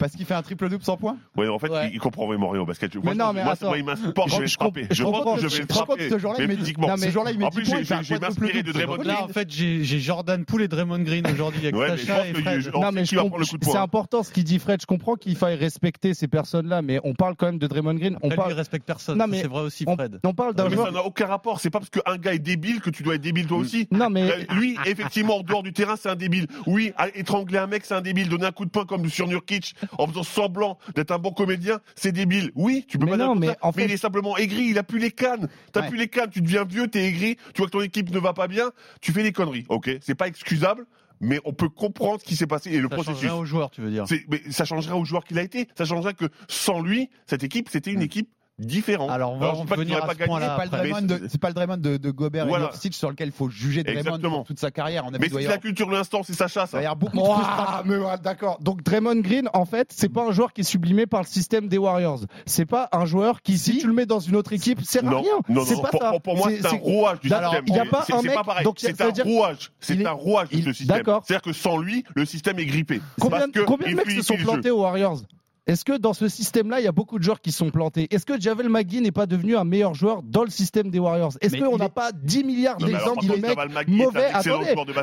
parce 0.04 0.18
qu'il 0.18 0.26
fait 0.26 0.34
un 0.34 0.42
triple 0.42 0.68
double 0.68 0.84
sans 0.84 0.98
point 0.98 1.16
Oui, 1.38 1.48
en 1.48 1.58
fait. 1.60 1.70
Il, 1.94 2.00
comprend 2.00 2.28
vraiment 2.28 2.50
rien 2.50 2.62
au 2.62 2.66
basket. 2.66 2.94
Moi, 2.96 3.04
mais 3.06 3.16
non, 3.16 3.32
mais 3.32 3.42
moi, 3.46 3.56
il 3.78 3.86
m'insporte, 3.86 4.30
je, 4.30 4.36
je 4.36 4.40
vais 4.40 4.44
le 4.44 4.50
frapper. 4.50 4.88
Je 4.92 5.04
pense 5.04 5.42
que 5.42 5.48
je 5.48 5.56
vais 5.56 5.62
le 5.62 5.74
frapper. 5.74 6.10
Ce 6.10 6.18
jour-là, 6.18 6.40
il 6.42 6.48
met 6.50 6.98
ce 6.98 7.10
jour-là, 7.10 7.32
il 7.32 7.40
met 7.40 7.46
En 7.46 7.50
plus, 7.50 7.66
j'ai 8.02 8.20
m'inspiré 8.20 8.64
de 8.64 8.74
Draymond 8.74 8.98
Green. 8.98 9.08
Là, 9.08 9.24
en 9.24 9.30
fait, 9.30 9.50
j'ai 9.50 10.00
Jordan 10.00 10.44
Poole 10.44 10.64
et 10.64 10.68
Draymond 10.68 11.00
Green 11.00 11.26
aujourd'hui 11.32 11.68
avec 11.68 12.00
Sacha 12.00 12.28
et 12.28 12.34
Fred. 12.34 12.72
Non, 12.74 12.92
mais 12.92 13.06
c'est 13.06 13.78
important 13.78 14.24
ce 14.24 14.32
qu'il 14.32 14.44
dit 14.44 14.60
Fred. 14.60 14.82
Je 14.82 14.86
comprends 14.86 15.16
qu'il 15.16 15.38
faille 15.38 15.56
respecter 15.56 16.14
ces 16.14 16.28
personnes-là, 16.28 16.82
mais 16.82 17.00
on 17.06 17.14
parle 17.14 17.38
quand 17.38 17.46
même 17.46 17.60
de 17.60 17.68
Draymond 17.68 17.94
Green. 17.94 18.18
On 18.22 18.30
parle. 18.30 18.52
respecte 18.52 18.86
personne. 18.86 19.18
Non 19.18 19.28
mais 19.28 19.42
C'est 19.42 19.48
vrai 19.48 19.62
aussi, 19.62 19.86
Fred. 19.86 20.20
On 20.26 20.34
parle 20.34 20.54
d'un 20.54 20.70
joueur. 20.70 20.88
Ça 20.88 20.92
n'a 20.92 21.06
aucun 21.06 21.28
rapport. 21.28 21.62
C'est 21.62 21.70
pas 21.70 21.80
parce 21.80 21.90
qu'un 21.90 22.18
gars 22.18 22.34
est 22.34 22.40
débile 22.40 22.82
que 22.82 22.90
tu 22.90 23.04
dois 23.04 23.16
être 23.16 23.22
débile 23.22 23.48
toi 23.48 23.58
mm. 23.58 23.62
aussi. 23.62 23.88
Non, 23.90 24.10
mais. 24.10 24.30
Euh, 24.30 24.44
lui, 24.56 24.78
effectivement, 24.86 25.38
en 25.38 25.42
dehors 25.44 25.64
du 25.64 25.72
terrain, 25.72 25.96
c'est 25.96 26.10
un 26.10 26.16
débile. 26.16 26.48
Oui, 26.68 26.92
étrangler 27.16 27.58
un 27.58 27.68
mec, 27.68 27.86
c'est 27.86 27.94
un 27.96 28.02
débile. 28.02 28.28
Donner 28.28 28.48
un 28.48 28.52
coup 28.52 28.66
de 28.66 28.70
poing 28.70 28.86
comme 28.86 29.08
sur 29.10 29.28
Nurkic 29.28 29.76
en 29.98 30.08
faisant 30.08 30.24
semblant 30.24 30.78
d'être 30.96 31.12
un 31.12 31.20
bon 31.20 31.32
comédien, 31.32 31.80
c'est 31.96 32.12
débile. 32.12 32.52
Oui, 32.56 32.86
tu 32.88 32.98
peux 32.98 33.06
mais 33.06 33.18
non, 33.18 33.36
mais, 33.36 33.56
en 33.62 33.72
il 33.72 33.92
est 33.92 33.98
simplement 33.98 34.38
aigri, 34.38 34.66
il 34.66 34.78
a 34.78 34.84
plus 34.84 35.00
les 35.00 35.12
cannes. 35.12 35.48
T'as 35.72 35.82
ouais. 35.82 35.90
plus 35.90 35.98
les 35.98 36.08
cannes, 36.08 36.30
tu 36.32 36.42
deviens 36.42 36.66
vieux, 36.66 36.88
t'es 36.88 37.06
aigri, 37.06 37.38
tu 37.54 37.62
vois 37.62 37.68
que 37.68 37.72
ton 37.72 37.82
équipe 37.82 38.12
ne 38.12 38.20
va 38.20 38.34
pas 38.34 38.48
bien, 38.48 38.72
tu 39.02 39.12
fais 39.12 39.24
des 39.24 39.32
conneries. 39.32 39.66
Ok, 39.70 39.90
c'est 40.02 40.16
pas 40.16 40.28
excusable, 40.28 40.86
mais 41.20 41.40
on 41.46 41.54
peut 41.54 41.70
comprendre 41.70 42.20
ce 42.20 42.26
qui 42.26 42.36
s'est 42.36 42.48
passé 42.48 42.72
et 42.72 42.80
le 42.80 42.90
ça 42.90 42.96
processus. 42.96 43.22
Ça 43.22 43.28
changera 43.28 43.40
aux 43.40 43.46
joueurs, 43.46 43.72
tu 43.72 43.82
veux 43.82 43.92
dire. 43.92 44.06
Mais 44.30 44.42
ça 44.50 44.66
changera 44.66 44.98
au 44.98 45.06
joueur 45.06 45.24
qu'il 45.24 45.40
a 45.40 45.44
été. 45.44 45.68
Ça 45.78 45.86
changera 45.86 46.14
que 46.14 46.26
sans 46.48 46.82
lui, 46.82 47.10
cette 47.26 47.44
équipe, 47.44 47.70
c'était 47.70 47.92
une 47.92 48.00
mm. 48.00 48.04
équipe 48.04 48.30
différent. 48.60 49.10
Alors, 49.10 49.34
on 49.34 49.38
va 49.38 49.50
Alors, 49.50 49.66
revenir 49.68 50.04
à 50.04 50.14
ce 50.14 50.24
point-là. 50.26 50.58
C'est 50.60 50.70
pas, 50.70 51.02
de... 51.02 51.38
pas 51.38 51.48
le 51.50 51.54
Draymond 51.54 51.78
de, 51.78 51.98
de 51.98 52.12
Gobert 52.12 52.48
voilà. 52.48 52.70
et 52.70 52.72
Jokic 52.74 52.94
sur 52.94 53.10
lequel 53.10 53.30
il 53.30 53.34
faut 53.34 53.50
juger 53.50 53.84
Draymond 53.84 54.44
toute 54.44 54.60
sa 54.60 54.72
carrière. 54.72 55.06
Mais 55.12 55.30
c'est 55.30 55.48
la 55.48 55.58
culture 55.58 55.88
de 55.88 55.94
l'instant, 55.94 56.22
c'est 56.24 56.34
Sacha, 56.34 56.64
hein. 56.64 56.66
ça. 56.66 56.82
Il 56.82 56.84
y 56.84 56.88
a 56.88 56.96
beaucoup 56.96 57.18
de 57.18 58.24
D'accord. 58.24 58.60
Donc, 58.62 58.84
Draymond 58.84 59.22
Green, 59.22 59.50
en 59.54 59.66
fait, 59.66 59.92
c'est 59.94 60.10
pas 60.10 60.24
un 60.28 60.32
joueur 60.32 60.54
qui 60.54 60.62
est 60.62 60.66
sublimé 60.66 61.06
par 61.06 61.22
le 61.22 61.28
système 61.28 61.68
des 61.68 61.78
Warriors. 61.78 62.22
C'est 62.46 62.66
pas 62.66 62.90
un 62.92 63.06
joueur 63.06 63.42
qui, 63.42 63.58
si, 63.58 63.80
tu 63.80 63.88
le 63.88 63.94
mets 63.94 64.06
dans 64.06 64.20
une 64.20 64.36
autre 64.36 64.54
équipe, 64.54 64.82
sert 64.82 65.06
à 65.06 65.10
rien. 65.10 65.24
Non, 65.50 65.66
non, 65.66 65.82
pas 65.82 65.90
pour, 65.90 66.02
ça. 66.02 66.20
pour 66.24 66.38
moi, 66.38 66.50
c'est 66.50 66.66
un 66.66 66.78
rouage 66.78 67.20
du 67.20 67.30
système. 67.30 67.64
Il 67.68 67.74
n'y 67.74 67.80
a 67.80 67.86
pas 67.86 68.06
un 68.12 68.22
mec. 68.22 68.38
C'est 68.78 69.02
un 69.02 69.24
rouage. 69.24 69.72
C'est 69.80 70.06
un 70.06 70.12
rouage 70.12 70.50
de 70.50 70.62
ce 70.62 70.74
système. 70.74 71.04
C'est-à-dire 71.04 71.42
que 71.42 71.54
sans 71.54 71.78
lui, 71.78 72.04
le 72.16 72.26
système 72.26 72.60
est 72.60 72.66
grippé. 72.66 73.02
Combien 73.20 73.48
de 73.48 73.96
mecs 73.96 74.12
se 74.12 74.22
sont 74.22 74.38
plantés 74.38 74.72
aux 74.72 74.82
Warriors? 74.82 75.22
Est-ce 75.66 75.86
que 75.86 75.98
dans 75.98 76.12
ce 76.12 76.28
système-là, 76.28 76.82
il 76.82 76.84
y 76.84 76.88
a 76.88 76.92
beaucoup 76.92 77.18
de 77.18 77.24
joueurs 77.24 77.40
qui 77.40 77.54
sont 77.54 77.72
plantés? 77.72 78.14
Est-ce 78.14 78.26
que 78.26 78.40
Javel 78.40 78.68
McGee 78.68 79.00
n'est 79.00 79.14
pas 79.14 79.26
devenu 79.26 79.56
un 79.56 79.64
meilleur 79.64 79.94
joueur 79.94 80.22
dans 80.22 80.44
le 80.44 80.50
système 80.50 80.90
des 80.90 81.00
Warriors? 81.00 81.34
Est-ce 81.40 81.56
qu'on 81.58 81.78
n'a 81.78 81.88
pas 81.88 82.12
10 82.12 82.44
milliards 82.44 82.78
d'exemples 82.78 83.26
de 83.26 83.36
mecs 83.38 83.88
mauvais? 83.88 84.32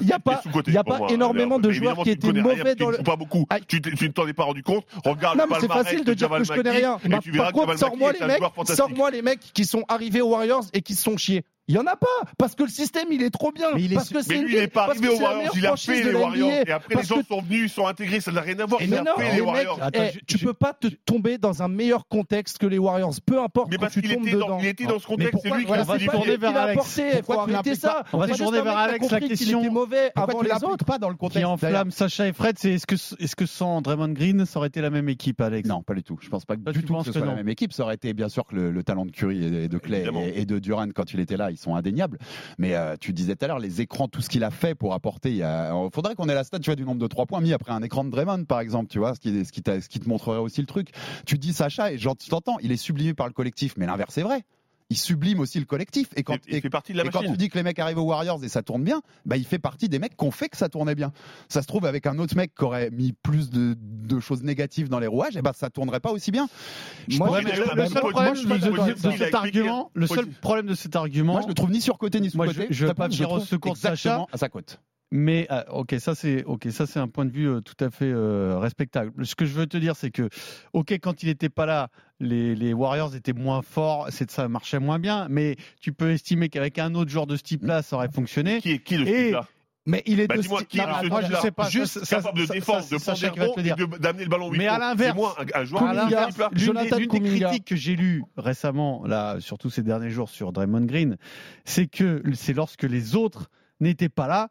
il 0.01 0.07
n'y 0.07 0.13
a 0.77 0.85
pas, 0.85 1.01
énormément 1.09 1.59
de 1.59 1.71
joueurs 1.71 2.03
qui 2.03 2.11
étaient 2.11 2.33
mauvais 2.33 2.75
dans 2.75 2.91
le. 2.91 2.99
Pas 2.99 3.17
beaucoup. 3.17 3.47
Tu 3.67 3.81
ne 3.81 4.09
t'en 4.09 4.27
es 4.27 4.35
pas 4.35 4.45
rendu 4.45 4.63
compte? 4.63 4.85
Regarde 5.05 5.39
non, 5.39 5.45
mais 5.49 5.57
c'est 5.61 5.69
facile 5.69 6.05
de, 6.05 6.13
dire 6.13 6.29
que 6.29 6.45
je 6.45 6.53
connais 6.53 6.71
rien. 6.71 6.99
Par 6.99 7.21
bah, 7.33 7.53
contre, 7.53 7.79
sors-moi 7.79 8.13
sors-moi 8.65 9.11
les 9.11 9.23
mecs 9.23 9.41
qui 9.55 9.65
sont 9.65 9.85
arrivés 9.89 10.21
aux 10.21 10.31
Warriors 10.31 10.65
et 10.75 10.83
qui 10.83 10.95
se 10.95 11.03
sont 11.03 11.17
chiés. 11.17 11.45
Il 11.71 11.75
y 11.75 11.79
en 11.79 11.87
a 11.87 11.95
pas 11.95 12.09
parce 12.37 12.57
que 12.57 12.65
le 12.65 12.69
système 12.69 13.13
il 13.13 13.23
est 13.23 13.31
trop 13.31 13.53
bien. 13.53 13.69
Mais 13.77 13.83
il 13.83 13.93
est, 13.93 13.95
parce 13.95 14.09
que 14.09 14.23
c'est 14.23 14.39
lui, 14.39 14.57
il 14.57 14.59
est 14.59 14.67
pas 14.67 14.87
arrivé 14.87 15.09
aux 15.09 15.21
Warriors, 15.21 15.53
il 15.57 15.65
a 15.65 15.77
fait 15.77 16.03
les 16.03 16.15
Warriors. 16.15 16.51
Et 16.67 16.73
après 16.73 16.97
les 16.97 17.05
gens 17.05 17.23
sont 17.23 17.41
venus, 17.43 17.63
ils 17.63 17.69
sont 17.69 17.87
intégrés, 17.87 18.21
ça 18.21 18.33
n'a 18.33 18.41
rien 18.41 18.59
à 18.59 18.67
voir. 18.67 18.83
Il 18.83 18.93
a 18.93 19.05
fait 19.17 19.37
les 19.37 19.41
Warriors. 19.41 19.79
Eh, 19.95 20.11
tu 20.27 20.39
peux 20.39 20.53
pas 20.53 20.73
te 20.73 20.89
tomber 20.89 21.39
dans 21.39 21.63
un 21.63 21.69
meilleur 21.69 22.09
contexte 22.09 22.59
que 22.59 22.67
les 22.67 22.79
Warriors, 22.79 23.15
peu 23.25 23.41
importe. 23.41 23.71
Mais 23.71 23.79
parce 23.79 23.95
qu'il 23.95 24.11
était 24.11 24.33
dans, 24.33 24.59
il 24.59 24.67
était 24.67 24.85
dans 24.85 24.99
ce 24.99 25.07
contexte, 25.07 25.39
c'est 25.45 25.51
lui 25.51 25.65
qui 25.65 25.71
va 25.71 25.85
se 25.85 26.07
tourné 26.07 26.37
vers 26.37 26.57
Alex. 26.57 27.01
Faut 27.25 27.39
arrêter 27.39 27.77
ça. 27.77 28.03
On 28.13 28.19
va 28.19 28.27
se 28.27 28.37
tourner 28.43 28.63
vers 28.63 28.77
Alex 28.77 29.09
la 29.09 29.21
question. 29.21 29.71
mauvais 29.71 30.11
avant 30.17 30.43
les 30.43 30.65
autres, 30.65 30.85
pas 30.85 30.99
dans 30.99 31.09
le 31.09 31.15
contexte. 31.15 31.39
Qui 31.39 31.45
enflamme 31.45 31.93
Sacha 31.93 32.27
et 32.27 32.33
Fred, 32.33 32.57
c'est 32.59 32.73
est-ce 32.73 33.37
que 33.37 33.47
sans 33.47 33.81
Draymond 33.81 34.09
Green, 34.09 34.45
ça 34.45 34.59
aurait 34.59 34.69
été 34.69 34.81
la 34.81 34.91
même 34.91 35.09
équipe, 35.09 35.41
Alex? 35.41 35.69
Non, 35.69 35.83
pas 35.83 35.95
du 35.95 36.03
tout. 36.03 36.19
Je 36.21 36.29
pense 36.29 36.45
pas 36.45 36.57
que 36.57 36.71
du 36.73 36.83
tout 36.83 36.97
que 36.97 37.05
ce 37.05 37.13
soit 37.13 37.25
la 37.25 37.37
même 37.37 37.49
équipe. 37.49 37.73
Ça 37.73 37.85
aurait 37.85 37.95
été 37.95 38.13
bien 38.13 38.29
sûr 38.29 38.45
que 38.45 38.57
le 38.57 38.83
talent 38.83 39.07
de 39.07 39.13
Curry 39.13 39.45
et 39.45 39.69
de 39.69 39.79
Clay 39.79 40.05
et 40.35 40.45
de 40.47 40.59
Durant 40.59 40.89
quand 40.93 41.15
il 41.15 41.21
était 41.21 41.37
là, 41.37 41.51
sont 41.61 41.75
indéniables. 41.75 42.19
Mais 42.59 42.75
euh, 42.75 42.97
tu 42.99 43.13
disais 43.13 43.37
tout 43.37 43.45
à 43.45 43.49
l'heure, 43.49 43.59
les 43.59 43.81
écrans, 43.81 44.09
tout 44.09 44.21
ce 44.21 44.29
qu'il 44.29 44.45
a 44.45 44.51
fait 44.51 44.75
pour 44.75 44.95
apporter. 44.95 45.35
Il 45.35 45.43
euh, 45.43 45.91
faudrait 45.91 46.15
qu'on 46.15 46.29
ait 46.29 46.35
la 46.35 46.45
stat 46.45 46.59
tu 46.59 46.71
vois, 46.71 46.77
du 46.77 46.85
nombre 46.85 47.01
de 47.01 47.07
trois 47.07 47.27
points 47.27 47.41
mis 47.41 47.53
après 47.53 47.73
un 47.73 47.83
écran 47.83 48.05
de 48.05 48.11
Draymond, 48.11 48.45
par 48.45 48.61
exemple, 48.61 48.89
tu 48.91 48.99
vois, 48.99 49.15
ce 49.15 49.21
qui, 49.21 49.45
ce 49.45 49.81
ce 49.81 49.89
qui 49.89 50.01
te 50.01 50.09
montrerait 50.09 50.39
aussi 50.39 50.61
le 50.61 50.67
truc. 50.67 50.91
Tu 51.27 51.39
dis 51.39 51.53
Sacha, 51.53 51.93
et 51.93 51.99
je 51.99 52.09
t'entends, 52.29 52.59
il 52.61 52.73
est 52.73 52.77
sublimé 52.77 53.15
par 53.15 53.27
le 53.27 53.33
collectif, 53.33 53.75
mais 53.77 53.87
l'inverse 53.87 54.17
est 54.19 54.23
vrai 54.23 54.45
il 54.91 54.99
sublime 54.99 55.41
aussi 55.41 55.59
le 55.59 55.65
collectif. 55.65 56.09
Et 56.17 56.25
quand, 56.25 56.37
tu 56.39 56.53
dis 57.37 57.49
que 57.49 57.57
les 57.57 57.63
mecs 57.63 57.79
arrivent 57.79 57.99
aux 57.99 58.05
Warriors 58.05 58.43
et 58.45 58.49
ça 58.49 58.63
tourne 58.63 58.83
bien, 58.83 59.01
bah, 59.25 59.37
il 59.37 59.45
fait 59.45 59.59
partie 59.59 59.89
des 59.89 59.99
mecs 59.99 60.11
qui 60.11 60.17
qu'on 60.17 60.33
fait 60.33 60.49
que 60.49 60.57
ça 60.57 60.69
tournait 60.69 60.97
bien. 60.97 61.13
Ça 61.49 61.63
se 61.63 61.67
trouve, 61.67 61.87
avec 61.87 62.07
un 62.07 62.19
autre 62.19 62.37
mec 62.37 62.53
qui 62.55 62.65
aurait 62.65 62.91
mis 62.91 63.13
plus 63.13 63.51
de, 63.51 63.77
choses 64.21 64.43
négatives 64.43 64.89
dans 64.89 64.99
les 64.99 65.07
rouages, 65.07 65.37
et 65.37 65.43
bah, 65.43 65.53
ça 65.55 65.71
tournerait 65.71 66.01
pas 66.01 66.11
aussi 66.11 66.31
bien. 66.31 66.49
Moi, 67.09 67.41
le 67.41 67.87
seul 70.07 70.27
problème 70.41 70.67
de 70.67 70.75
cet 70.75 70.97
argument. 70.97 71.35
Moi, 71.35 71.43
je 71.43 71.49
ne 71.49 71.53
trouve 71.53 71.71
ni 71.71 71.81
sur 71.81 71.97
côté 71.97 72.21
ni 72.21 72.31
sous 72.31 72.39
côté. 72.39 72.67
Je 72.71 72.85
ne 72.85 72.91
vais 72.91 72.95
pas 72.95 73.09
venir 73.09 73.31
au 73.31 73.41
secours 73.41 73.75
de 73.75 73.79
Sacha 73.79 74.27
à 74.33 74.37
sa 74.37 74.49
côte. 74.49 74.81
Mais 75.13 75.47
ah, 75.51 75.65
ok, 75.73 75.97
ça 75.99 76.15
c'est 76.15 76.45
ok, 76.45 76.69
ça 76.71 76.87
c'est 76.87 77.01
un 77.01 77.09
point 77.09 77.25
de 77.25 77.33
vue 77.33 77.49
euh, 77.49 77.61
tout 77.61 77.85
à 77.85 77.91
fait 77.91 78.11
euh, 78.11 78.59
respectable. 78.59 79.27
Ce 79.27 79.35
que 79.35 79.45
je 79.45 79.55
veux 79.55 79.67
te 79.67 79.77
dire, 79.77 79.97
c'est 79.97 80.11
que 80.11 80.29
ok, 80.73 80.93
quand 80.93 81.23
il 81.23 81.27
n'était 81.27 81.49
pas 81.49 81.67
là, 81.67 81.89
les, 82.21 82.55
les, 82.55 82.73
Warriors 82.73 83.15
étaient 83.17 83.33
moins 83.33 83.63
forts, 83.63 84.09
ça 84.11 84.49
marchait 84.49 84.79
moins 84.79 85.01
bien. 85.01 85.27
Mais 85.29 85.57
tu 85.81 85.93
peux 85.93 86.13
estimer 86.13 86.49
qu'avec 86.49 86.79
un 86.79 86.95
autre 86.95 87.11
joueur 87.11 87.27
de 87.27 87.37
ce 87.37 87.43
type-là, 87.43 87.83
ça 87.83 87.97
aurait 87.97 88.11
fonctionné. 88.11 88.61
Qui 88.61 88.73
est 88.73 88.79
qui 88.79 88.99
le 88.99 89.07
type 89.07 89.33
là 89.33 89.49
mais 89.87 90.03
il 90.07 90.21
est 90.21 90.27
bah 90.27 90.37
de 90.37 90.47
moi, 90.47 90.63
qui 90.63 90.77
non, 90.77 90.85
est 91.03 91.09
moi, 91.09 91.23
je 91.23 91.35
sais 91.37 91.51
pas, 91.51 91.69
juste 91.69 92.05
ça, 92.05 92.17
capable 92.17 92.41
ça, 92.41 92.47
de 92.47 92.59
défendre, 92.59 92.89
de 92.89 92.97
prendre 92.97 93.19
des 93.19 93.29
rebonds 93.29 93.97
et 93.97 93.99
d'amener 93.99 94.25
le 94.25 94.29
ballon 94.29 94.51
Mais 94.51 94.67
à 94.67 94.79
l'inverse, 94.79 95.19
un, 95.39 95.61
un 95.61 95.65
joueur 95.65 95.83
Kuminga, 95.83 96.29
l'une, 96.53 96.75
des, 96.75 96.91
l'une 96.91 97.09
des, 97.09 97.41
critiques 97.41 97.65
que 97.65 97.77
j'ai 97.77 97.97
lues 97.97 98.23
récemment, 98.37 99.03
là, 99.07 99.41
surtout 99.41 99.71
ces 99.71 99.83
derniers 99.83 100.11
jours 100.11 100.29
sur 100.29 100.53
Draymond 100.53 100.85
Green, 100.85 101.17
c'est 101.65 101.87
que 101.87 102.23
c'est 102.35 102.53
lorsque 102.53 102.83
les 102.83 103.17
autres 103.17 103.51
n'étaient 103.81 104.11
pas 104.11 104.29
là, 104.29 104.51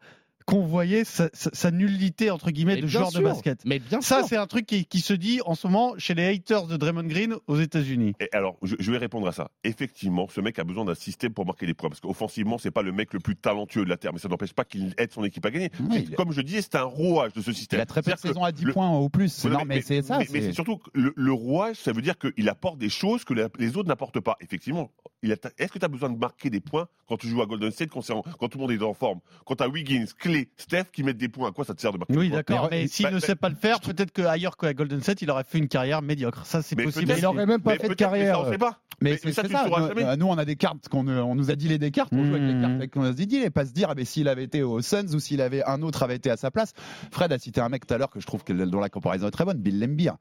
convoyer 0.50 1.04
sa, 1.04 1.30
sa, 1.34 1.72
nullité 1.72 2.32
entre 2.32 2.52
guillemets 2.52 2.78
de 2.78 2.88
joueur 2.88 3.12
de 3.12 3.20
basket. 3.20 3.62
Mais 3.66 3.80
bien 3.80 4.02
ça, 4.02 4.24
c'est 4.24 4.38
un 4.38 4.48
truc 4.48 4.66
qui, 4.66 5.00
se 5.00 5.14
dit 5.14 5.40
en 5.46 5.56
ce 5.56 5.68
moment 5.68 5.94
chez 5.98 6.14
les 6.14 6.28
haters 6.28 6.68
de 6.68 6.78
Draymond 6.78 7.04
Green 7.04 7.36
aux 7.48 7.58
États-Unis. 7.58 8.14
Alors, 8.34 8.58
je, 8.64 8.92
vais 8.92 8.98
répondre 8.98 9.28
à 9.28 9.32
ça. 9.32 9.52
Effectivement, 9.64 10.28
ce 10.30 10.42
mec 10.42 10.60
a 10.60 10.64
besoin 10.64 10.86
d'un 10.86 10.96
système 10.96 11.34
pour 11.34 11.46
marquer 11.46 11.66
des 11.66 11.74
points 11.74 11.90
parce 11.90 12.02
qu'offensivement, 12.02 12.58
c'est 12.58 12.72
pas 12.72 12.82
le 12.82 12.92
mec 12.92 13.14
le 13.14 13.20
plus 13.20 13.36
talentueux 13.36 13.86
de 13.86 13.90
la 13.90 13.98
terre, 13.98 14.14
mais 14.14 14.20
ça 14.20 14.28
n'empêche 14.28 14.54
pas 14.54 14.66
qu'il 14.66 14.94
aide 14.98 15.12
son 15.12 15.24
équipe 15.24 15.46
à 15.46 15.52
gagner. 15.52 15.72
Comme 16.18 16.32
je 16.32 16.42
disais, 16.42 16.62
c'est 16.62 16.76
un 16.76 16.84
rouage 16.84 17.34
de 17.34 17.42
ce 17.42 17.54
système. 17.54 17.80
Il 17.80 17.82
a 17.82 17.86
très 17.86 18.02
peu 18.02 18.12
de 18.12 18.44
à 18.44 18.52
10 18.52 18.66
points 18.68 18.98
ou 19.00 19.10
plus. 19.10 19.46
Non, 19.46 19.66
mais, 19.66 19.82
c'est 19.82 20.02
ça. 20.02 20.20
Mais, 20.32 20.52
surtout 20.54 20.80
le, 20.94 21.32
rouage, 21.32 21.78
ça 21.78 21.92
veut 21.92 22.02
dire 22.02 22.16
qu'il 22.18 22.50
apporte 22.50 22.78
des 22.78 22.90
choses 22.90 23.24
que 23.24 23.34
les 23.34 23.78
autres 23.78 23.88
n'apportent 23.88 24.20
pas. 24.20 24.38
Effectivement, 24.42 24.92
est-ce 25.24 25.72
que 25.72 25.80
tu 25.80 25.86
as 25.86 25.90
besoin 25.90 26.10
de 26.10 26.18
marquer 26.18 26.50
des 26.50 26.62
points 26.62 26.88
quand 27.08 27.18
tu 27.18 27.28
joues 27.28 27.42
à 27.42 27.46
Golden 27.46 27.72
State, 27.72 27.90
quand, 27.90 28.02
tout 28.02 28.58
le 28.58 28.62
monde 28.62 28.72
est 28.72 28.82
en 28.84 28.94
forme, 28.94 29.20
quand 29.46 29.56
tu 29.56 29.64
as 29.64 29.68
Wiggins, 29.68 30.06
Clay 30.18 30.39
Steph 30.58 30.86
qui 30.94 31.04
met 31.04 31.14
des 31.14 31.30
points. 31.30 31.50
À 31.50 31.52
quoi 31.52 31.66
ça 31.66 31.74
te 31.74 31.82
sert 31.82 31.92
de 31.92 31.98
marquer 31.98 32.16
Oui, 32.16 32.30
d'accord. 32.30 32.68
Mais, 32.72 32.88
s'il 32.88 33.10
ne 33.10 33.20
sait 33.20 33.36
pas 33.36 33.50
le 33.50 33.56
faire, 33.56 33.80
peut-être 33.80 34.12
qu'ailleurs 34.12 34.58
qu'à 34.58 34.74
Golden 34.74 35.02
State, 35.02 35.22
il 35.22 35.32
aurait 35.32 35.44
fait 35.44 35.58
une 35.58 35.68
carrière 35.68 36.02
médiocre. 36.02 36.46
Ça, 36.46 36.62
c'est 36.62 36.76
possible. 36.76 37.14
Il 37.16 37.24
n'aurait 37.24 37.46
même 37.46 37.62
pas 37.62 37.76
fait 37.78 37.90
de 37.90 37.94
carrière. 37.94 38.40
Mais 38.44 38.48
ça, 38.48 38.56
on 38.56 38.58
pas. 38.58 38.80
Mais, 39.02 39.18
ça, 39.18 40.16
Nous, 40.18 40.28
on 40.28 40.38
a 40.38 40.46
des 40.46 40.56
cartes 40.56 40.90
qu'on 40.90 41.08
on 41.08 41.36
nous 41.36 41.52
a 41.52 41.56
dit 41.56 41.68
les 41.68 41.78
des 41.78 41.92
cartes. 41.92 42.12
On 42.12 42.24
joue 42.24 42.36
avec 42.36 42.48
les 42.48 42.54
mmh. 42.54 42.80
cartes 42.80 42.92
qu'on 42.92 43.04
a 43.04 43.14
dit. 43.14 43.30
Et 43.38 43.50
pas 43.50 43.66
se 43.66 43.72
dire, 43.72 43.90
ah, 43.92 43.94
mais 43.96 44.06
s'il 44.06 44.28
avait 44.28 44.44
été 44.44 44.64
aux 44.64 44.82
Suns 44.82 45.14
ou 45.14 45.20
s'il 45.20 45.42
avait 45.42 45.64
un 45.64 45.82
autre 45.82 46.04
avait 46.04 46.16
été 46.16 46.30
à 46.30 46.38
sa 46.38 46.52
place. 46.52 46.74
Fred 47.12 47.32
a 47.32 47.40
cité 47.40 47.62
un 47.62 47.70
mec 47.70 47.86
tout 47.86 47.94
à 47.94 47.98
l'heure 47.98 48.10
que 48.10 48.20
je 48.20 48.26
trouve 48.26 48.44
que, 48.44 48.54
dont 48.54 48.80
la 48.80 48.90
comparaison 48.90 49.28
est 49.28 49.32
très 49.32 49.46
bonne, 49.46 49.60
Bill 49.60 49.80
Lembier. 49.80 50.12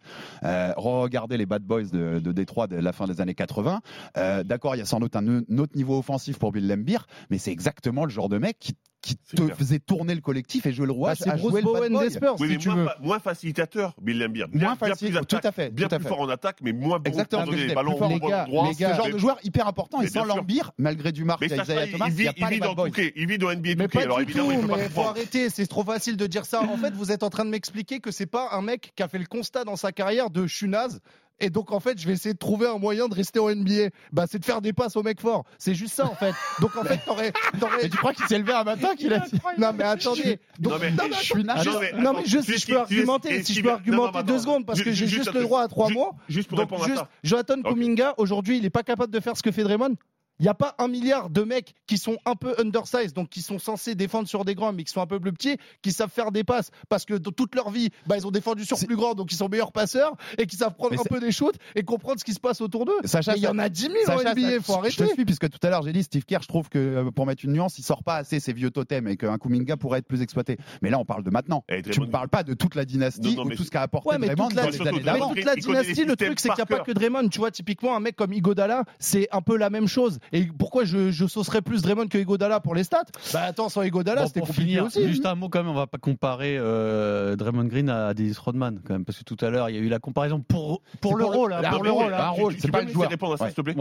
Euh, 0.44 0.72
regardez 0.76 1.36
les 1.36 1.46
Bad 1.46 1.62
Boys 1.62 1.84
de, 1.84 2.20
de 2.20 2.32
Détroit 2.32 2.66
de 2.66 2.76
la 2.76 2.92
fin 2.92 3.06
des 3.06 3.20
années 3.20 3.34
80. 3.34 3.80
Euh, 4.16 4.44
d'accord, 4.44 4.76
il 4.76 4.78
y 4.78 4.82
a 4.82 4.84
sans 4.84 5.00
doute 5.00 5.16
un, 5.16 5.42
autre 5.58 5.76
niveau 5.76 5.98
offensif 5.98 6.38
pour 6.38 6.52
Bill 6.52 6.66
Lembier, 6.66 6.98
mais 7.30 7.38
c'est 7.38 7.52
exactement 7.52 8.04
le 8.04 8.10
genre 8.10 8.28
de 8.28 8.38
mec 8.38 8.56
qui 8.58 8.74
qui 9.00 9.16
te 9.16 9.36
clair. 9.36 9.56
faisait 9.56 9.78
tourner 9.78 10.14
le 10.14 10.20
collectif 10.20 10.66
et 10.66 10.72
jouer 10.72 10.86
le 10.86 10.92
roi. 10.92 11.10
Bah, 11.10 11.14
c'est 11.16 11.30
Bruce 11.36 11.62
Bowen 11.62 11.98
des 12.00 12.10
Spurs, 12.10 12.34
Oui, 12.40 12.48
si 12.48 12.52
mais 12.54 12.58
tu 12.58 12.68
moins, 12.68 12.76
veux. 12.78 12.84
fa- 12.86 12.96
moins 13.00 13.18
facilitateur, 13.20 13.94
il 14.06 14.18
l'aime 14.18 14.32
bien. 14.32 14.46
Bien, 14.48 14.60
Moins 14.68 14.76
bien 14.76 14.88
facile, 14.88 15.14
plus 15.14 15.26
tout 15.26 15.38
à 15.42 15.52
fait, 15.52 15.70
bien 15.70 15.86
tout 15.88 15.94
à 15.94 15.98
plus 15.98 16.02
fait. 16.04 16.08
fort 16.08 16.20
en 16.20 16.28
attaque, 16.28 16.56
mais 16.62 16.72
moins 16.72 16.98
bon 16.98 17.08
Exactement. 17.10 17.42
pour 17.44 17.52
donner 17.52 17.66
les 17.68 17.74
ballons 17.74 17.92
au 17.94 17.98
plus 18.08 18.18
bon 18.18 18.28
fort. 18.28 18.40
endroit. 18.40 18.68
les 18.68 18.74
gars, 18.74 18.90
Ce 18.92 18.96
genre 18.96 19.10
de 19.10 19.18
joueur 19.18 19.38
hyper 19.44 19.68
important 19.68 20.00
et 20.02 20.08
sans 20.08 20.24
l'ambir, 20.24 20.72
malgré 20.78 21.12
du 21.12 21.24
marque, 21.24 21.42
Isaiah 21.42 21.86
il, 21.86 21.92
Thomas, 21.92 22.06
il 22.08 22.12
il 22.12 22.16
vit, 22.16 22.28
a 22.28 22.32
il 22.36 22.46
vit 22.46 22.58
dans. 22.60 22.74
Touquet, 22.74 23.12
il 23.16 23.26
vit 23.28 23.38
dans 23.38 23.50
NBA 23.52 23.60
Mais 23.62 23.74
Touquet, 23.86 23.98
pas 23.98 24.02
alors 24.04 24.16
du 24.18 24.22
évidemment, 24.24 24.48
tout, 24.48 24.52
il 24.54 24.60
peut 24.62 24.66
pas 24.68 24.76
mais 24.78 24.88
faut 24.88 25.00
arrêter, 25.02 25.48
c'est 25.50 25.66
trop 25.66 25.84
facile 25.84 26.16
de 26.16 26.26
dire 26.26 26.44
ça. 26.44 26.62
En 26.62 26.76
fait, 26.76 26.92
vous 26.94 27.12
êtes 27.12 27.22
en 27.22 27.30
train 27.30 27.44
de 27.44 27.50
m'expliquer 27.50 28.00
que 28.00 28.10
c'est 28.10 28.26
pas 28.26 28.48
un 28.52 28.62
mec 28.62 28.92
qui 28.96 29.02
a 29.02 29.08
fait 29.08 29.18
le 29.18 29.26
constat 29.26 29.64
dans 29.64 29.76
sa 29.76 29.92
carrière 29.92 30.30
de 30.30 30.46
je 30.46 30.54
suis 30.56 30.68
naze. 30.68 31.00
Et 31.40 31.50
donc 31.50 31.70
en 31.72 31.80
fait, 31.80 31.98
je 32.00 32.06
vais 32.06 32.14
essayer 32.14 32.32
de 32.32 32.38
trouver 32.38 32.66
un 32.66 32.78
moyen 32.78 33.06
de 33.08 33.14
rester 33.14 33.38
en 33.38 33.48
NBA. 33.48 33.90
Bah, 34.12 34.24
c'est 34.28 34.38
de 34.38 34.44
faire 34.44 34.60
des 34.60 34.72
passes 34.72 34.96
au 34.96 35.02
mec 35.02 35.20
fort. 35.20 35.44
C'est 35.58 35.74
juste 35.74 35.94
ça 35.94 36.04
en 36.06 36.14
fait. 36.14 36.34
Donc 36.60 36.76
en 36.76 36.82
fait, 36.84 36.98
t'aurais, 37.06 37.32
t'aurais- 37.60 37.82
Mais 37.84 37.88
tu 37.88 37.96
crois 37.96 38.12
qu'il 38.12 38.26
s'est 38.26 38.38
levé 38.38 38.52
un 38.52 38.64
matin 38.64 38.94
qu'il 38.96 39.12
a 39.12 39.20
dit 39.20 39.38
Non 39.56 39.72
mais 39.72 39.84
attendez. 39.84 40.40
Donc, 40.58 40.72
Non, 40.72 40.78
mais- 40.80 40.90
non, 40.90 41.04
je 41.12 41.22
suis 41.22 41.44
Non, 41.44 41.54
mais 41.80 41.92
non, 42.02 42.12
mais 42.14 42.24
juste 42.26 42.44
si 42.52 42.58
je 42.58 42.66
peux 42.66 42.78
argumenter, 42.78 43.42
si 43.44 43.54
je 43.54 43.62
peux 43.62 43.70
argumenter 43.70 44.22
deux 44.24 44.38
secondes 44.38 44.66
parce 44.66 44.78
que 44.82 44.92
j'ai 44.92 45.06
juste 45.06 45.32
le 45.32 45.42
droit 45.42 45.62
à 45.62 45.68
trois 45.68 45.88
mots. 45.90 46.12
Juste 46.28 46.48
pour 46.48 46.58
répondre 46.58 46.82
à 46.84 46.86
juste, 46.86 46.98
ça. 46.98 47.08
Jonathan. 47.22 47.62
Kuminga 47.62 48.14
aujourd'hui, 48.18 48.58
il 48.58 48.64
est 48.64 48.70
pas 48.70 48.82
capable 48.82 49.12
de 49.12 49.20
faire 49.20 49.36
ce 49.36 49.42
que 49.42 49.52
fait 49.52 49.62
Draymond. 49.62 49.94
Il 50.40 50.44
n'y 50.44 50.48
a 50.48 50.54
pas 50.54 50.74
un 50.78 50.88
milliard 50.88 51.30
de 51.30 51.42
mecs 51.42 51.74
qui 51.86 51.98
sont 51.98 52.16
un 52.24 52.34
peu 52.36 52.54
undersized, 52.58 53.12
donc 53.14 53.28
qui 53.28 53.42
sont 53.42 53.58
censés 53.58 53.94
défendre 53.94 54.28
sur 54.28 54.44
des 54.44 54.54
grands, 54.54 54.72
mais 54.72 54.84
qui 54.84 54.92
sont 54.92 55.00
un 55.00 55.06
peu 55.06 55.18
plus 55.18 55.32
petits, 55.32 55.56
qui 55.82 55.92
savent 55.92 56.10
faire 56.10 56.30
des 56.32 56.44
passes. 56.44 56.70
Parce 56.88 57.04
que 57.04 57.14
dans 57.14 57.32
toute 57.32 57.54
leur 57.54 57.70
vie, 57.70 57.90
bah, 58.06 58.16
ils 58.16 58.26
ont 58.26 58.30
défendu 58.30 58.64
sur 58.64 58.78
plus 58.78 58.96
grand, 58.96 59.14
donc 59.14 59.32
ils 59.32 59.36
sont 59.36 59.48
meilleurs 59.48 59.72
passeurs, 59.72 60.14
et 60.38 60.46
qui 60.46 60.56
savent 60.56 60.74
prendre 60.74 60.92
Mais 60.92 61.00
un 61.00 61.04
peu 61.04 61.20
des 61.20 61.32
shoots 61.32 61.56
et 61.74 61.82
comprendre 61.82 62.20
ce 62.20 62.24
qui 62.24 62.34
se 62.34 62.40
passe 62.40 62.60
autour 62.60 62.84
d'eux. 62.84 62.92
Sacha, 63.04 63.34
il 63.36 63.42
y 63.42 63.48
en 63.48 63.58
a 63.58 63.68
10 63.68 63.82
000 63.82 63.94
en 63.94 64.18
Sacha, 64.18 64.32
NBA, 64.34 64.50
ça- 64.50 64.60
faut 64.62 64.72
Je 64.74 64.78
arrêter. 64.78 64.96
te 65.08 65.12
suis, 65.14 65.24
puisque 65.24 65.50
tout 65.50 65.58
à 65.66 65.70
l'heure 65.70 65.82
j'ai 65.82 65.92
dit 65.92 66.02
Steve 66.02 66.24
Kerr, 66.24 66.38
je 66.42 66.48
trouve 66.48 66.68
que 66.68 66.78
euh, 66.78 67.10
pour 67.10 67.26
mettre 67.26 67.44
une 67.44 67.52
nuance, 67.52 67.78
il 67.78 67.82
sort 67.82 68.02
pas 68.04 68.16
assez 68.16 68.38
ses 68.40 68.52
vieux 68.52 68.70
totems 68.70 69.08
et 69.08 69.16
qu'un 69.16 69.38
Kuminga 69.38 69.76
pourrait 69.76 69.98
être 70.00 70.06
plus 70.06 70.22
exploité. 70.22 70.56
Mais 70.82 70.90
là, 70.90 70.98
on 70.98 71.04
parle 71.04 71.24
de 71.24 71.30
maintenant. 71.30 71.64
Et 71.68 71.82
Tu 71.82 72.00
ne 72.00 72.06
parles 72.06 72.28
pas 72.28 72.42
de 72.44 72.54
toute 72.54 72.74
la 72.76 72.84
dynastie 72.84 73.34
Non, 73.34 73.44
non, 73.44 73.50
ou 73.50 73.56
tout 73.56 73.64
ce 73.64 73.70
qu'a 73.70 73.82
apporté 73.82 74.08
Ouais, 74.08 74.18
mais 74.18 74.26
Draymond 74.28 74.48
toute 74.48 74.56
la, 74.56 74.62
dans 74.62 74.68
les 74.68 74.74
surtout 74.76 74.88
années 74.88 75.00
Draymond, 75.00 75.18
d'avant. 75.18 75.34
toute 75.34 75.44
la 75.44 75.56
dynastie, 75.56 76.04
le 76.04 76.16
truc, 76.16 76.38
c'est 76.40 76.48
qu'il 76.50 76.56
n'y 76.56 76.62
a 76.62 76.66
pas 76.66 76.80
que. 76.84 76.92
Draymond. 76.92 77.28
Tu 77.28 77.38
vois, 77.38 77.50
typiquement, 77.50 77.96
un 77.96 78.00
mec 78.00 78.14
comme 78.16 78.32
Igodala, 78.32 78.84
c'est 78.98 79.26
un 79.32 79.40
peu 79.42 79.56
la 79.56 79.70
même 79.70 79.88
chose. 79.88 80.18
Et 80.32 80.44
pourquoi 80.46 80.84
je, 80.84 81.10
je 81.10 81.26
saucerais 81.26 81.62
plus 81.62 81.82
Draymond 81.82 82.06
que 82.08 82.18
Igodala 82.18 82.60
pour 82.60 82.74
les 82.74 82.84
stats? 82.84 83.04
Bah 83.32 83.42
attends, 83.42 83.68
sans 83.68 83.82
Igodala, 83.82 84.22
Bon, 84.22 84.26
c'était 84.26 84.40
pour 84.40 84.48
compliqué 84.48 84.68
finir, 84.68 84.84
aussi. 84.84 85.06
juste 85.08 85.24
un 85.26 85.34
mot 85.34 85.48
quand 85.48 85.60
même, 85.62 85.70
on 85.70 85.74
va 85.74 85.86
pas 85.86 85.98
comparer 85.98 86.56
euh, 86.58 87.36
Draymond 87.36 87.64
Green 87.64 87.88
à 87.88 88.14
Dennis 88.14 88.36
Rodman 88.38 88.80
quand 88.84 88.92
même, 88.94 89.04
parce 89.04 89.18
que 89.18 89.24
tout 89.24 89.36
à 89.44 89.50
l'heure 89.50 89.68
il 89.70 89.76
y 89.76 89.78
a 89.78 89.82
eu 89.82 89.88
la 89.88 89.98
comparaison 89.98 90.40
pour 90.40 90.82
pour 91.00 91.16
le 91.16 91.24
rôle, 91.24 91.52
hein, 91.52 91.60
là, 91.62 91.70
pour 91.70 91.82
le 91.84 91.90
rôle, 91.90 92.12
hein. 92.14 92.18
un 92.20 92.28
rôle, 92.28 92.54
Tu- 92.54 92.60
c'est 92.60 92.70
pas 92.70 92.82
le 92.82 92.88
joueur. 92.92 93.08
répondre 93.10 93.34
à 93.34 93.36
ça, 93.36 93.46
s'il 93.46 93.54
te 93.54 93.60
plaît. 93.62 93.74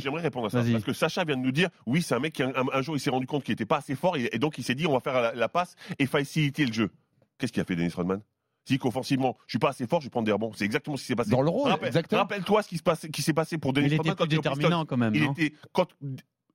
J'aimerais 0.00 0.22
répondre 0.22 0.46
à 0.46 0.50
ça. 0.50 0.62
Parce 0.72 0.84
que 0.84 0.92
Sacha 0.92 1.24
vient 1.24 1.36
de 1.36 1.42
nous 1.42 1.52
dire, 1.52 1.68
oui, 1.86 2.02
c'est 2.02 2.14
un 2.14 2.18
mec 2.20 2.32
qui, 2.34 2.42
un, 2.42 2.52
un 2.72 2.82
jour, 2.82 2.96
il 2.96 3.00
s'est 3.00 3.10
rendu 3.10 3.26
compte 3.26 3.44
qu'il 3.44 3.52
n'était 3.52 3.66
pas 3.66 3.78
assez 3.78 3.94
fort, 3.94 4.16
et, 4.16 4.28
et 4.32 4.38
donc 4.38 4.58
il 4.58 4.64
s'est 4.64 4.74
dit, 4.74 4.86
on 4.86 4.92
va 4.94 5.00
faire 5.00 5.20
la, 5.20 5.34
la 5.34 5.48
passe 5.48 5.74
et 5.98 6.06
faciliter 6.06 6.66
le 6.66 6.72
jeu. 6.72 6.90
Qu'est-ce 7.38 7.52
qu'il 7.52 7.60
a 7.62 7.64
fait, 7.64 7.76
Dennis 7.76 7.92
Rodman? 7.94 8.20
Dit 8.66 8.78
qu'offensivement, 8.78 9.36
je 9.46 9.52
suis 9.52 9.58
pas 9.58 9.70
assez 9.70 9.86
fort, 9.86 10.00
je 10.00 10.06
vais 10.06 10.10
prendre 10.10 10.26
des 10.26 10.32
rebonds. 10.32 10.52
C'est 10.54 10.64
exactement 10.64 10.96
ce 10.96 11.02
qui 11.02 11.08
s'est 11.08 11.16
passé. 11.16 11.30
Dans 11.30 11.42
le 11.42 11.50
rôle, 11.50 11.72
exactement. 11.84 12.20
Rappelle-toi 12.22 12.62
ce 12.62 12.68
qui 13.08 13.22
s'est 13.22 13.32
passé 13.32 13.58
pour 13.58 13.72
Mais 13.72 13.80
Dennis 13.82 13.88
il 13.88 13.94
était 13.94 14.10
plus 14.10 14.14
quand 14.16 14.26
déterminant 14.26 14.84
quand 14.84 14.96
même, 14.96 15.14
Il 15.14 15.24
non? 15.24 15.32
était 15.32 15.52
quand 15.72 15.88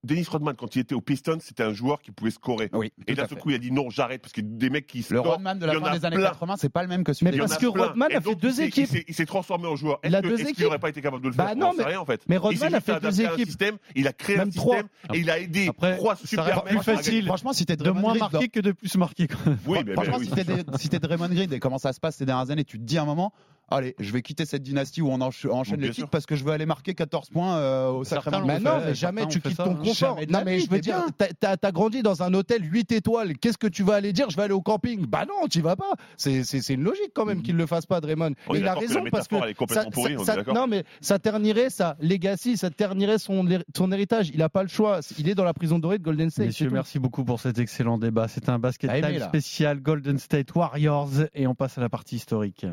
Dennis 0.03 0.25
Rodman, 0.29 0.55
quand 0.55 0.75
il 0.75 0.79
était 0.79 0.93
au 0.95 1.01
Pistons, 1.01 1.39
c'était 1.41 1.63
un 1.63 1.73
joueur 1.73 1.99
qui 2.01 2.11
pouvait 2.11 2.29
scorer. 2.31 2.69
Oui, 2.71 2.93
Et 3.07 3.15
d'un 3.15 3.27
seul 3.27 3.39
coup, 3.39 3.49
il 3.49 3.55
a 3.55 3.57
dit 3.57 3.71
non, 3.71 3.89
j'arrête 3.89 4.21
parce 4.21 4.31
que 4.31 4.41
des 4.41 4.69
mecs 4.69 4.85
qui 4.87 4.99
Le 4.99 5.03
scorent, 5.03 5.25
Rodman 5.33 5.57
de 5.57 5.65
la 5.65 5.73
il 5.73 5.75
y 5.75 5.79
en 5.79 5.83
fin 5.85 5.91
a 5.91 5.97
des 5.99 6.05
années 6.05 6.15
plein. 6.17 6.27
80, 6.29 6.55
c'est 6.57 6.69
pas 6.69 6.83
le 6.83 6.87
même 6.87 7.03
que 7.03 7.13
celui 7.13 7.31
Mais 7.31 7.37
parce 7.37 7.53
a 7.53 7.57
que. 7.57 7.65
Rodman 7.65 8.09
a 8.13 8.21
fait 8.21 8.35
deux 8.35 8.61
équipes. 8.61 8.89
Il 9.07 9.13
s'est 9.15 9.25
transformé 9.25 9.67
en 9.67 9.75
joueur. 9.75 9.99
Il 10.03 10.13
Est-ce 10.13 10.21
qu'il 10.35 10.41
équipes. 10.49 10.59
n'aurait 10.65 10.79
pas 10.79 10.89
été 10.89 11.01
capable 11.01 11.23
de 11.23 11.29
le 11.29 11.33
Bah 11.35 11.47
faire 11.47 11.55
non, 11.55 11.69
On 11.69 11.71
sait 11.71 11.77
mais- 11.79 11.83
rien 11.85 11.99
en 11.99 12.05
fait. 12.05 12.21
mais 12.29 12.35
Il 12.35 12.39
Rodman 12.39 12.73
a 12.75 12.79
fait 12.79 12.91
adapté 12.93 13.17
deux 13.17 13.21
équipes. 13.33 13.47
système, 13.47 13.77
il 13.95 14.07
a 14.07 14.13
créé 14.13 14.37
Même 14.37 14.47
un 14.49 14.51
trois. 14.51 14.75
système 14.77 14.89
et 15.15 15.19
il 15.19 15.29
a 15.31 15.39
aidé 15.39 15.67
Après, 15.69 15.97
trois 15.97 16.15
ça 16.15 16.27
super 16.27 16.45
mecs 16.63 16.65
plus 16.65 16.79
facile. 16.83 17.25
Franchement, 17.25 17.53
si 17.53 17.65
t'es 17.65 17.75
de 17.75 17.89
moins 17.89 18.13
marqué 18.15 18.49
que 18.49 18.59
de 18.59 18.71
plus 18.71 18.95
marqué. 18.97 19.27
Oui, 19.65 19.79
mais 19.85 19.93
Franchement, 19.93 20.19
si 20.19 20.29
t'es 20.29 20.43
des- 20.43 20.63
si 20.77 20.89
t'es 20.89 20.99
Draymond 20.99 21.29
Green 21.29 21.51
et 21.51 21.59
comment 21.59 21.79
ça 21.79 21.91
se 21.91 21.99
passe 21.99 22.15
ces 22.17 22.25
dernières 22.25 22.51
années, 22.51 22.63
tu 22.65 22.77
te 22.79 22.83
dis 22.83 22.97
à 22.97 23.01
un 23.01 23.05
moment, 23.05 23.33
allez, 23.69 23.95
je 23.99 24.11
vais 24.13 24.21
quitter 24.21 24.45
cette 24.45 24.63
dynastie 24.63 25.01
où 25.01 25.09
on 25.09 25.17
encha- 25.17 25.49
enchaîne 25.49 25.77
Bien 25.77 25.87
les 25.87 25.93
sûr. 25.93 26.03
titres 26.03 26.09
parce 26.09 26.25
que 26.25 26.35
je 26.35 26.43
veux 26.45 26.51
aller 26.51 26.65
marquer 26.65 26.93
14 26.93 27.29
points 27.29 27.57
euh, 27.57 27.89
au 27.89 28.03
Sacramento. 28.05 28.45
Mais 28.45 28.59
non, 28.59 28.79
mais 28.85 28.95
jamais 28.95 29.27
tu 29.27 29.41
quittes 29.41 29.57
ça, 29.57 29.65
ton 29.65 29.71
hein. 29.71 29.79
Confort. 29.89 30.19
Non, 30.29 30.41
mais 30.45 30.57
vie, 30.57 30.65
je 30.65 30.69
veux 30.69 30.79
dire, 30.79 31.05
t'as- 31.17 31.71
grandi 31.71 32.01
dans 32.01 32.23
un 32.23 32.33
hôtel 32.33 32.61
8 32.63 32.91
étoiles. 32.91 33.37
Qu'est-ce 33.37 33.57
que 33.57 33.67
tu 33.67 33.83
vas 33.83 33.95
aller 33.95 34.13
dire? 34.13 34.29
Je 34.29 34.35
vais 34.37 34.43
aller 34.43 34.53
au 34.53 34.61
camping. 34.61 35.05
Bah 35.05 35.25
non, 35.27 35.47
tu 35.47 35.61
vas 35.61 35.75
pas. 35.75 35.91
C'est 36.15 36.43
c'est- 36.43 36.61
c'est 36.61 36.73
une 36.75 36.83
logique 36.83 37.11
quand 37.13 37.25
même 37.25 37.41
qu'il 37.41 37.55
le 37.57 37.65
fasse 37.65 37.85
pas, 37.85 37.99
Draymond. 38.01 38.33
Il 38.53 38.67
a 38.67 38.73
que 38.75 38.79
raison 38.79 39.03
parce 39.11 39.27
que 39.27 39.35
métaphore, 39.35 39.43
elle 39.45 39.49
est 39.51 39.53
complètement 39.53 39.83
ça- 39.83 39.91
pourrie, 39.91 40.13
ça- 40.13 40.19
on 40.19 40.23
est 40.23 40.25
ça- 40.25 40.35
d'accord 40.37 40.53
non, 40.55 40.67
mais 40.67 40.83
ça 41.01 41.19
ternirait 41.19 41.69
sa 41.69 41.95
legacy, 41.99 42.57
ça 42.57 42.69
ternirait 42.69 43.17
son, 43.19 43.45
son 43.75 43.91
héritage. 43.91 44.31
Il 44.33 44.41
a 44.41 44.49
pas 44.49 44.63
le 44.63 44.69
choix. 44.69 44.99
Il 45.17 45.27
est 45.29 45.35
dans 45.35 45.43
la 45.43 45.53
prison 45.53 45.79
dorée 45.79 45.97
de 45.97 46.03
Golden 46.03 46.29
State. 46.29 46.47
Messieurs, 46.47 46.69
merci 46.71 46.99
beaucoup 46.99 47.23
pour 47.25 47.39
cet 47.39 47.59
excellent 47.59 47.97
débat. 47.97 48.27
C'est 48.27 48.49
un 48.49 48.59
basket 48.59 48.89
aimé, 48.91 49.01
time 49.01 49.19
là. 49.19 49.27
spécial 49.27 49.79
Golden 49.81 50.17
State 50.19 50.53
Warriors 50.55 51.09
et 51.33 51.47
on 51.47 51.55
passe 51.55 51.77
à 51.77 51.81
la 51.81 51.89
partie 51.89 52.15
historique. 52.17 52.65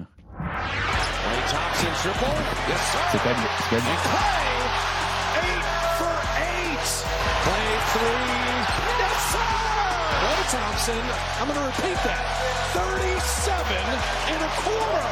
C'est 3.11 3.19
quand 3.19 3.25
même, 3.25 4.64
three. 7.95 8.55
Yes, 8.99 9.23
sir. 9.31 9.55
Clay 10.19 10.43
Thompson. 10.51 11.05
I'm 11.39 11.47
going 11.47 11.61
to 11.63 11.67
repeat 11.71 11.99
that. 12.03 12.23
37 12.75 13.71
and 14.35 14.41
a 14.43 14.53
quarter. 14.67 15.11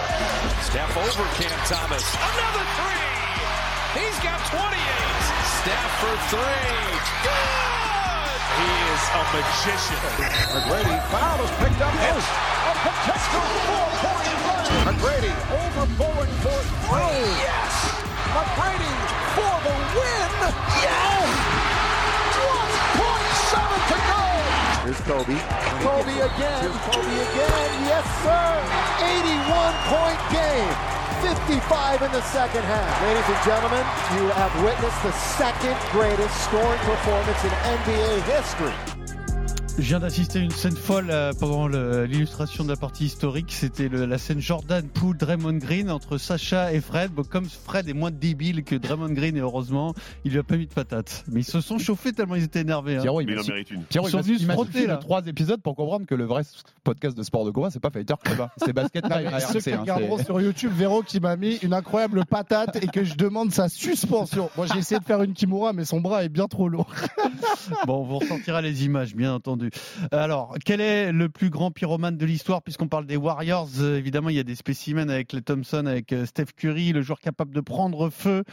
Steph 0.66 0.90
over 0.99 1.27
Cam 1.38 1.55
Thomas. 1.71 2.03
Another 2.18 2.64
three. 2.75 4.03
He's 4.03 4.18
got 4.18 4.42
28. 4.51 4.75
Steph 5.62 5.92
for 6.03 6.14
three. 6.35 6.83
Good. 7.23 8.40
He 8.59 8.71
is 8.90 9.03
a 9.14 9.23
magician. 9.31 10.03
McGrady 10.51 10.99
foul 11.14 11.38
is 11.47 11.53
picked 11.62 11.81
up. 11.87 11.95
Yes. 12.03 12.25
A 12.66 12.75
potential 12.83 13.47
four-point 13.71 14.38
run. 14.42 14.90
McGrady 14.90 15.33
overflowing 15.55 16.33
for 16.42 16.59
three. 16.90 17.31
Yes. 17.47 17.73
McGrady 18.35 18.95
for 19.38 19.55
the 19.71 19.75
win. 19.95 20.31
Yes. 20.83 21.71
1.7 23.52 23.92
to 23.92 23.98
go. 24.08 24.22
Here's 24.82 25.00
Kobe. 25.04 25.36
Kobe 25.84 26.16
again. 26.24 26.72
Kobe 26.88 27.16
again. 27.20 27.70
Yes, 27.84 28.06
sir. 28.24 28.48
81 29.04 29.76
point 29.92 30.20
game. 30.32 30.72
55 31.22 32.02
in 32.02 32.12
the 32.12 32.22
second 32.22 32.64
half. 32.64 33.02
Ladies 33.02 33.28
and 33.28 33.44
gentlemen, 33.44 33.84
you 34.18 34.26
have 34.34 34.52
witnessed 34.64 35.02
the 35.04 35.12
second 35.12 35.76
greatest 35.92 36.34
scoring 36.44 36.80
performance 36.80 37.44
in 37.44 37.50
NBA 37.78 38.22
history. 38.26 39.01
Je 39.78 39.82
viens 39.88 40.00
d'assister 40.00 40.38
à 40.38 40.42
une 40.42 40.50
scène 40.50 40.76
folle 40.76 41.08
euh, 41.11 41.32
pendant 41.32 41.66
l'illustration 41.66 42.62
de 42.62 42.68
la 42.68 42.76
partie 42.76 43.06
historique. 43.06 43.50
C'était 43.52 43.88
la 43.88 44.18
scène 44.18 44.38
Jordan 44.38 44.87
Poole 44.87 45.16
Draymond 45.16 45.54
Green 45.58 45.90
entre 45.90 46.18
Sacha 46.18 46.72
et 46.74 46.80
Fred. 46.80 47.11
Bon, 47.11 47.22
comme 47.24 47.46
Fred 47.46 47.88
est 47.88 47.94
moins 47.94 48.11
débile 48.11 48.64
que 48.64 48.74
Draymond 48.76 49.14
Green 49.14 49.35
et 49.37 49.40
heureusement, 49.40 49.94
il 50.24 50.32
lui 50.32 50.38
a 50.38 50.42
pas 50.42 50.56
mis 50.58 50.66
de 50.66 50.72
patate. 50.74 51.24
Mais 51.32 51.40
ils 51.40 51.44
se 51.44 51.61
sont 51.62 51.78
chauffés 51.78 52.12
tellement 52.12 52.35
ils 52.35 52.44
étaient 52.44 52.61
énervés. 52.61 52.96
hein. 52.96 53.00
Pierrot, 53.00 53.22
il 53.22 53.26
Mais 53.26 53.32
il 53.32 53.38
en 53.40 53.44
mérite 53.44 53.70
une. 53.70 53.82
Pierrot, 53.85 54.08
Ils 54.08 54.11
il 54.11 54.12
sont 54.12 54.20
venus 54.20 54.40
se 54.42 54.46
frotter, 54.52 54.87
là. 54.87 54.96
trois 54.98 55.26
épisodes 55.26 55.61
pour 55.62 55.74
comprendre 55.74 56.04
que 56.06 56.14
le 56.14 56.24
vrai 56.24 56.42
podcast 56.85 57.16
de 57.16 57.22
sport 57.22 57.46
de 57.46 57.50
combat, 57.50 57.70
c'est 57.70 57.80
pas 57.80 57.90
Fighter 57.90 58.14
Club, 58.22 58.48
c'est 58.58 58.72
Basket 58.74 59.04
mais 59.08 59.26
à 59.26 59.40
ceux 59.40 59.61
qui 59.61 59.74
regarderont 59.74 60.18
sur 60.22 60.40
YouTube 60.40 60.72
verront 60.76 61.00
qu'il 61.02 61.22
m'a 61.22 61.37
mis 61.37 61.56
une 61.56 61.72
incroyable 61.72 62.24
patate 62.26 62.76
et 62.82 62.88
que 62.88 63.04
je 63.04 63.14
demande 63.14 63.52
sa 63.52 63.68
suspension. 63.70 64.50
Moi, 64.56 64.66
j'ai 64.72 64.78
essayé 64.80 64.98
de 65.00 65.04
faire 65.04 65.22
une 65.22 65.32
Kimura, 65.32 65.72
mais 65.72 65.85
son 65.87 66.00
bras 66.00 66.24
est 66.24 66.28
bien 66.28 66.46
trop 66.46 66.68
lourd. 66.68 66.92
Bon, 67.87 68.00
on 68.00 68.04
vous 68.04 68.18
ressortira 68.18 68.61
les 68.61 68.85
images, 68.85 69.14
bien 69.14 69.32
entendu. 69.35 69.62
Alors, 70.11 70.55
quel 70.64 70.81
est 70.81 71.12
le 71.12 71.29
plus 71.29 71.51
grand 71.51 71.70
pyromane 71.70 72.16
de 72.16 72.27
l'histoire 72.27 72.62
Puisqu'on 72.62 72.88
parle 72.88 73.07
des 73.07 73.16
Warriors, 73.16 73.68
euh, 73.81 73.96
évidemment, 73.98 74.29
il 74.29 74.37
y 74.37 74.40
a 74.40 74.44
des 74.44 74.55
spécimens 74.55 75.09
avec 75.09 75.33
les 75.33 75.42
Thompson, 75.42 75.87
avec 75.87 76.12
euh, 76.12 76.27
Steph 76.27 76.46
Curry, 76.57 76.92
le 76.92 77.03
joueur 77.03 77.20
capable 77.20 77.55
de 77.55 77.61
prendre 77.61 78.11
feu 78.11 78.44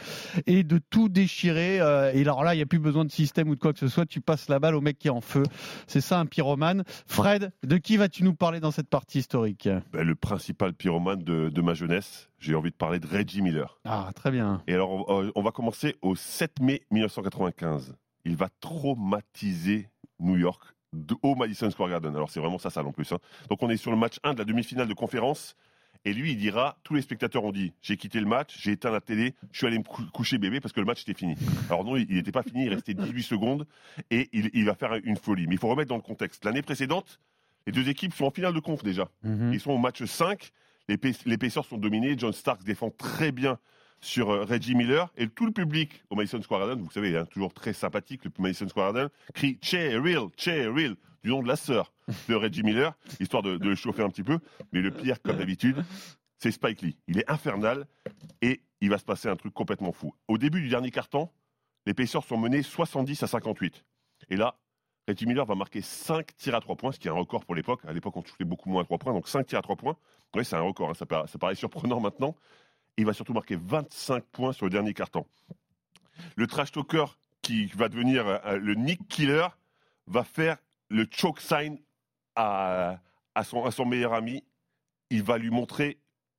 et 0.46 0.62
de 0.62 0.78
tout 0.78 1.08
déchirer. 1.08 1.80
Euh, 1.80 2.12
Et 2.14 2.20
alors 2.22 2.44
là, 2.44 2.54
il 2.54 2.58
n'y 2.58 2.62
a 2.62 2.66
plus 2.66 2.78
besoin 2.78 3.04
de 3.04 3.10
système 3.10 3.48
ou 3.48 3.54
de 3.54 3.60
quoi 3.60 3.72
que 3.72 3.78
ce 3.78 3.88
soit. 3.88 4.06
Tu 4.06 4.20
passes 4.20 4.48
la 4.48 4.58
balle 4.58 4.74
au 4.74 4.80
mec 4.80 4.98
qui 4.98 5.08
est 5.08 5.10
en 5.10 5.20
feu. 5.20 5.42
C'est 5.86 6.00
ça 6.00 6.18
un 6.20 6.26
pyromane. 6.26 6.84
Fred, 7.06 7.52
de 7.66 7.76
qui 7.76 7.96
vas-tu 7.96 8.24
nous 8.24 8.34
parler 8.34 8.60
dans 8.60 8.70
cette 8.70 8.88
partie 8.88 9.18
historique? 9.18 9.68
Ben, 9.92 10.02
le 10.06 10.14
principal 10.14 10.72
pyromane 10.74 11.22
de, 11.22 11.48
de 11.48 11.62
ma 11.62 11.74
jeunesse, 11.74 12.28
j'ai 12.38 12.54
envie 12.54 12.70
de 12.70 12.76
parler 12.76 12.98
de 13.00 13.06
Reggie 13.06 13.42
Miller. 13.42 13.78
Ah, 13.84 14.10
très 14.14 14.30
bien. 14.30 14.62
Et 14.66 14.74
alors, 14.74 15.06
on 15.34 15.42
va 15.42 15.50
commencer 15.50 15.96
au 16.02 16.14
7 16.16 16.60
mai 16.60 16.82
1995. 16.90 17.94
Il 18.24 18.36
va 18.36 18.48
traumatiser 18.60 19.88
New 20.18 20.36
York 20.36 20.62
de, 20.92 21.14
au 21.22 21.34
Madison 21.34 21.70
Square 21.70 21.90
Garden. 21.90 22.14
Alors, 22.14 22.30
c'est 22.30 22.40
vraiment 22.40 22.58
ça, 22.58 22.70
ça 22.70 22.82
en 22.84 22.92
plus. 22.92 23.10
hein. 23.12 23.18
Donc, 23.48 23.62
on 23.62 23.70
est 23.70 23.76
sur 23.76 23.90
le 23.90 23.96
match 23.96 24.16
1 24.24 24.34
de 24.34 24.38
la 24.38 24.44
demi-finale 24.44 24.88
de 24.88 24.94
conférence. 24.94 25.56
Et 26.06 26.14
lui, 26.14 26.32
il 26.32 26.38
dira 26.38 26.78
tous 26.82 26.94
les 26.94 27.02
spectateurs 27.02 27.44
ont 27.44 27.52
dit 27.52 27.74
j'ai 27.82 27.98
quitté 27.98 28.20
le 28.20 28.26
match, 28.26 28.56
j'ai 28.58 28.72
éteint 28.72 28.90
la 28.90 29.02
télé, 29.02 29.34
je 29.52 29.58
suis 29.58 29.66
allé 29.66 29.76
me 29.78 29.82
cou- 29.84 30.02
coucher 30.14 30.38
bébé 30.38 30.58
parce 30.58 30.72
que 30.72 30.80
le 30.80 30.86
match 30.86 31.02
était 31.02 31.12
fini. 31.12 31.34
Alors, 31.68 31.84
non, 31.84 31.96
il 31.96 32.06
n'était 32.08 32.32
pas 32.32 32.42
fini, 32.42 32.64
il 32.64 32.70
restait 32.70 32.94
18 32.94 33.22
secondes 33.22 33.66
et 34.10 34.30
il, 34.32 34.48
il 34.54 34.64
va 34.64 34.74
faire 34.74 34.94
une 35.04 35.16
folie. 35.16 35.46
Mais 35.46 35.56
il 35.56 35.58
faut 35.58 35.68
remettre 35.68 35.90
dans 35.90 35.96
le 35.96 36.02
contexte. 36.02 36.44
L'année 36.46 36.62
précédente, 36.62 37.20
les 37.66 37.72
deux 37.72 37.86
équipes 37.90 38.14
sont 38.14 38.24
en 38.24 38.30
finale 38.30 38.54
de 38.54 38.60
conf 38.60 38.82
déjà. 38.82 39.10
Mhm. 39.24 39.52
Ils 39.52 39.60
sont 39.60 39.72
au 39.72 39.78
match 39.78 40.02
5. 40.02 40.52
Les, 40.88 40.96
Pac- 40.96 41.22
les 41.26 41.36
Pacers 41.36 41.66
sont 41.66 41.76
dominés. 41.76 42.14
John 42.16 42.32
Starks 42.32 42.64
défend 42.64 42.88
très 42.90 43.30
bien 43.30 43.58
sur 44.00 44.30
euh, 44.30 44.44
Reggie 44.44 44.74
Miller. 44.74 45.12
Et 45.16 45.28
tout 45.28 45.46
le 45.46 45.52
public 45.52 46.02
au 46.10 46.16
Madison 46.16 46.40
Square 46.42 46.60
Garden, 46.60 46.82
vous 46.82 46.90
savez, 46.90 47.16
hein, 47.16 47.26
toujours 47.26 47.52
très 47.52 47.72
sympathique, 47.72 48.24
le 48.24 48.30
Madison 48.38 48.68
Square 48.68 48.92
Garden, 48.92 49.10
crie 49.34 49.58
Cheryl, 49.62 50.28
Cheryl. 50.36 50.96
du 51.22 51.30
nom 51.30 51.42
de 51.42 51.48
la 51.48 51.56
sœur 51.56 51.92
de 52.28 52.34
Reggie 52.34 52.62
Miller, 52.62 52.94
histoire 53.20 53.42
de, 53.42 53.58
le 53.58 53.74
chauffer 53.74 54.02
un 54.02 54.08
petit 54.08 54.22
peu. 54.22 54.38
Mais 54.72 54.80
le 54.80 54.90
pire, 54.90 55.20
comme 55.22 55.36
d'habitude, 55.36 55.84
c'est 56.38 56.50
Spike 56.50 56.82
Lee. 56.82 56.96
Il 57.06 57.18
est 57.18 57.30
infernal 57.30 57.86
et 58.42 58.62
il 58.80 58.90
va 58.90 58.98
se 58.98 59.04
passer 59.04 59.28
un 59.28 59.36
truc 59.36 59.52
complètement 59.52 59.92
fou. 59.92 60.14
Au 60.28 60.38
début 60.38 60.62
du 60.62 60.68
dernier 60.68 60.90
quart-temps, 60.90 61.32
les 61.86 61.94
Pacers 61.94 62.24
sont 62.24 62.38
menés 62.38 62.62
70 62.62 63.22
à 63.22 63.26
58. 63.26 63.84
Et 64.30 64.36
là, 64.36 64.56
Reggie 65.08 65.26
Miller 65.26 65.44
va 65.44 65.54
marquer 65.54 65.80
5 65.82 66.36
tirs 66.36 66.54
à 66.54 66.60
3 66.60 66.76
points, 66.76 66.92
ce 66.92 66.98
qui 66.98 67.08
est 67.08 67.10
un 67.10 67.14
record 67.14 67.44
pour 67.44 67.54
l'époque. 67.54 67.80
À 67.86 67.92
l'époque, 67.92 68.16
on 68.16 68.22
touchait 68.22 68.44
beaucoup 68.44 68.70
moins 68.70 68.82
à 68.82 68.84
3 68.84 68.98
points, 68.98 69.12
donc 69.12 69.28
5 69.28 69.46
tirs 69.46 69.58
à 69.58 69.62
3 69.62 69.76
points. 69.76 69.96
Oui, 70.34 70.44
c'est 70.44 70.56
un 70.56 70.60
record, 70.60 70.90
hein, 70.90 70.94
ça 70.94 71.06
paraît 71.38 71.54
surprenant 71.54 72.00
maintenant. 72.00 72.36
Il 72.96 73.06
va 73.06 73.12
surtout 73.12 73.32
marquer 73.32 73.56
25 73.56 74.24
points 74.24 74.52
sur 74.52 74.66
le 74.66 74.70
dernier 74.70 74.92
quart-temps. 74.94 75.26
Le 76.36 76.46
trash 76.46 76.72
talker 76.72 77.04
qui 77.42 77.66
va 77.66 77.88
devenir 77.88 78.26
euh, 78.26 78.58
le 78.58 78.74
Nick 78.74 79.06
Killer 79.08 79.46
va 80.06 80.24
faire 80.24 80.58
le 80.90 81.06
choke 81.10 81.40
sign 81.40 81.78
à, 82.36 82.98
à 83.34 83.44
son, 83.44 83.64
à 83.64 83.70
son 83.70 83.84
meilleur 83.86 84.12
ami. 84.12 84.44
Il 85.10 85.22
va 85.22 85.38
lui 85.38 85.50
montrer, 85.50 85.98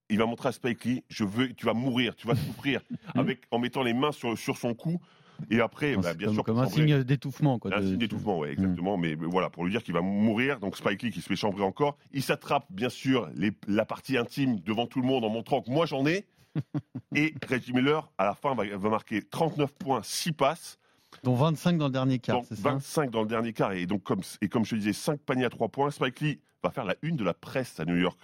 il 0.10 0.18
va 0.20 0.26
montrer 0.26 0.50
à 0.50 0.52
Spike 0.52 0.86
Lee, 0.86 1.04
je 1.10 1.24
veux, 1.24 1.52
tu 1.54 1.66
vas 1.66 1.74
mourir, 1.74 2.16
tu 2.16 2.28
vas 2.28 2.36
souffrir, 2.36 2.82
avec, 3.16 3.42
en 3.52 3.60
mettant 3.60 3.82
les 3.84 3.94
mains 3.94 4.12
sur, 4.12 4.38
sur 4.38 4.58
son 4.58 4.74
cou. 4.76 5.02
Et 5.50 5.60
après, 5.60 5.96
bah, 5.96 6.14
bien 6.14 6.28
comme, 6.28 6.36
sûr, 6.36 6.44
comme 6.44 6.60
un 6.60 6.68
signe 6.68 7.04
d'étouffement. 7.04 7.58
quoi, 7.58 7.74
un 7.76 7.80
de- 7.82 7.88
signe 7.88 7.98
d'étouffement, 7.98 8.38
oui, 8.38 8.50
exactement. 8.50 8.96
Mais 8.98 9.16
voilà, 9.16 9.50
pour 9.50 9.66
lui 9.66 9.72
dire 9.72 9.82
qu'il 9.82 9.96
va 9.96 10.02
mourir. 10.02 10.60
Donc 10.60 10.78
Spike 10.78 11.02
Lee 11.02 11.12
qui 11.12 11.22
se 11.22 11.28
fait 11.28 11.36
chambrer 11.36 11.64
encore. 11.64 11.98
Il 12.12 12.22
s'attrape, 12.22 12.68
bien 12.70 12.90
sûr, 12.90 13.28
les- 13.34 13.52
la 13.68 13.84
partie 13.86 14.18
intime 14.18 14.60
devant 14.60 14.86
tout 14.86 15.02
le 15.02 15.08
monde 15.08 15.26
en 15.26 15.30
montrant 15.30 15.62
que 15.64 15.72
moi 15.72 15.88
j'en 15.88 16.06
ai. 16.06 16.28
Et 17.16 17.34
Reggie 17.50 17.74
Miller, 17.74 18.10
à 18.18 18.26
la 18.26 18.34
fin, 18.36 18.54
va, 18.56 18.64
va 18.66 18.90
marquer 18.90 19.22
39 19.22 19.74
points, 19.74 20.02
6 20.04 20.32
passes. 20.34 20.78
Dont 21.24 21.36
25 21.36 21.78
dans 21.78 21.88
le 21.88 21.92
dernier 21.92 22.20
quart, 22.20 22.38
Donc 22.38 22.46
c'est 22.48 22.56
ça 22.56 22.72
25 22.72 23.12
dans 23.12 23.22
le 23.22 23.28
dernier 23.28 23.52
quart. 23.54 23.74
Et, 23.74 23.86
donc, 23.86 24.04
comme, 24.04 24.22
et 24.42 24.48
comme 24.48 24.64
je 24.64 24.72
te 24.72 24.76
disais, 24.76 24.94
5 24.94 25.20
paniers 25.20 25.46
à 25.46 25.50
3 25.50 25.68
points. 25.70 25.92
Spike 25.92 26.20
Lee 26.22 26.40
va 26.64 26.72
faire 26.72 26.86
la 26.86 26.96
une 27.02 27.18
de 27.18 27.24
la 27.24 27.34
presse 27.34 27.80
à 27.80 27.86
New 27.86 27.98
York. 27.98 28.20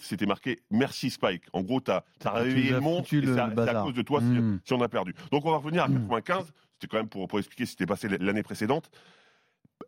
C'était 0.00 0.24
marqué 0.24 0.60
Merci 0.70 1.10
Spike. 1.10 1.42
En 1.52 1.60
gros, 1.62 1.82
tu 1.82 1.90
as, 1.90 2.02
réveillé 2.24 2.70
le 2.70 2.80
monde. 2.80 3.04
C'est 3.06 3.38
à, 3.38 3.82
cause 3.82 3.92
de 3.94 4.00
toi 4.02 4.20
si- 4.20 4.26
Mm. 4.26 4.60
si, 4.64 4.72
on 4.72 4.80
a 4.80 4.88
perdu. 4.88 5.14
Donc, 5.30 5.44
on 5.44 5.50
va 5.50 5.58
revenir 5.58 5.84
à 5.84 5.88
95. 5.88 6.50
C'était 6.74 6.86
quand 6.86 6.96
même 6.96 7.08
pour, 7.08 7.28
pour 7.28 7.38
expliquer 7.38 7.66
ce 7.66 7.72
qui 7.72 7.72
s'était 7.72 7.86
passé 7.86 8.08
l'année 8.08 8.42
précédente. 8.42 8.90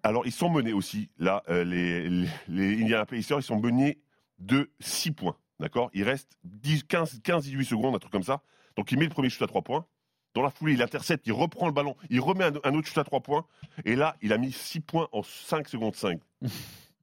Alors, 0.03 0.27
ils 0.27 0.33
sont 0.33 0.51
menés 0.51 0.75
aussi. 0.75 1.09
Là, 1.19 1.43
euh, 1.49 1.65
les, 1.65 2.09
les, 2.11 2.29
les 2.49 2.83
Indiana 2.83 3.07
Pacers, 3.07 3.39
ils 3.39 3.43
sont 3.43 3.59
menés 3.59 3.99
de 4.39 4.71
6 4.81 5.13
points. 5.13 5.37
D'accord? 5.61 5.91
Il 5.95 6.05
reste 6.05 6.39
10, 6.45 6.85
15, 6.85 7.21
15, 7.23 7.45
18 7.45 7.65
secondes, 7.65 7.95
un 7.95 7.99
truc 7.99 8.13
comme 8.13 8.23
ça. 8.23 8.43
Donc, 8.77 8.93
il 8.93 8.99
met 8.99 9.05
le 9.05 9.11
premier 9.11 9.29
shoot 9.31 9.43
à 9.43 9.47
3 9.47 9.63
points. 9.63 9.87
Dans 10.35 10.43
la 10.43 10.51
foulée, 10.51 10.75
il 10.75 10.83
intercepte, 10.83 11.27
il 11.27 11.33
reprend 11.33 11.67
le 11.67 11.73
ballon, 11.73 11.97
il 12.11 12.21
remet 12.21 12.45
un, 12.45 12.53
un 12.63 12.75
autre 12.75 12.87
shoot 12.87 12.99
à 12.99 13.05
3 13.05 13.21
points. 13.21 13.45
Et 13.85 13.97
là, 13.97 14.17
il 14.23 14.33
a 14.33 14.39
mis 14.39 14.53
6 14.53 14.81
points 14.81 15.09
en 15.13 15.23
5 15.23 15.69
secondes 15.69 15.95
5. 15.97 16.21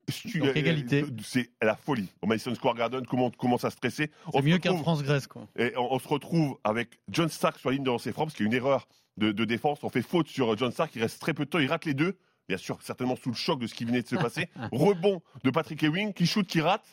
Tu- 0.08 0.38
Donc, 0.40 0.50
euh, 0.50 0.54
égalité. 0.54 1.04
C'est 1.24 1.50
la 1.64 1.76
folie. 1.76 2.08
Au 2.22 2.28
Madison 2.28 2.54
Square 2.54 2.76
Garden, 2.76 3.04
comment 3.08 3.26
on 3.26 3.32
commence 3.32 3.66
à 3.66 3.72
stresser. 3.72 4.12
C'est 4.32 4.42
mieux 4.44 4.60
qu'un 4.60 4.78
France-Grèce. 4.78 5.26
quoi. 5.26 5.48
et 5.58 5.74
on, 5.78 5.94
on 5.94 5.98
se 5.98 6.08
retrouve 6.08 6.60
avec 6.64 7.00
John 7.10 7.28
Stark 7.28 7.58
sur 7.60 7.70
la 7.72 7.74
ligne 7.76 7.84
de 7.84 7.90
lancer 7.90 8.12
franc, 8.12 8.26
parce 8.26 8.36
qu'il 8.36 8.46
y 8.46 8.48
a 8.48 8.52
une 8.52 8.54
erreur 8.56 8.88
de, 9.18 9.32
de 9.32 9.46
défense. 9.46 9.84
On 9.84 9.90
fait 9.90 10.04
faute 10.04 10.28
sur 10.28 10.54
euh, 10.54 10.58
John 10.58 10.72
Stark, 10.72 10.96
il 10.96 11.02
reste 11.02 11.20
très 11.20 11.34
peu 11.34 11.46
de 11.46 11.50
temps, 11.50 11.58
il 11.58 11.68
rate 11.68 11.86
les 11.86 11.96
deux. 11.96 12.20
Bien 12.48 12.58
sûr, 12.58 12.80
certainement 12.84 13.16
sous 13.16 13.30
le 13.30 13.36
choc 13.36 13.60
de 13.60 13.66
ce 13.66 13.74
qui 13.74 13.84
venait 13.84 14.04
de 14.04 14.08
se 14.08 14.16
passer. 14.16 14.48
Rebond 14.72 15.24
de 15.44 15.50
Patrick 15.50 15.82
Ewing, 15.82 16.14
qui 16.14 16.28
shoot, 16.28 16.46
qui 16.46 16.62
rate. 16.62 16.86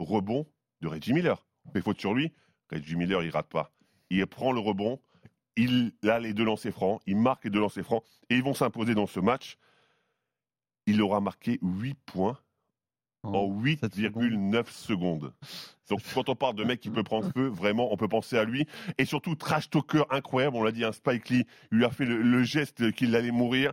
Rebond 0.00 0.44
de 0.80 0.88
Reggie 0.88 1.12
Miller. 1.12 1.44
On 1.66 1.70
fait 1.72 1.82
faute 1.82 2.00
sur 2.00 2.14
lui. 2.14 2.32
Reggie 2.70 2.96
Miller, 2.96 3.22
il 3.22 3.30
rate 3.30 3.48
pas. 3.48 3.72
Il 4.10 4.26
prend 4.26 4.52
le 4.52 4.60
rebond. 4.60 5.00
Il 5.56 5.92
a 6.06 6.18
les 6.18 6.34
deux 6.34 6.44
lancers 6.44 6.72
francs. 6.72 7.00
Il 7.06 7.16
marque 7.16 7.44
les 7.44 7.50
deux 7.50 7.60
lancers 7.60 7.84
francs. 7.84 8.04
Et 8.30 8.36
ils 8.36 8.42
vont 8.42 8.54
s'imposer 8.54 8.94
dans 8.94 9.06
ce 9.06 9.20
match. 9.20 9.58
Il 10.86 11.02
aura 11.02 11.20
marqué 11.20 11.58
8 11.62 11.98
points 12.06 12.38
en 13.24 13.34
En 13.34 13.48
8,9 13.48 14.70
secondes. 14.70 15.32
Donc 15.90 16.00
quand 16.14 16.28
on 16.28 16.36
parle 16.36 16.54
de 16.54 16.64
mec 16.64 16.80
qui 16.80 16.90
peut 16.90 17.02
prendre 17.02 17.30
feu, 17.32 17.48
vraiment, 17.48 17.92
on 17.92 17.96
peut 17.96 18.08
penser 18.08 18.38
à 18.38 18.44
lui. 18.44 18.66
Et 18.96 19.04
surtout, 19.04 19.34
trash 19.34 19.68
talker 19.70 20.04
incroyable, 20.10 20.56
on 20.56 20.62
l'a 20.62 20.72
dit, 20.72 20.84
un 20.84 20.92
Spike 20.92 21.28
Lee 21.28 21.46
lui 21.70 21.84
a 21.84 21.90
fait 21.90 22.04
le, 22.04 22.22
le 22.22 22.42
geste 22.44 22.92
qu'il 22.92 23.16
allait 23.16 23.32
mourir. 23.32 23.72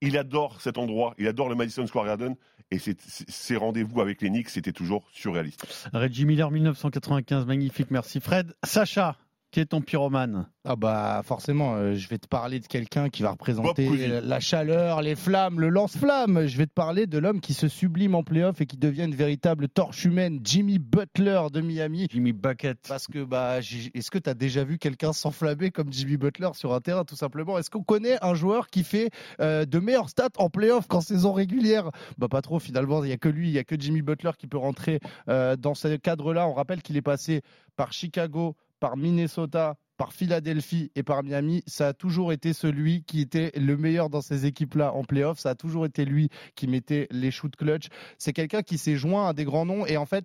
Il 0.00 0.16
adore 0.16 0.60
cet 0.60 0.78
endroit, 0.78 1.14
il 1.18 1.28
adore 1.28 1.48
le 1.48 1.54
Madison 1.54 1.86
Square 1.86 2.06
Garden. 2.06 2.34
Et 2.72 2.78
ses 2.78 3.56
rendez-vous 3.56 4.00
avec 4.00 4.22
les 4.22 4.28
Knicks, 4.28 4.50
c'était 4.50 4.72
toujours 4.72 5.04
surréaliste. 5.12 5.88
Reggie 5.92 6.24
Miller 6.24 6.50
1995, 6.50 7.44
magnifique, 7.46 7.90
merci 7.90 8.20
Fred. 8.20 8.54
Sacha, 8.62 9.16
qui 9.50 9.60
est 9.60 9.66
ton 9.66 9.80
pyromane? 9.80 10.46
Ah 10.64 10.76
bah 10.76 11.22
forcément, 11.24 11.74
euh, 11.74 11.94
je 11.94 12.08
vais 12.08 12.18
te 12.18 12.28
parler 12.28 12.60
de 12.60 12.66
quelqu'un 12.66 13.08
qui 13.08 13.22
va 13.22 13.30
représenter 13.30 14.20
la 14.20 14.40
chaleur, 14.40 15.00
les 15.00 15.16
flammes, 15.16 15.58
le 15.58 15.70
lance-flamme. 15.70 16.46
Je 16.46 16.58
vais 16.58 16.66
te 16.66 16.72
parler 16.72 17.06
de 17.06 17.18
l'homme 17.18 17.40
qui 17.40 17.54
se 17.54 17.66
sublime 17.66 18.14
en 18.14 18.22
playoff 18.22 18.60
et 18.60 18.66
qui 18.66 18.76
devient 18.76 19.04
une 19.04 19.14
véritable 19.14 19.68
torche 19.68 20.04
humaine, 20.04 20.40
Jimmy 20.44 20.78
Butler 20.78 21.42
de 21.52 21.60
Miami. 21.62 22.06
Jimmy 22.10 22.32
Bucket. 22.32 22.78
Parce 22.88 23.06
que 23.06 23.24
bah, 23.24 23.58
est-ce 23.58 24.10
que 24.10 24.18
tu 24.18 24.28
as 24.28 24.34
déjà 24.34 24.62
vu 24.62 24.78
quelqu'un 24.78 25.12
s'enflammer 25.12 25.70
comme 25.70 25.92
Jimmy 25.92 26.16
Butler 26.18 26.50
sur 26.52 26.74
un 26.74 26.80
terrain 26.80 27.04
tout 27.04 27.16
simplement? 27.16 27.58
Est-ce 27.58 27.70
qu'on 27.70 27.82
connaît 27.82 28.18
un 28.22 28.34
joueur 28.34 28.68
qui 28.68 28.84
fait 28.84 29.10
euh, 29.40 29.64
de 29.64 29.78
meilleures 29.78 30.10
stats 30.10 30.28
en 30.36 30.50
playoff 30.50 30.86
qu'en 30.86 31.00
saison 31.00 31.32
régulière? 31.32 31.90
Bah 32.18 32.28
pas 32.28 32.42
trop 32.42 32.58
finalement, 32.58 33.02
il 33.02 33.08
y 33.08 33.14
a 33.14 33.18
que 33.18 33.28
lui, 33.28 33.48
il 33.48 33.54
y 33.54 33.58
a 33.58 33.64
que 33.64 33.80
Jimmy 33.80 34.02
Butler 34.02 34.32
qui 34.38 34.46
peut 34.46 34.58
rentrer 34.58 35.00
euh, 35.28 35.56
dans 35.56 35.74
ce 35.74 35.96
cadre-là. 35.96 36.46
On 36.46 36.52
rappelle 36.52 36.82
qu'il 36.82 36.98
est 36.98 37.02
passé 37.02 37.42
par 37.76 37.92
Chicago, 37.92 38.56
par 38.80 38.96
Minnesota, 38.96 39.76
par 39.96 40.12
Philadelphie 40.14 40.90
et 40.94 41.02
par 41.02 41.22
Miami, 41.22 41.62
ça 41.66 41.88
a 41.88 41.92
toujours 41.92 42.32
été 42.32 42.54
celui 42.54 43.04
qui 43.04 43.20
était 43.20 43.52
le 43.54 43.76
meilleur 43.76 44.08
dans 44.08 44.22
ces 44.22 44.46
équipes-là 44.46 44.94
en 44.94 45.04
playoff. 45.04 45.38
Ça 45.38 45.50
a 45.50 45.54
toujours 45.54 45.84
été 45.84 46.06
lui 46.06 46.30
qui 46.56 46.66
mettait 46.66 47.06
les 47.10 47.30
shoots 47.30 47.54
clutch. 47.54 47.88
C'est 48.18 48.32
quelqu'un 48.32 48.62
qui 48.62 48.78
s'est 48.78 48.96
joint 48.96 49.28
à 49.28 49.32
des 49.34 49.44
grands 49.44 49.66
noms 49.66 49.84
et 49.86 49.98
en 49.98 50.06
fait, 50.06 50.24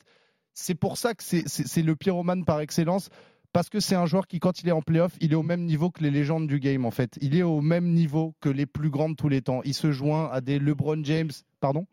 c'est 0.53 0.75
pour 0.75 0.97
ça 0.97 1.13
que 1.13 1.23
c'est- 1.23 1.81
le 1.83 1.95
pyromane 1.97 2.45
par 2.45 2.61
excellence. 2.61 3.09
Parce 3.51 3.69
que 3.69 3.79
c'est 3.79 3.95
un 3.95 4.05
joueur 4.05 4.27
qui, 4.27 4.39
quand 4.39 4.61
il 4.61 4.67
est 4.67 4.73
en 4.73 4.81
playoff, 4.81 5.13
il 5.21 5.31
est 5.31 5.35
au 5.35 5.43
même 5.43 5.63
niveau 5.63 5.89
que 5.89 6.03
les 6.03 6.11
légendes 6.11 6.47
du 6.47 6.59
game, 6.59 6.85
en 6.85 6.91
fait. 6.91 7.17
Il 7.21 7.37
est 7.37 7.43
au 7.43 7.61
même 7.61 7.93
niveau 7.93 8.35
que 8.41 8.49
les 8.49 8.65
plus 8.65 8.89
grands 8.89 9.09
de 9.09 9.15
tous 9.15 9.29
les 9.29 9.41
temps. 9.41 9.61
Il 9.63 9.73
se 9.73 9.91
joint 9.93 10.29
à 10.29 10.41
des 10.41 10.59
LeBron 10.59 11.01
James. 11.05 11.31
Pardon? 11.61 11.85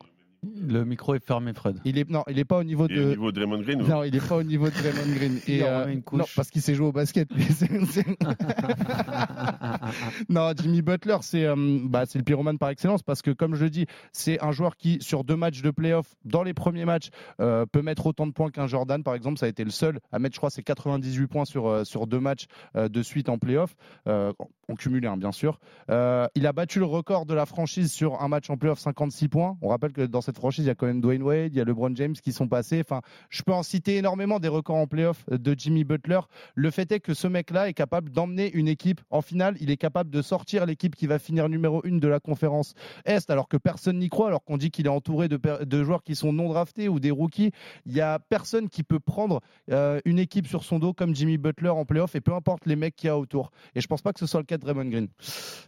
Le 0.44 0.84
micro 0.84 1.14
est 1.14 1.24
fermé, 1.24 1.52
Fred. 1.54 1.78
il 1.84 1.98
est, 1.98 2.10
Non, 2.10 2.24
il 2.28 2.34
n'est 2.34 2.44
pas 2.44 2.58
au 2.58 2.64
niveau 2.64 2.88
Et 2.88 2.98
au 2.98 3.02
de. 3.04 3.08
niveau 3.10 3.30
de 3.30 3.36
Draymond 3.40 3.60
Green, 3.62 3.80
ou- 3.82 3.86
Non, 3.86 4.02
il 4.02 4.12
n'est 4.12 4.18
pas 4.20 4.36
au 4.36 4.42
niveau 4.42 4.68
de 4.68 4.74
Draymond 4.74 5.14
Green. 5.14 5.38
Il 5.46 5.54
Et, 5.54 5.62
euh, 5.62 5.82
remet 5.82 5.92
une 5.94 6.02
couche. 6.02 6.18
non, 6.18 6.24
parce 6.34 6.50
qu'il 6.50 6.62
s'est 6.62 6.74
joué 6.74 6.86
au 6.86 6.92
basket. 6.92 7.28
non, 10.28 10.52
Jimmy 10.60 10.82
Butler, 10.82 11.16
c'est 11.22 11.44
euh, 11.46 11.54
bah, 11.84 12.04
c'est 12.06 12.18
le 12.18 12.24
pyromane 12.24 12.58
par 12.58 12.70
excellence 12.70 13.02
parce 13.02 13.22
que, 13.22 13.30
comme 13.30 13.54
je 13.54 13.64
le 13.64 13.70
dis, 13.70 13.86
c'est 14.12 14.42
un 14.42 14.52
joueur 14.52 14.76
qui, 14.76 14.98
sur 15.00 15.24
deux 15.24 15.36
matchs 15.36 15.62
de 15.62 15.70
playoff, 15.70 16.14
dans 16.24 16.42
les 16.42 16.54
premiers 16.54 16.84
matchs, 16.84 17.10
euh, 17.40 17.66
peut 17.66 17.82
mettre 17.82 18.06
autant 18.06 18.26
de 18.26 18.32
points 18.32 18.50
qu'un 18.50 18.66
Jordan, 18.66 19.02
par 19.02 19.14
exemple. 19.14 19.38
Ça 19.38 19.46
a 19.46 19.48
été 19.48 19.64
le 19.64 19.70
seul 19.70 20.00
à 20.10 20.18
mettre, 20.18 20.34
je 20.34 20.40
crois, 20.40 20.50
c'est 20.50 20.62
98 20.62 21.26
points 21.26 21.44
sur, 21.44 21.66
euh, 21.68 21.84
sur 21.84 22.06
deux 22.06 22.20
matchs 22.20 22.46
euh, 22.76 22.88
de 22.88 23.02
suite 23.02 23.28
en 23.28 23.38
playoff, 23.38 23.74
euh, 24.08 24.32
en 24.68 24.74
cumulé, 24.74 25.06
hein, 25.08 25.16
bien 25.16 25.32
sûr. 25.32 25.58
Euh, 25.90 26.26
il 26.34 26.46
a 26.46 26.52
battu 26.52 26.78
le 26.78 26.84
record 26.86 27.26
de 27.26 27.34
la 27.34 27.46
franchise 27.46 27.92
sur 27.92 28.20
un 28.22 28.28
match 28.28 28.50
en 28.50 28.56
playoff, 28.56 28.78
56 28.78 29.28
points. 29.28 29.56
On 29.62 29.68
rappelle 29.68 29.92
que 29.92 30.02
dans 30.02 30.20
cette 30.20 30.31
franchise, 30.36 30.64
il 30.64 30.68
y 30.68 30.70
a 30.70 30.74
quand 30.74 30.86
même 30.86 31.00
Dwayne 31.00 31.22
Wade, 31.22 31.54
il 31.54 31.58
y 31.58 31.60
a 31.60 31.64
LeBron 31.64 31.94
James 31.94 32.14
qui 32.14 32.32
sont 32.32 32.48
passés. 32.48 32.80
Enfin, 32.80 33.00
je 33.30 33.42
peux 33.42 33.52
en 33.52 33.62
citer 33.62 33.96
énormément 33.96 34.40
des 34.40 34.48
records 34.48 34.76
en 34.76 34.86
playoff 34.86 35.24
de 35.30 35.54
Jimmy 35.56 35.84
Butler. 35.84 36.20
Le 36.54 36.70
fait 36.70 36.90
est 36.92 37.00
que 37.00 37.14
ce 37.14 37.26
mec-là 37.26 37.68
est 37.68 37.74
capable 37.74 38.10
d'emmener 38.10 38.52
une 38.52 38.68
équipe 38.68 39.00
en 39.10 39.22
finale. 39.22 39.56
Il 39.60 39.70
est 39.70 39.76
capable 39.76 40.10
de 40.10 40.22
sortir 40.22 40.66
l'équipe 40.66 40.96
qui 40.96 41.06
va 41.06 41.18
finir 41.18 41.48
numéro 41.48 41.80
une 41.84 42.00
de 42.00 42.08
la 42.08 42.20
conférence 42.20 42.74
Est, 43.04 43.30
alors 43.30 43.48
que 43.48 43.56
personne 43.56 43.98
n'y 43.98 44.08
croit, 44.08 44.28
alors 44.28 44.44
qu'on 44.44 44.58
dit 44.58 44.70
qu'il 44.70 44.86
est 44.86 44.90
entouré 44.90 45.28
de, 45.28 45.84
joueurs 45.84 46.02
qui 46.02 46.14
sont 46.14 46.32
non 46.32 46.48
draftés 46.48 46.88
ou 46.88 47.00
des 47.00 47.10
rookies. 47.10 47.52
Il 47.86 47.92
y 47.92 48.00
a 48.00 48.18
personne 48.18 48.68
qui 48.68 48.82
peut 48.82 49.00
prendre 49.00 49.40
euh, 49.70 50.00
une 50.04 50.18
équipe 50.18 50.46
sur 50.46 50.64
son 50.64 50.78
dos 50.78 50.92
comme 50.92 51.14
Jimmy 51.14 51.38
Butler 51.38 51.70
en 51.70 51.84
playoff 51.84 52.14
et 52.14 52.20
peu 52.20 52.34
importe 52.34 52.66
les 52.66 52.76
mecs 52.76 52.96
qu'il 52.96 53.08
y 53.08 53.10
a 53.10 53.18
autour. 53.18 53.50
Et 53.74 53.80
je 53.80 53.86
pense 53.86 54.02
pas 54.02 54.12
que 54.12 54.20
ce 54.20 54.26
soit 54.26 54.40
le 54.40 54.46
cas 54.46 54.56
de 54.56 54.62
Draymond 54.62 54.90
Green. 54.90 55.08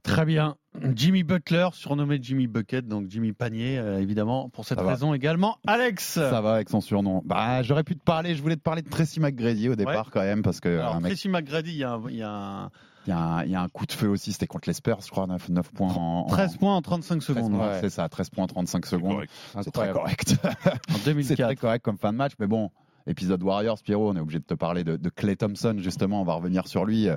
Très 0.02 0.24
bien. 0.24 0.56
Jimmy 0.94 1.22
Butler, 1.22 1.68
surnommé 1.72 2.18
Jimmy 2.20 2.48
Bucket, 2.48 2.88
donc 2.88 3.08
Jimmy 3.08 3.32
Panier, 3.32 3.78
euh, 3.78 4.00
évidemment, 4.00 4.48
pour 4.54 4.64
cette 4.64 4.78
Ça 4.78 4.84
va. 4.84 4.92
raison 4.92 5.12
également. 5.12 5.58
Alex 5.66 6.04
Ça 6.14 6.40
va 6.40 6.54
avec 6.54 6.70
son 6.70 6.80
surnom. 6.80 7.22
Bah, 7.24 7.62
j'aurais 7.62 7.84
pu 7.84 7.96
te 7.96 8.02
parler, 8.02 8.34
je 8.34 8.42
voulais 8.42 8.56
te 8.56 8.62
parler 8.62 8.80
de 8.82 8.88
Tracy 8.88 9.20
McGrady 9.20 9.68
au 9.68 9.76
départ 9.76 10.10
quand 10.10 10.22
même, 10.22 10.42
parce 10.42 10.60
que 10.60 10.78
Alors, 10.78 10.94
un 10.96 11.00
mec, 11.00 11.12
Tracy 11.12 11.28
McGrady, 11.28 11.72
il 11.72 11.76
y 11.78 11.84
a, 11.84 11.92
un- 11.92 12.02
il 12.08 12.16
y 12.16 12.22
a 12.22 12.30
un 12.30 12.70
il 13.06 13.10
y, 13.10 13.12
a 13.12 13.18
un- 13.18 13.44
il 13.44 13.50
y 13.50 13.54
a 13.54 13.60
un 13.60 13.68
coup 13.68 13.84
de 13.84 13.92
feu 13.92 14.08
aussi, 14.08 14.32
c'était 14.32 14.46
contre 14.46 14.66
les 14.66 14.72
Spurs, 14.72 14.98
je 15.04 15.10
crois, 15.10 15.26
9, 15.26 15.50
9 15.50 15.70
points 15.72 15.92
en. 15.92 16.20
en- 16.20 16.24
13 16.26 16.56
points 16.56 16.74
en 16.74 16.80
35 16.80 17.20
13 17.20 17.36
secondes 17.36 17.52
ouais. 17.60 17.78
C'est 17.82 17.90
ça, 17.90 18.08
13 18.08 18.30
points 18.30 18.44
en 18.44 18.46
35 18.46 18.86
c'est 18.86 18.96
secondes. 18.96 19.24
C'est 19.62 19.70
très 19.70 19.90
correct. 19.92 20.36
en 20.42 20.48
C'est 20.94 21.02
très 21.02 21.12
2004. 21.12 21.54
correct 21.60 21.84
comme 21.84 21.98
fin 21.98 22.12
de 22.12 22.16
match, 22.16 22.32
mais 22.38 22.46
bon. 22.46 22.70
Épisode 23.06 23.42
Warriors, 23.42 23.82
Pierrot, 23.82 24.10
on 24.10 24.16
est 24.16 24.20
obligé 24.20 24.38
de 24.38 24.44
te 24.44 24.54
parler 24.54 24.84
de, 24.84 24.96
Clay 25.08 25.36
Thompson, 25.36 25.76
justement, 25.78 26.20
on 26.20 26.24
va 26.24 26.34
revenir 26.34 26.66
sur 26.66 26.84
lui. 26.84 27.08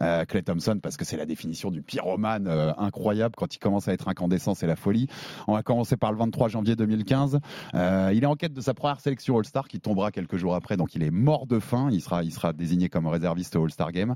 Euh, 0.00 0.24
Clay 0.24 0.42
Thompson, 0.42 0.78
parce 0.82 0.96
que 0.96 1.04
c'est 1.04 1.16
la 1.16 1.26
définition 1.26 1.70
du 1.70 1.82
pyromane 1.82 2.46
euh, 2.48 2.72
incroyable. 2.78 3.34
Quand 3.36 3.54
il 3.54 3.58
commence 3.58 3.88
à 3.88 3.92
être 3.92 4.08
incandescent, 4.08 4.54
c'est 4.54 4.66
la 4.66 4.76
folie. 4.76 5.08
On 5.46 5.54
va 5.54 5.62
commencer 5.62 5.96
par 5.96 6.12
le 6.12 6.18
23 6.18 6.48
janvier 6.48 6.76
2015. 6.76 7.40
Euh, 7.74 8.12
il 8.14 8.22
est 8.22 8.26
en 8.26 8.36
quête 8.36 8.52
de 8.52 8.60
sa 8.60 8.74
première 8.74 9.00
sélection 9.00 9.38
All-Star 9.38 9.68
qui 9.68 9.80
tombera 9.80 10.10
quelques 10.10 10.36
jours 10.36 10.54
après, 10.54 10.76
donc 10.76 10.94
il 10.94 11.02
est 11.02 11.10
mort 11.10 11.46
de 11.46 11.58
faim. 11.58 11.88
Il 11.92 12.00
sera, 12.00 12.52
désigné 12.52 12.88
comme 12.88 13.06
réserviste 13.06 13.56
All-Star 13.56 13.92
Game. 13.92 14.14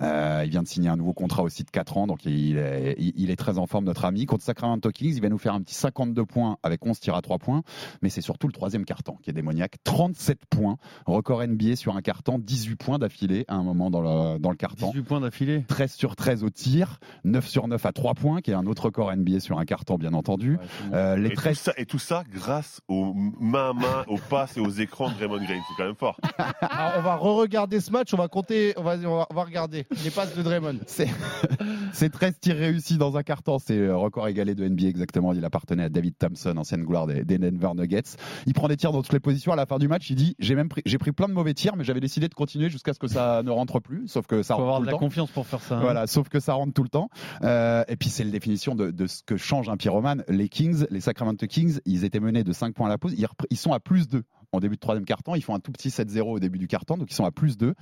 Euh, 0.00 0.42
il 0.44 0.50
vient 0.50 0.62
de 0.62 0.68
signer 0.68 0.88
un 0.88 0.96
nouveau 0.96 1.12
contrat 1.12 1.42
aussi 1.42 1.64
de 1.64 1.70
4 1.70 1.96
ans, 1.96 2.06
donc 2.06 2.24
il 2.24 2.56
est, 2.56 2.94
il, 2.98 3.12
il 3.16 3.30
est 3.30 3.36
très 3.36 3.58
en 3.58 3.66
forme, 3.66 3.84
notre 3.84 4.04
ami. 4.04 4.26
Contre 4.26 4.44
Sacramento 4.44 4.90
Kings, 4.90 5.14
il 5.14 5.22
va 5.22 5.28
nous 5.28 5.38
faire 5.38 5.54
un 5.54 5.62
petit 5.62 5.74
52 5.74 6.24
points 6.24 6.58
avec 6.62 6.84
11 6.84 6.98
tirs 7.00 7.14
à 7.14 7.22
3 7.22 7.38
points, 7.38 7.62
mais 8.02 8.08
c'est 8.08 8.20
surtout 8.20 8.46
le 8.46 8.52
troisième 8.52 8.84
carton 8.84 9.16
qui 9.22 9.30
est 9.30 9.32
démoniaque. 9.32 9.76
37 9.84 10.46
points, 10.46 10.71
record 11.06 11.46
NBA 11.46 11.76
sur 11.76 11.96
un 11.96 12.02
carton, 12.02 12.38
18 12.38 12.76
points 12.76 12.98
d'affilée 12.98 13.44
à 13.48 13.54
un 13.54 13.62
moment 13.62 13.90
dans 13.90 14.00
le, 14.00 14.38
dans 14.38 14.50
le 14.50 14.56
carton. 14.56 14.90
18 14.90 15.02
points 15.02 15.20
d'affilée. 15.20 15.64
13 15.68 15.92
sur 15.92 16.16
13 16.16 16.44
au 16.44 16.50
tir, 16.50 16.98
9 17.24 17.46
sur 17.46 17.68
9 17.68 17.84
à 17.84 17.92
3 17.92 18.14
points, 18.14 18.40
qui 18.40 18.50
est 18.50 18.54
un 18.54 18.66
autre 18.66 18.86
record 18.86 19.14
NBA 19.14 19.40
sur 19.40 19.58
un 19.58 19.64
carton, 19.64 19.96
bien 19.96 20.14
entendu. 20.14 20.58
Euh, 20.92 21.16
les 21.16 21.30
et, 21.30 21.34
13 21.34 21.56
tout 21.56 21.64
ça, 21.64 21.72
et 21.76 21.86
tout 21.86 21.98
ça 21.98 22.24
grâce 22.30 22.80
aux 22.88 23.14
main 23.14 23.70
à 23.70 23.72
main, 23.72 24.04
aux 24.08 24.18
passes 24.18 24.56
et 24.56 24.60
aux 24.60 24.70
écrans 24.70 25.10
de 25.10 25.14
Raymond 25.14 25.44
Green. 25.44 25.60
C'est 25.68 25.76
quand 25.76 25.86
même 25.86 25.96
fort. 25.96 26.18
Alors, 26.60 26.92
on 26.98 27.02
va 27.02 27.16
re-regarder 27.16 27.80
ce 27.80 27.90
match, 27.90 28.12
on 28.14 28.16
va 28.16 28.28
compter, 28.28 28.74
on 28.76 28.82
va, 28.82 28.96
on 28.96 29.34
va, 29.34 29.44
regarder 29.44 29.86
les 30.04 30.10
passes 30.10 30.34
de 30.34 30.42
Draymond. 30.42 30.78
C'est 30.86 31.08
c'est 31.92 32.10
13 32.10 32.38
tirs 32.40 32.56
réussis 32.56 32.98
dans 32.98 33.16
un 33.16 33.22
carton, 33.22 33.58
c'est 33.58 33.76
le 33.76 33.96
record 33.96 34.28
égalé 34.28 34.54
de 34.54 34.66
NBA 34.66 34.86
exactement. 34.86 35.32
Il 35.32 35.44
appartenait 35.44 35.84
à 35.84 35.88
David 35.88 36.16
Thompson, 36.18 36.56
ancienne 36.56 36.84
gloire 36.84 37.06
des, 37.06 37.24
des 37.24 37.38
Denver 37.38 37.70
Nuggets. 37.74 38.16
Il 38.46 38.54
prend 38.54 38.68
des 38.68 38.76
tirs 38.76 38.92
dans 38.92 39.02
toutes 39.02 39.12
les 39.12 39.20
positions. 39.20 39.52
À 39.52 39.56
la 39.56 39.66
fin 39.66 39.78
du 39.78 39.88
match, 39.88 40.10
il 40.10 40.16
dit 40.16 40.36
j'ai 40.38 40.54
même 40.54 40.61
pris, 40.68 40.82
j'ai 40.86 40.98
pris 40.98 41.12
plein 41.12 41.28
de 41.28 41.32
mauvais 41.32 41.54
tirs, 41.54 41.76
mais 41.76 41.84
j'avais 41.84 42.00
décidé 42.00 42.28
de 42.28 42.34
continuer 42.34 42.68
jusqu'à 42.70 42.92
ce 42.94 42.98
que 42.98 43.06
ça 43.08 43.42
ne 43.42 43.50
rentre 43.50 43.80
plus. 43.80 44.08
Sauf 44.08 44.26
que 44.26 44.42
ça 44.42 44.54
Faut 44.54 44.60
rentre 44.62 44.68
avoir 44.68 44.76
tout 44.78 44.80
de 44.82 44.86
le 44.86 44.86
la 44.86 44.92
temps. 44.92 44.98
confiance 44.98 45.30
pour 45.30 45.46
faire 45.46 45.60
ça. 45.60 45.76
hein. 45.76 45.80
Voilà, 45.80 46.06
sauf 46.06 46.28
que 46.28 46.40
ça 46.40 46.54
rentre 46.54 46.72
tout 46.72 46.82
le 46.82 46.88
temps. 46.88 47.08
Euh, 47.42 47.84
et 47.88 47.96
puis 47.96 48.08
c'est 48.08 48.24
la 48.24 48.30
définition 48.30 48.74
de, 48.74 48.90
de 48.90 49.06
ce 49.06 49.22
que 49.22 49.36
change 49.36 49.68
un 49.68 49.76
pyromane. 49.76 50.24
Les 50.28 50.48
Kings, 50.48 50.84
les 50.90 51.00
Sacramento 51.00 51.46
Kings, 51.46 51.78
ils 51.84 52.04
étaient 52.04 52.20
menés 52.20 52.44
de 52.44 52.52
5 52.52 52.74
points 52.74 52.86
à 52.86 52.90
la 52.90 52.98
pause. 52.98 53.14
Ils, 53.16 53.24
repr- 53.24 53.46
ils 53.50 53.56
sont 53.56 53.72
à 53.72 53.80
plus 53.80 54.08
2 54.08 54.22
en 54.54 54.60
début 54.60 54.74
de 54.74 54.80
troisième 54.80 55.06
carton. 55.06 55.34
Ils 55.34 55.40
font 55.40 55.54
un 55.54 55.60
tout 55.60 55.72
petit 55.72 55.88
7-0 55.88 56.20
au 56.22 56.38
début 56.38 56.58
du 56.58 56.66
carton, 56.68 56.98
donc 56.98 57.10
ils 57.10 57.14
sont 57.14 57.24
à 57.24 57.30
plus 57.30 57.56
2. 57.56 57.72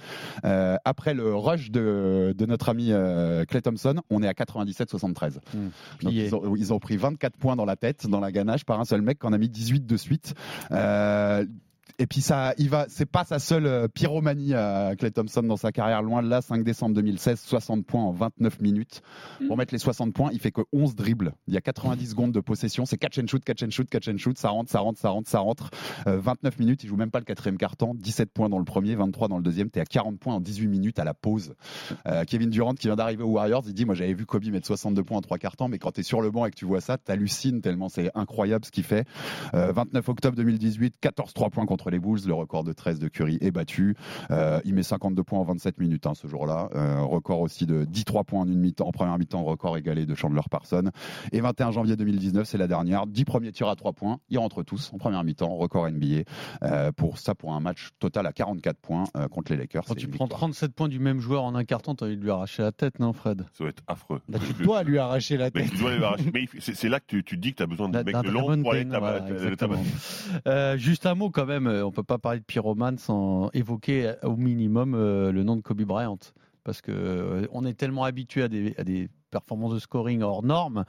Euh, 0.45 0.77
après 0.85 1.15
le 1.15 1.35
rush 1.35 1.71
de, 1.73 2.33
de 2.39 2.47
notre 2.47 2.69
ami 2.69 2.93
euh, 2.93 3.45
Clay 3.45 3.61
Thompson, 3.61 3.97
on 4.09 4.23
est 4.23 4.29
à 4.29 4.33
97-73. 4.33 5.35
Donc 5.35 5.43
Plié. 5.99 6.27
ils 6.27 6.35
ont, 6.37 6.55
ils 6.57 6.73
ont 6.73 6.79
pris 6.79 6.97
24 6.97 7.37
points 7.37 7.57
dans 7.57 7.65
la 7.65 7.75
tête, 7.75 8.07
dans 8.09 8.21
la 8.21 8.31
ganache, 8.31 8.65
par 8.65 8.79
un 8.79 8.85
seul 8.85 9.03
mec 9.03 9.19
qu'on 9.19 9.33
a 9.33 9.39
mis 9.39 9.49
18 9.49 9.85
de 9.85 9.97
suite. 9.97 10.35
Euh, 10.71 11.45
et 12.01 12.07
puis 12.07 12.23
ça, 12.23 12.55
il 12.57 12.71
va, 12.71 12.87
c'est 12.89 13.05
pas 13.05 13.25
sa 13.25 13.39
seule 13.39 13.67
euh, 13.67 13.87
pyromanie 13.87 14.55
à 14.55 14.95
Clay 14.97 15.11
Thompson 15.11 15.43
dans 15.43 15.59
sa 15.59 15.71
carrière, 15.71 16.01
loin 16.01 16.23
de 16.23 16.29
là. 16.29 16.41
5 16.41 16.65
décembre 16.65 16.95
2016, 16.95 17.39
60 17.39 17.85
points 17.85 18.03
en 18.03 18.11
29 18.11 18.59
minutes. 18.63 19.03
Pour 19.47 19.59
mettre 19.59 19.75
les 19.75 19.79
60 19.79 20.15
points, 20.15 20.31
il 20.33 20.41
fait 20.41 20.51
que 20.51 20.63
11 20.73 20.95
dribbles. 20.95 21.35
Il 21.47 21.53
y 21.53 21.59
a 21.59 21.61
90 21.61 22.09
secondes 22.09 22.33
de 22.33 22.41
possession. 22.41 22.87
C'est 22.87 22.97
catch 22.97 23.19
and 23.19 23.27
shoot, 23.27 23.45
catch 23.45 23.63
and 23.63 23.69
shoot, 23.69 23.87
catch 23.91 24.09
and 24.09 24.17
shoot. 24.17 24.39
Ça 24.39 24.49
rentre, 24.49 24.71
ça 24.71 24.81
rentre, 24.81 24.99
ça 24.99 25.11
rentre, 25.11 25.29
ça 25.29 25.41
rentre. 25.41 25.69
Euh, 26.07 26.19
29 26.19 26.59
minutes. 26.59 26.85
Il 26.85 26.89
joue 26.89 26.97
même 26.97 27.11
pas 27.11 27.19
le 27.19 27.27
quatrième 27.27 27.59
carton. 27.59 27.95
17 27.95 28.33
points 28.33 28.49
dans 28.49 28.59
le 28.59 28.65
premier, 28.65 28.95
23 28.95 29.29
dans 29.29 29.37
le 29.37 29.43
deuxième. 29.43 29.69
T'es 29.69 29.81
à 29.81 29.85
40 29.85 30.19
points 30.19 30.37
en 30.37 30.41
18 30.41 30.69
minutes 30.69 30.99
à 30.99 31.05
la 31.05 31.13
pause. 31.13 31.55
Euh, 32.09 32.25
Kevin 32.25 32.49
Durant 32.49 32.73
qui 32.73 32.87
vient 32.87 32.97
d'arriver 32.97 33.25
aux 33.25 33.33
Warriors, 33.33 33.65
il 33.67 33.75
dit 33.75 33.85
moi 33.85 33.95
j'avais 33.95 34.15
vu 34.15 34.25
Kobe 34.25 34.47
mettre 34.47 34.67
62 34.67 35.05
points 35.05 35.19
en 35.19 35.21
trois 35.21 35.37
quarts 35.37 35.57
temps, 35.59 35.69
mais 35.69 35.79
quand 35.79 35.93
t'es 35.93 36.03
sur 36.03 36.23
le 36.23 36.31
banc 36.31 36.47
et 36.47 36.51
que 36.51 36.57
tu 36.57 36.65
vois 36.65 36.81
ça, 36.81 36.97
t'hallucines 36.97 37.61
tellement 37.61 37.91
c'est 37.91 38.11
incroyable 38.15 38.65
ce 38.65 38.71
qu'il 38.71 38.85
fait. 38.85 39.07
Euh, 39.53 39.71
29 39.73 40.09
octobre 40.09 40.37
2018, 40.37 40.95
14 40.99 41.35
3 41.35 41.51
points 41.51 41.67
contre 41.67 41.90
les 41.91 41.99
Bulls, 41.99 42.21
le 42.27 42.35
record 42.35 42.65
de 42.65 42.73
13 42.73 42.99
de 42.99 43.09
Curry 43.09 43.39
est 43.41 43.51
battu. 43.51 43.97
Euh, 44.31 44.61
il 44.65 44.75
met 44.75 44.83
52 44.83 45.23
points 45.23 45.39
en 45.39 45.45
27 45.45 45.79
minutes 45.79 46.07
hein, 46.07 46.13
ce 46.15 46.27
jour-là. 46.27 46.69
Euh, 46.75 47.01
record 47.03 47.41
aussi 47.41 47.67
de 47.67 47.85
10 47.85 48.05
3 48.05 48.25
points 48.25 48.41
en 48.41 48.47
une 48.47 48.59
mi-temps, 48.59 48.87
en 48.89 48.93
première 48.93 49.19
mi-temps, 49.19 49.43
record 49.45 49.77
égalé 49.77 50.07
de 50.07 50.15
Chandler 50.15 50.41
Parsons. 50.51 50.91
Et 51.33 51.41
21 51.41 51.71
janvier 51.73 51.97
2019, 51.97 52.47
c'est 52.47 52.59
la 52.59 52.67
dernière, 52.67 53.07
10 53.07 53.25
premiers 53.25 53.53
tirs 53.53 53.69
à 53.69 53.77
3 53.77 53.93
points, 53.93 54.19
ils 54.29 54.39
rentrent 54.39 54.63
tous 54.63 54.91
en 54.95 54.99
première 54.99 55.25
mi-temps, 55.25 55.55
record 55.57 55.89
NBA. 55.91 56.23
Euh, 56.63 56.93
pour 56.93 57.19
ça, 57.19 57.35
pour 57.35 57.53
un 57.55 57.61
match 57.61 57.91
total 57.99 58.27
à 58.27 58.33
44 58.33 58.77
points 58.79 59.05
euh, 59.17 59.29
contre 59.29 59.53
les 59.53 59.59
Lakers. 59.59 59.85
Quand 59.87 59.95
c'est 59.95 60.01
tu 60.01 60.09
prends 60.09 60.25
victoire. 60.27 60.41
37 60.41 60.73
points 60.75 60.89
du 60.89 60.99
même 60.99 61.21
joueur 61.21 61.45
en 61.45 61.55
un 61.55 61.65
carton, 61.65 61.95
t'as 61.95 62.07
envie 62.07 62.17
de 62.17 62.23
lui 62.23 62.31
arracher 62.31 62.63
la 62.63 62.73
tête, 62.73 62.99
non, 63.01 63.13
Fred? 63.13 63.45
Ça 63.53 63.65
va 63.65 63.71
être 63.71 63.83
affreux. 63.87 64.21
Bah, 64.29 64.39
tu 64.57 64.63
dois 64.63 64.83
lui 64.83 64.99
arracher 64.99 65.37
la 65.37 65.47
Mais 65.55 65.63
tête. 65.63 65.71
tu 65.71 65.79
dois 65.79 65.97
les 65.97 66.03
arracher. 66.03 66.31
Mais 66.35 66.43
il- 66.53 66.61
c'est 66.61 66.75
c'est 66.75 66.89
là 66.89 67.01
que 67.01 67.07
tu, 67.07 67.25
tu 67.25 67.37
dis 67.37 67.53
que 67.53 67.57
tu 67.59 67.63
as 67.63 67.67
besoin 67.67 67.89
de 67.89 68.03
de 68.03 68.31
long 68.31 68.61
pour 68.63 68.73
aller 68.73 68.85
voilà. 68.85 69.21
Euh, 70.47 70.77
juste 70.77 71.07
un 71.07 71.15
mot 71.15 71.31
quand 71.31 71.47
même, 71.47 71.67
euh, 71.81 71.85
on 71.85 71.91
peut 71.91 72.03
pas 72.03 72.19
parler 72.19 72.41
de 72.41 72.45
pyromane 72.45 72.99
sans 72.99 73.51
évoquer 73.53 74.07
euh, 74.07 74.15
au 74.29 74.37
minimum 74.37 74.95
euh, 74.95 75.33
le 75.33 75.43
nom 75.43 75.57
de 75.57 75.63
Kobe 75.63 75.83
Bryant. 75.83 76.19
Parce 76.65 76.81
que 76.83 76.93
euh, 76.93 77.47
on 77.53 77.65
est 77.65 77.75
tellement 77.75 78.05
habitué 78.05 78.43
à 78.43 78.49
des, 78.49 78.75
à 78.77 78.85
des 78.85 79.09
performances 79.31 79.75
de 79.75 79.79
scoring 79.79 80.23
hors 80.23 80.43
normes 80.43 80.85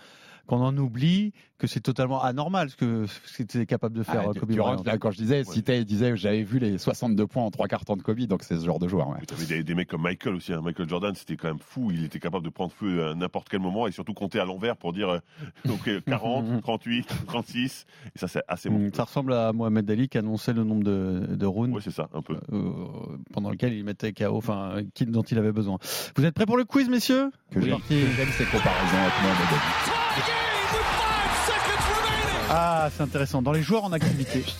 qu'on 0.48 0.58
en 0.62 0.76
oublie 0.78 1.34
que 1.62 1.68
c'est 1.68 1.80
totalement 1.80 2.22
anormal 2.24 2.70
ce 2.72 2.76
que 2.76 3.06
ce 3.06 3.38
qu'était 3.38 3.66
capable 3.66 3.96
de 3.96 4.04
faire 4.04 4.24
Ah, 4.26 4.30
euh, 4.30 4.34
Kobe 4.40 4.52
Durant, 4.52 4.72
Bryant. 4.74 4.84
là, 4.84 4.98
quand 4.98 5.12
je 5.12 5.18
disais, 5.18 5.44
citait, 5.44 5.80
il 5.80 5.86
disait 5.86 6.18
j'avais 6.18 6.42
vu 6.44 6.58
les 6.60 6.78
62 6.80 7.28
points 7.28 7.44
en 7.44 7.52
trois 7.52 7.68
quarts 7.68 7.84
de 7.86 8.02
Kobe, 8.02 8.20
donc 8.22 8.42
c'est 8.44 8.58
ce 8.58 8.66
genre 8.66 8.80
de 8.80 8.88
joueur. 8.88 9.10
ouais. 9.10 9.18
Tu 9.28 9.34
avais 9.36 9.46
des, 9.46 9.64
des 9.64 9.76
mecs 9.76 9.88
comme 9.90 10.02
Michael 10.02 10.34
aussi. 10.36 10.54
hein. 10.54 10.62
Michael 10.64 10.90
Jordan, 10.90 11.14
c'était 11.16 11.38
quand 11.38 11.50
même 11.50 11.60
fou. 11.60 11.92
Il 11.92 12.04
était 12.04 12.20
capable 12.20 12.44
de 12.44 12.50
prendre 12.50 12.72
feu 12.72 13.06
à 13.10 13.14
n'importe 13.16 13.48
quel 13.50 13.60
moment 13.60 13.86
et 13.88 13.92
surtout 13.92 14.14
compter 14.14 14.40
à 14.40 14.46
l'envers 14.46 14.76
pour 14.76 14.92
dire 14.92 15.10
euh, 15.10 15.20
donc, 15.66 15.88
euh, 15.88 16.02
40, 16.08 16.62
38, 16.64 17.08
36. 17.28 17.86
Et 18.16 18.20
ça, 18.20 18.28
c'est 18.28 18.42
assez 18.48 18.70
bon. 18.70 18.80
Mm, 18.80 18.94
Ça 18.96 19.04
ressemble 19.04 19.34
à 19.34 19.54
Mohamed 19.54 19.90
Ali 19.92 20.10
qui 20.10 20.18
annonçait 20.18 20.54
le 20.54 20.64
nombre 20.64 20.84
de, 20.84 21.28
de 21.36 21.46
rounds 21.46 21.76
Oui, 21.76 21.82
c'est 21.84 21.92
ça, 21.92 22.10
un 22.14 22.22
peu. 22.24 22.38
euh, 22.52 22.72
pendant 23.34 23.52
lequel 23.52 23.74
il 23.74 23.84
mettait 23.84 24.14
KO, 24.14 24.36
enfin, 24.38 24.72
euh, 24.78 24.84
dont 25.06 25.22
il 25.24 25.38
avait 25.38 25.52
besoin. 25.52 25.78
Vous 26.16 26.26
êtes 26.26 26.34
prêts 26.34 26.46
pour 26.48 26.58
le 26.58 26.66
quiz, 26.66 26.90
messieurs? 26.90 27.30
Que 27.52 27.60
Oui. 27.60 27.70
j'aime 27.90 28.30
ces 28.38 28.46
comparaisons 28.46 28.98
avec 28.98 29.14
Mohamed 29.22 29.48
Ali. 29.48 31.01
Ah, 32.54 32.90
c'est 32.96 33.04
intéressant. 33.04 33.42
Dans 33.42 33.52
les 33.52 33.64
joueurs 33.64 33.84
en 33.86 33.94
activité. 33.94 34.44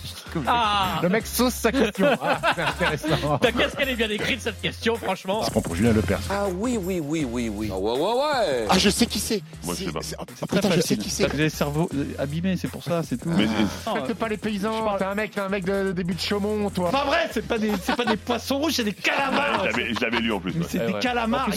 Ah 0.46 0.98
Le 1.02 1.10
mec 1.10 1.26
sauce 1.26 1.52
sa 1.52 1.70
question. 1.70 2.06
Ah, 2.22 2.40
c'est 2.54 2.62
intéressant. 2.62 3.38
Bah, 3.42 3.48
Qu'est-ce 3.54 3.76
qu'elle 3.76 3.90
est 3.90 3.96
bien 3.96 4.08
écrite 4.08 4.40
cette 4.40 4.62
question, 4.62 4.96
franchement 4.96 5.42
prends 5.50 5.60
pour 5.60 5.74
Julien 5.74 5.92
Lepers. 5.92 6.20
Ah 6.30 6.46
oui, 6.56 6.78
oui, 6.82 7.00
oui, 7.04 7.26
oui, 7.30 7.50
oui. 7.50 7.68
Ah 7.70 7.76
ouais, 7.78 7.92
ouais, 7.92 7.98
ouais. 8.00 8.66
Ah, 8.70 8.78
je 8.78 8.88
sais 8.88 9.04
qui 9.04 9.18
c'est. 9.18 9.42
Moi, 9.62 9.74
je 9.78 9.84
sais 9.84 9.92
pas. 9.92 9.98
C'est- 10.00 10.16
C'est 10.34 10.46
très 10.46 10.56
putain, 10.56 10.68
je 10.70 10.74
sais 10.76 10.80
facile. 10.80 10.98
qui 10.98 11.10
c'est. 11.10 11.24
Vous 11.26 11.34
avez 11.34 11.42
le 11.44 11.48
cerveau 11.50 11.90
euh, 11.94 12.04
abîmé, 12.18 12.56
c'est 12.56 12.68
pour 12.68 12.82
ça, 12.82 13.02
c'est 13.06 13.18
tout. 13.18 13.28
Mais- 13.28 13.44
Non, 13.44 14.06
Faites 14.06 14.16
pas 14.16 14.28
les 14.28 14.38
paysans. 14.38 14.96
T'es 14.96 15.04
un 15.04 15.14
mec, 15.14 15.32
t'es 15.32 15.40
un 15.40 15.50
mec 15.50 15.64
de 15.66 15.92
début 15.92 16.14
de 16.14 16.20
Chaumont, 16.20 16.70
toi. 16.70 16.90
Pas 16.90 17.04
vrai, 17.04 17.28
c'est 17.30 17.46
pas 17.46 17.58
des, 17.58 17.70
c'est 17.82 17.94
pas 17.96 18.06
des 18.06 18.16
poissons 18.16 18.56
rouges, 18.58 18.72
c'est 18.76 18.84
des 18.84 18.94
calamars. 18.94 19.66
Je 19.70 20.00
l'avais- 20.00 20.20
lu 20.20 20.32
en 20.32 20.40
plus. 20.40 20.54
C'est 20.66 20.80
Eh 20.88 20.92
des 20.94 20.98
calamars. 20.98 21.50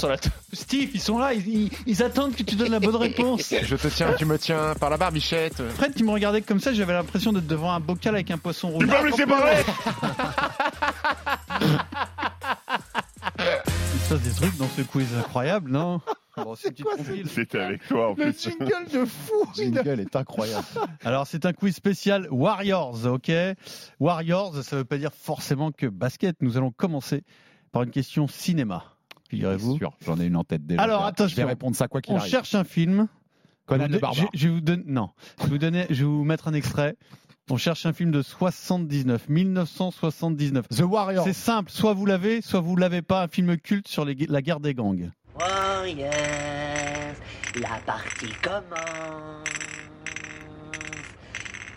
Steve, 0.51 0.89
ils 0.93 0.99
sont 1.01 1.17
là, 1.17 1.31
ils, 1.33 2.03
attendent 2.03 2.35
que 2.35 2.43
tu 2.43 2.55
donnes 2.55 2.71
la 2.71 2.79
bonne 2.81 2.95
réponse. 2.97 3.53
Je 3.63 3.75
te 3.77 3.87
tiens, 3.87 4.13
tu 4.17 4.25
me 4.25 4.37
tiens 4.37 4.73
par 4.79 4.89
la 4.89 4.97
barbichette. 4.97 5.61
Fred, 5.77 5.93
tu 5.95 6.03
me 6.03 6.11
regardais 6.27 6.41
comme 6.41 6.59
ça, 6.59 6.73
j'avais 6.73 6.93
l'impression 6.93 7.31
d'être 7.33 7.47
devant 7.47 7.71
un 7.71 7.79
bocal 7.79 8.15
avec 8.15 8.31
un 8.31 8.37
poisson 8.37 8.69
rouge. 8.69 8.85
Tu 8.85 8.89
peux 8.91 9.01
me 9.03 9.09
laisser 9.11 9.25
parler 9.25 9.51
Il 13.93 13.99
se 13.99 14.09
passe 14.09 14.21
des 14.21 14.31
trucs 14.31 14.57
dans 14.57 14.67
ce 14.67 14.81
quiz 14.81 15.07
incroyable, 15.17 15.71
non 15.71 16.01
Bon, 16.37 16.53
c'est 16.55 16.67
une 16.67 16.73
petite 16.85 16.97
compile. 17.07 17.29
C'était 17.29 17.59
avec 17.59 17.87
toi 17.87 18.07
en 18.11 18.15
Le 18.15 18.31
plus. 18.31 18.43
jingle 18.43 18.87
de 18.91 19.05
fou. 19.05 19.33
Jingle 19.55 19.99
est 20.01 20.15
incroyable. 20.17 20.65
Alors, 21.05 21.25
c'est 21.27 21.45
un 21.45 21.53
quiz 21.53 21.73
spécial 21.75 22.27
Warriors, 22.29 23.05
ok 23.05 23.31
Warriors, 24.01 24.55
ça 24.63 24.75
veut 24.75 24.83
pas 24.83 24.97
dire 24.97 25.11
forcément 25.13 25.71
que 25.71 25.85
basket. 25.87 26.35
Nous 26.41 26.57
allons 26.57 26.71
commencer 26.71 27.23
par 27.71 27.83
une 27.83 27.91
question 27.91 28.27
cinéma. 28.27 28.83
Figurez-vous. 29.29 29.77
Sûr, 29.77 29.93
j'en 30.05 30.19
ai 30.19 30.25
une 30.25 30.35
en 30.35 30.43
tête 30.43 30.65
déjà. 30.65 30.81
Alors, 30.81 31.05
attention. 31.05 31.29
Je 31.29 31.35
vais 31.37 31.43
répondre 31.45 31.75
ça 31.75 31.87
quoi 31.87 32.01
qu'il 32.01 32.13
On 32.13 32.17
arrive. 32.17 32.29
cherche 32.29 32.53
un 32.53 32.63
film. 32.65 33.07
Conan 33.65 33.85
Je- 33.87 33.93
le 33.93 33.99
barbare. 33.99 34.25
Je, 34.33 34.39
je 34.39 34.47
vais 34.47 34.53
vous 34.53 34.61
donner, 34.61 34.83
non, 34.85 35.09
je 35.41 35.47
vous 35.47 35.57
donner, 35.57 35.85
je 35.89 35.95
vais 35.95 36.03
vous 36.09 36.23
mettre 36.23 36.47
un 36.47 36.53
extrait. 36.53 36.95
On 37.49 37.57
cherche 37.57 37.85
un 37.85 37.93
film 37.93 38.09
de 38.11 38.21
79, 38.23 39.29
1979. 39.29 40.67
The 40.69 40.81
Warrior. 40.81 41.23
C'est 41.23 41.33
simple, 41.33 41.69
soit 41.71 41.93
vous 41.93 42.05
l'avez, 42.07 42.41
soit 42.41 42.59
vous 42.59 42.75
l'avez 42.75 43.01
pas. 43.03 43.23
Un 43.23 43.27
film 43.27 43.55
culte 43.57 43.87
sur 43.87 44.03
les- 44.03 44.15
la 44.27 44.41
guerre 44.41 44.59
des 44.59 44.73
gangs. 44.73 45.11
Warriors, 45.39 46.09
la 47.61 47.79
partie 47.85 48.31
commence. 48.41 49.43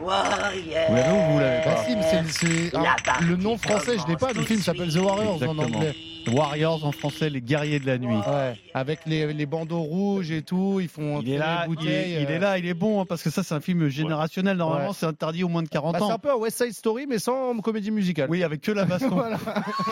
Warriors. 0.01 0.89
Vous 0.89 0.95
l'avez 0.95 1.11
ou 1.11 1.32
vous 1.32 1.39
l'avez 1.41 1.64
Bah 1.64 1.74
pas 1.74 1.84
si, 1.84 1.97
mais 1.97 2.03
c'est- 2.03 2.47
c'est- 2.47 2.72
La 2.72 2.95
partie 3.05 3.24
le 3.24 3.36
nom 3.36 3.59
français, 3.59 3.97
je 3.99 4.07
l'ai 4.07 4.16
pas. 4.16 4.32
Le 4.32 4.43
film 4.43 4.61
s'appelle 4.61 4.93
The. 4.93 4.97
Warriors 4.99 5.43
en 5.43 5.59
anglais. 5.59 5.95
Warriors 6.29 6.85
en 6.85 6.93
français, 6.93 7.31
les 7.31 7.41
guerriers 7.41 7.81
de 7.81 7.87
la 7.87 7.99
nuit. 7.99 8.14
Ouais, 8.16 8.55
avec 8.74 9.01
les, 9.07 9.33
les 9.33 9.47
bandeaux 9.47 9.81
rouges 9.81 10.31
et 10.31 10.43
tout, 10.43 10.79
ils 10.81 10.89
font 10.89 11.20
Il 11.22 11.31
est 11.31 11.39
là, 11.39 11.66
il 11.81 11.89
est, 11.89 12.22
il 12.22 12.26
euh. 12.26 12.31
est 12.37 12.39
là, 12.39 12.59
il 12.59 12.66
est 12.66 12.74
bon 12.74 13.01
hein, 13.01 13.05
parce 13.09 13.22
que 13.22 13.31
ça 13.31 13.43
c'est 13.43 13.55
un 13.55 13.61
film 13.61 13.89
générationnel. 13.89 14.57
Normalement 14.57 14.89
Ouais. 14.89 14.95
c'est 14.97 15.07
interdit 15.07 15.45
au 15.45 15.49
moins 15.49 15.62
de 15.62 15.68
40 15.68 15.93
Bah, 15.95 15.99
c'est 16.01 16.05
ans. 16.07 16.11
un 16.14 16.18
peu 16.18 16.31
un 16.31 16.37
West 16.37 16.62
Side 16.62 16.72
Story, 16.74 17.07
mais 17.09 17.18
sans 17.18 17.57
comédie 17.59 17.91
musicale. 17.91 18.29
Oui, 18.31 18.43
avec 18.43 18.61
que 18.61 18.72
la 18.72 18.85
baston, 18.85 19.09
Voilà. 19.16 19.39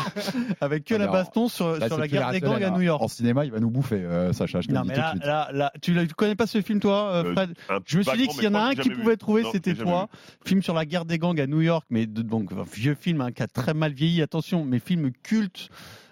avec 0.61 0.84
que 0.84 0.95
la 0.95 1.07
baston 1.09 1.49
sur, 1.49 1.68
Là, 1.78 1.87
sur 1.87 1.97
c'est 1.97 2.01
la 2.01 2.09
guerre 2.09 2.30
des 2.30 2.41
gangs 2.41 2.62
à 2.62 2.68
hein. 2.68 2.70
New 2.70 2.82
York. 2.82 3.03
En 3.03 3.09
cinéma, 3.09 3.45
il 3.45 3.51
va 3.51 3.61
nous 3.61 3.70
bouffer, 3.70 3.97
euh, 3.97 4.32
Sacha. 4.32 4.61
Je 4.61 4.68
te 4.68 4.72
Non 4.72 4.82
mais 4.84 4.97
là, 4.97 5.14
là, 5.22 5.49
là, 5.53 5.72
tu, 5.82 5.95
tu 6.07 6.14
connais 6.14 6.34
pas 6.34 6.47
ce 6.47 6.61
film 6.62 6.80
toi, 6.80 7.11
euh, 7.12 7.24
Euh, 7.24 7.32
Fred 7.34 7.55
Je 7.87 7.99
me 7.99 8.03
suis 8.03 8.18
dit 8.18 8.30
s'il 8.30 8.45
y 8.45 8.49
en 8.49 8.55
a 8.55 8.61
un 8.61 8.74
qui 8.74 8.91
pouvait 8.91 9.16
trouver, 9.16 9.45
c'était 9.53 9.74
fois. 9.74 10.09
Film 10.45 10.62
sur 10.62 10.74
la 10.74 10.84
guerre 10.87 11.05
des 11.05 11.18
gangs 11.18 11.41
à 11.41 11.47
New 11.47 11.61
York, 11.61 11.84
mais 11.91 12.07
donc 12.07 12.51
vieux 12.72 12.95
film 12.99 13.20
hein, 13.20 13.32
qui 13.32 13.43
a 13.43 13.47
très 13.47 13.74
mal 13.74 13.93
vieilli. 13.93 14.22
Attention, 14.22 14.64
mais 14.64 14.78
film 14.78 15.11
culte 15.22 15.68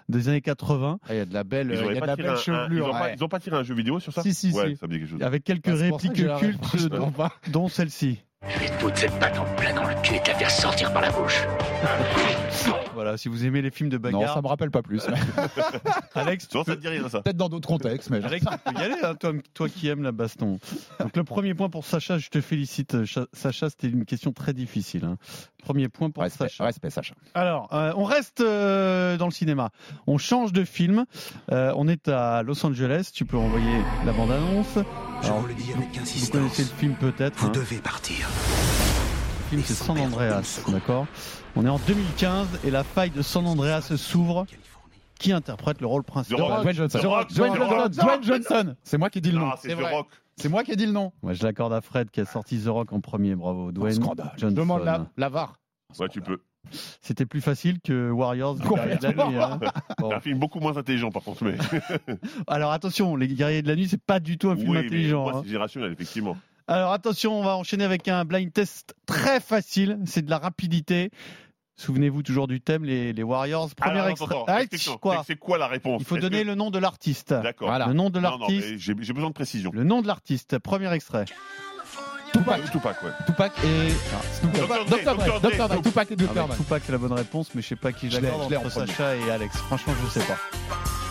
des 0.09 0.29
années 0.29 0.41
80. 0.41 0.99
Ah, 1.03 1.13
Il 1.13 1.17
y 1.17 1.19
a 1.19 1.25
de 1.25 1.33
la 1.33 1.43
belle, 1.43 1.67
Ils 1.71 1.79
il 1.79 1.85
y 1.85 1.89
a 1.89 1.93
de 1.95 1.99
pas 1.99 2.05
la 2.05 2.15
belle 2.15 2.25
un- 2.27 2.31
un- 2.31 2.35
ils 2.35 2.39
chevelure. 2.39 2.87
ont 2.87 2.91
pas- 2.91 3.01
ouais. 3.03 3.15
ils 3.17 3.23
ont 3.23 3.27
pas 3.27 3.39
tiré 3.39 3.55
un 3.57 3.63
jeu 3.63 3.73
vidéo 3.75 3.99
sur 3.99 4.13
ça 4.13 4.21
Si, 4.21 4.33
si, 4.33 4.51
Ouais, 4.51 4.69
si. 4.71 4.75
ça 4.77 4.87
me 4.87 4.93
dit 4.93 4.99
quelque 4.99 5.09
chose. 5.09 5.21
Avec 5.21 5.43
quelques 5.43 5.69
Bah, 5.69 5.75
répliques 5.75 6.13
que 6.13 6.39
cultes, 6.39 6.87
dont, 6.89 7.11
pas. 7.11 7.31
dont 7.51 7.67
celle-ci. 7.67 8.21
Je 8.47 8.59
vais 8.59 8.67
te 8.67 8.73
foutre 8.73 8.97
cette 8.97 9.17
patte 9.19 9.37
en 9.39 9.45
plein 9.55 9.73
dans 9.73 9.87
le 9.87 9.95
cul 10.03 10.15
et 10.15 10.19
te 10.21 10.29
la 10.29 10.35
faire 10.35 10.51
sortir 10.51 10.93
par 10.93 11.01
la 11.01 11.11
bouche. 11.11 11.41
Voilà, 12.95 13.17
si 13.17 13.29
vous 13.29 13.45
aimez 13.45 13.61
les 13.61 13.69
films 13.69 13.89
de 13.89 13.97
Non, 13.97 14.01
bagarre, 14.01 14.33
ça 14.33 14.41
me 14.41 14.47
rappelle 14.47 14.71
pas 14.71 14.81
plus. 14.81 15.03
Alex, 16.15 16.47
tu 16.47 16.57
Non, 16.57 16.63
ça 16.63 16.71
peux- 16.71 16.77
te 16.77 16.81
dit 16.81 16.87
rien, 16.87 17.07
ça. 17.09 17.21
Peut-être 17.21 17.37
dans 17.37 17.49
d'autres 17.49 17.67
contextes, 17.67 18.09
mais 18.09 18.23
Alex, 18.23 18.45
tu 18.45 18.73
peux 18.73 18.79
y 18.79 18.83
aller, 18.83 18.95
hein, 19.03 19.15
toi, 19.15 19.33
toi 19.53 19.69
qui 19.69 19.87
aimes 19.87 20.01
la 20.03 20.11
baston. 20.11 20.59
Donc 20.99 21.15
le 21.15 21.23
premier 21.23 21.53
point 21.53 21.69
pour 21.69 21.85
Sacha, 21.85 22.17
je 22.17 22.29
te 22.29 22.41
félicite. 22.41 23.05
Cha- 23.05 23.27
Sacha, 23.33 23.69
c'était 23.69 23.89
une 23.89 24.05
question 24.05 24.31
très 24.31 24.53
difficile. 24.53 25.05
hein. 25.05 25.17
Premier 25.63 25.89
point 25.89 26.09
pour 26.11 26.23
respect, 26.23 26.47
Sacha. 26.47 26.63
respect, 26.65 26.89
Sacha. 26.89 27.15
Alors, 27.33 27.73
euh, 27.73 27.91
on 27.97 28.03
reste 28.03 28.41
euh, 28.41 29.17
dans 29.17 29.25
le 29.25 29.31
cinéma. 29.31 29.71
On 30.07 30.17
change 30.17 30.53
de 30.53 30.63
film. 30.63 31.05
Euh, 31.51 31.73
on 31.75 31.87
est 31.87 32.07
à 32.07 32.43
Los 32.43 32.65
Angeles. 32.65 33.09
Tu 33.13 33.25
peux 33.25 33.37
envoyer 33.37 33.77
la 34.05 34.13
bande-annonce. 34.13 34.75
Je 35.21 35.25
Alors, 35.27 35.39
vous 35.41 35.47
le 35.47 35.53
dis 35.55 35.71
avec 35.73 35.89
vous 35.93 36.01
insistance. 36.01 36.29
connaissez 36.29 36.61
le 36.63 36.69
film 36.77 36.93
peut-être. 36.95 37.37
Vous 37.39 37.47
hein. 37.47 37.51
devez 37.53 37.77
partir. 37.79 38.27
Film, 39.55 39.63
c'est 39.65 39.85
San 39.85 39.97
Andreas. 39.97 40.61
D'accord 40.67 41.07
On 41.55 41.65
est 41.65 41.69
en 41.69 41.79
2015 41.87 42.59
et 42.65 42.71
la 42.71 42.83
faille 42.83 43.11
de 43.11 43.21
San 43.21 43.47
Andreas 43.47 43.93
s'ouvre. 43.95 44.45
Qui 45.17 45.31
interprète 45.31 45.79
le 45.79 45.87
rôle 45.87 46.03
principal. 46.03 46.61
Dwayne 46.61 46.75
Johnson. 46.75 46.99
The 46.99 47.05
Rock, 47.05 47.33
Dwayne 47.33 47.55
Johnson. 47.55 47.73
Rock. 47.73 47.91
Dwayne 47.93 48.23
Johnson. 48.23 48.75
C'est 48.83 48.97
moi 48.97 49.09
qui 49.09 49.21
dis 49.21 49.31
le 49.31 49.39
nom. 49.39 49.49
Ah, 49.53 49.57
c'est 49.57 49.73
The 49.73 49.79
Rock. 49.79 50.07
C'est 50.35 50.49
moi 50.49 50.65
qui 50.65 50.73
ai 50.73 50.75
dit 50.75 50.85
le 50.85 50.91
nom. 50.91 51.13
Ouais, 51.23 51.33
je 51.33 51.43
l'accorde 51.43 51.71
à 51.71 51.79
Fred 51.79 52.11
qui 52.11 52.19
a 52.19 52.25
sorti 52.25 52.59
The 52.59 52.67
Rock 52.67 52.91
en 52.91 52.99
premier. 52.99 53.33
Bravo. 53.33 53.71
Dwayne. 53.71 54.03
Johnson. 54.35 54.51
Demande 54.51 54.83
la, 54.83 55.07
la 55.15 55.29
VAR. 55.29 55.55
Ouais, 55.97 56.09
tu 56.09 56.19
peux. 56.19 56.41
C'était 56.99 57.25
plus 57.25 57.39
facile 57.39 57.79
que 57.79 58.11
Warriors 58.11 58.55
les 58.55 58.67
Guerriers 58.67 58.97
de 58.97 59.03
la 59.07 59.13
nuit. 59.27 59.37
hein. 59.37 59.59
Bon. 59.99 60.11
Un 60.11 60.19
film 60.19 60.37
beaucoup 60.37 60.59
moins 60.59 60.75
intelligent, 60.75 61.11
par 61.11 61.23
contre. 61.23 61.45
Mais... 61.45 61.55
Alors 62.47 62.73
attention, 62.73 63.15
les 63.15 63.29
Guerriers 63.29 63.61
de 63.61 63.69
la 63.69 63.77
nuit, 63.77 63.87
c'est 63.87 64.01
pas 64.01 64.19
du 64.19 64.37
tout 64.37 64.49
un 64.49 64.57
film 64.57 64.71
oui, 64.71 64.79
mais 64.79 64.85
intelligent. 64.85 65.21
moi, 65.21 65.35
hein. 65.35 65.41
c'est 65.43 65.49
générationnel, 65.49 65.93
effectivement. 65.93 66.35
Alors 66.67 66.93
attention, 66.93 67.39
on 67.39 67.43
va 67.43 67.55
enchaîner 67.57 67.83
avec 67.83 68.07
un 68.07 68.25
blind 68.25 68.51
test 68.51 68.95
très 69.05 69.39
facile. 69.39 69.99
C'est 70.05 70.23
de 70.25 70.29
la 70.29 70.39
rapidité. 70.39 71.11
Souvenez-vous 71.77 72.23
toujours 72.23 72.47
du 72.47 72.61
thème, 72.61 72.85
les, 72.85 73.11
les 73.13 73.23
Warriors. 73.23 73.69
Premier 73.75 74.07
extrait. 74.09 74.35
Ah, 74.47 74.61
quoi 74.99 75.23
C'est- 75.27 75.35
quoi 75.35 75.57
la 75.57 75.67
réponse? 75.67 76.01
Il 76.01 76.05
faut 76.07 76.17
donner 76.17 76.41
que- 76.43 76.47
le 76.47 76.55
nom 76.55 76.71
de 76.71 76.79
l'artiste. 76.79 77.33
D'accord. 77.33 77.69
Le 77.87 77.93
nom 77.93 78.09
de 78.09 78.19
Non, 78.19 78.31
non, 78.31 78.37
l'artiste. 78.39 78.77
j'ai 78.77 78.93
besoin 78.93 79.29
de 79.29 79.33
précision. 79.33 79.71
Le 79.73 79.83
nom 79.83 80.01
de 80.01 80.07
l'artiste. 80.07 80.57
Premier 80.59 80.91
extrait. 80.93 81.25
Tupac. 82.33 82.69
Tupac, 82.71 83.03
ouais. 83.03 83.09
Tupac 83.25 83.51
et 83.63 83.89
Snoop 84.39 84.51
Dogg. 84.53 84.87
Dr. 84.89 85.15
Dre. 85.15 85.39
Dre, 85.67 85.81
Tupac 85.81 86.11
et 86.11 86.15
Dr. 86.15 86.33
Dre. 86.33 86.55
Tupac, 86.57 86.83
c'est 86.85 86.91
la 86.91 86.97
bonne 86.97 87.13
réponse, 87.13 87.53
mais 87.55 87.61
je 87.61 87.67
sais 87.67 87.75
pas 87.77 87.91
qui 87.93 88.09
j'accorde 88.09 88.51
en 88.53 88.57
entre. 88.57 88.69
Sacha 88.71 89.15
et 89.15 89.29
Alex. 89.31 89.55
Franchement, 89.57 89.93
je 90.03 90.19
sais 90.19 90.25
pas. 90.25 90.37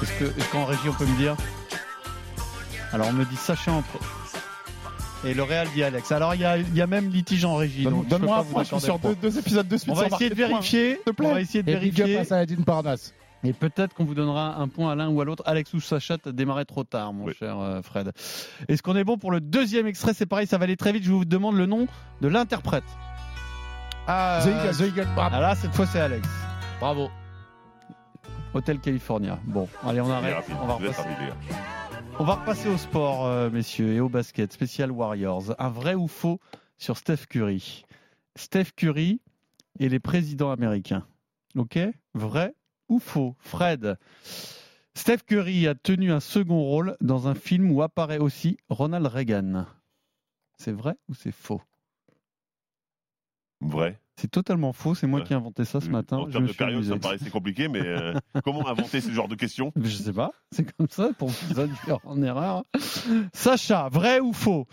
Est-ce 0.03 0.13
que, 0.19 0.25
est-ce 0.39 0.51
qu'en 0.51 0.65
régie, 0.67 0.89
on 0.89 0.93
peut 0.95 1.07
me 1.07 1.17
dire? 1.17 1.37
Alors, 2.93 3.09
on 3.09 3.13
me 3.13 3.25
dit 3.25 3.37
Sacha 3.37 3.73
en 3.73 3.81
pre- 3.81 4.03
Et 5.27 5.35
le 5.35 5.43
Real 5.43 5.67
dit 5.75 5.83
Alex. 5.83 6.13
Alors, 6.13 6.35
il 6.35 6.41
y 6.43 6.45
a, 6.45 6.59
il 6.59 6.75
y 6.75 6.83
a 6.83 6.87
même 6.87 7.09
litige 7.11 7.45
en 7.45 7.57
régie. 7.57 7.85
donc 7.85 7.93
Donne- 7.93 8.03
peux 8.05 8.09
Donne-moi 8.27 8.39
un 8.39 8.45
point, 8.45 8.63
je 8.63 8.69
suis 8.69 8.81
sur 8.81 8.99
deux, 8.99 9.15
deux 9.15 9.39
épisodes 9.39 9.67
de 9.67 9.77
suite. 9.77 9.91
On 9.91 9.95
va 9.95 10.07
essayer 10.07 10.31
de 10.31 10.35
vérifier. 10.35 11.01
te 11.05 11.11
plaît. 11.11 11.27
On 11.29 11.33
va 11.35 11.41
essayer 11.41 11.63
de 11.63 11.71
Et 11.71 11.75
up 11.75 11.81
vérifier. 11.81 12.19
à 12.19 12.25
Saladin 12.25 12.63
Parnasse. 12.63 13.15
Et 13.47 13.53
peut-être 13.53 13.95
qu'on 13.95 14.05
vous 14.05 14.15
donnera 14.15 14.57
un 14.59 14.69
point 14.69 14.93
à 14.93 14.95
l'un 14.95 15.09
ou 15.09 15.21
à 15.21 15.25
l'autre. 15.27 15.43
Alex 15.47 15.73
ou 15.75 15.81
Sacha, 15.81 16.17
t'as 16.17 16.33
démarré 16.33 16.65
trop 16.65 16.83
tard, 16.85 17.13
mon 17.13 17.25
Oui. 17.25 17.35
cher 17.39 17.59
euh, 17.59 17.83
Fred. 17.83 18.11
Est-ce 18.69 18.83
qu'on 18.83 18.97
est 18.97 19.05
bon 19.05 19.19
pour 19.19 19.31
le 19.31 19.41
deuxième 19.41 19.87
extrait? 19.87 20.13
C'est 20.15 20.25
pareil, 20.27 20.47
ça 20.47 20.57
va 20.57 20.65
aller 20.65 20.77
très 20.79 20.93
vite. 20.93 21.05
Je 21.05 21.13
vous 21.13 21.27
demande 21.27 21.57
le 21.57 21.67
nom 21.67 21.87
de 22.23 22.29
l'interprète. 22.29 22.85
Ah, 24.07 24.41
The 24.43 24.47
Eagle, 24.49 24.77
The 24.77 24.81
Eagle. 24.99 25.09
Ah 25.19 25.41
là, 25.41 25.55
cette 25.55 25.75
fois, 25.75 25.87
c'est 25.87 26.01
Alex. 26.01 26.27
Bravo. 26.81 27.11
Hôtel 28.55 28.79
California. 28.79 29.39
Bon, 29.45 29.69
allez, 29.87 30.01
on 30.01 30.11
arrête. 30.11 30.35
rapide. 30.35 30.55
On 30.63 30.67
va 30.67 30.75
repasser. 30.75 31.03
On 32.21 32.25
va 32.25 32.35
repasser 32.37 32.69
au 32.69 32.79
sport, 32.79 33.27
euh, 33.27 33.51
messieurs, 33.51 33.93
et 33.93 34.01
au 34.01 34.09
basket. 34.09 34.53
Spécial 34.53 34.93
Warriors. 34.93 35.53
Un 35.59 35.69
vrai 35.69 35.97
ou 35.97 36.07
faux 36.07 36.39
sur 36.79 36.97
Steph 36.97 37.27
Curry? 37.29 37.85
Steph 38.37 38.67
Curry 38.77 39.21
et 39.81 39.89
les 39.89 39.99
présidents 39.99 40.53
américains. 40.53 41.05
Ok? 41.57 41.77
Vrai 42.15 42.55
ou 42.89 43.01
faux? 43.01 43.35
Fred 43.41 43.99
Steph 44.95 45.25
Curry 45.27 45.67
a 45.67 45.75
tenu 45.75 46.13
un 46.13 46.21
second 46.21 46.63
rôle 46.63 46.97
dans 47.01 47.27
un 47.27 47.35
film 47.35 47.73
où 47.73 47.83
apparaît 47.83 48.19
aussi 48.19 48.59
Ronald 48.69 49.07
Reagan. 49.07 49.67
C'est 50.57 50.73
vrai 50.73 50.95
ou 51.09 51.15
c'est 51.15 51.33
faux? 51.33 51.63
Vrai. 53.67 53.99
C'est 54.17 54.31
totalement 54.31 54.73
faux, 54.73 54.95
c'est 54.95 55.09
moi 55.09 55.19
Ouais. 55.21 55.27
qui 55.27 55.33
ai 55.33 55.37
inventé 55.37 55.65
ça 55.65 55.81
ce 55.81 55.89
matin. 55.89 56.19
En 56.19 56.27
termes 56.27 56.45
me 56.45 56.49
de 56.49 56.55
période, 56.55 56.77
amusé. 56.77 56.91
ça 56.91 56.95
me 56.95 57.01
paraissait 57.01 57.31
compliqué, 57.31 57.67
mais 57.67 57.81
euh, 57.81 58.15
comment 58.45 58.69
inventer 58.69 59.01
ce 59.01 59.11
genre 59.11 59.27
de 59.27 59.35
questions? 59.35 59.73
Je 59.77 59.89
sais 59.89 60.13
pas, 60.13 60.31
c'est 60.53 60.73
comme 60.77 60.87
ça 60.89 61.11
pour 61.19 61.31
vous 61.31 61.59
induire 61.61 61.99
en 62.05 62.23
erreur. 62.23 62.63
Sacha, 63.33 63.89
vrai 63.91 64.21
ou 64.21 64.33
faux? 64.33 64.67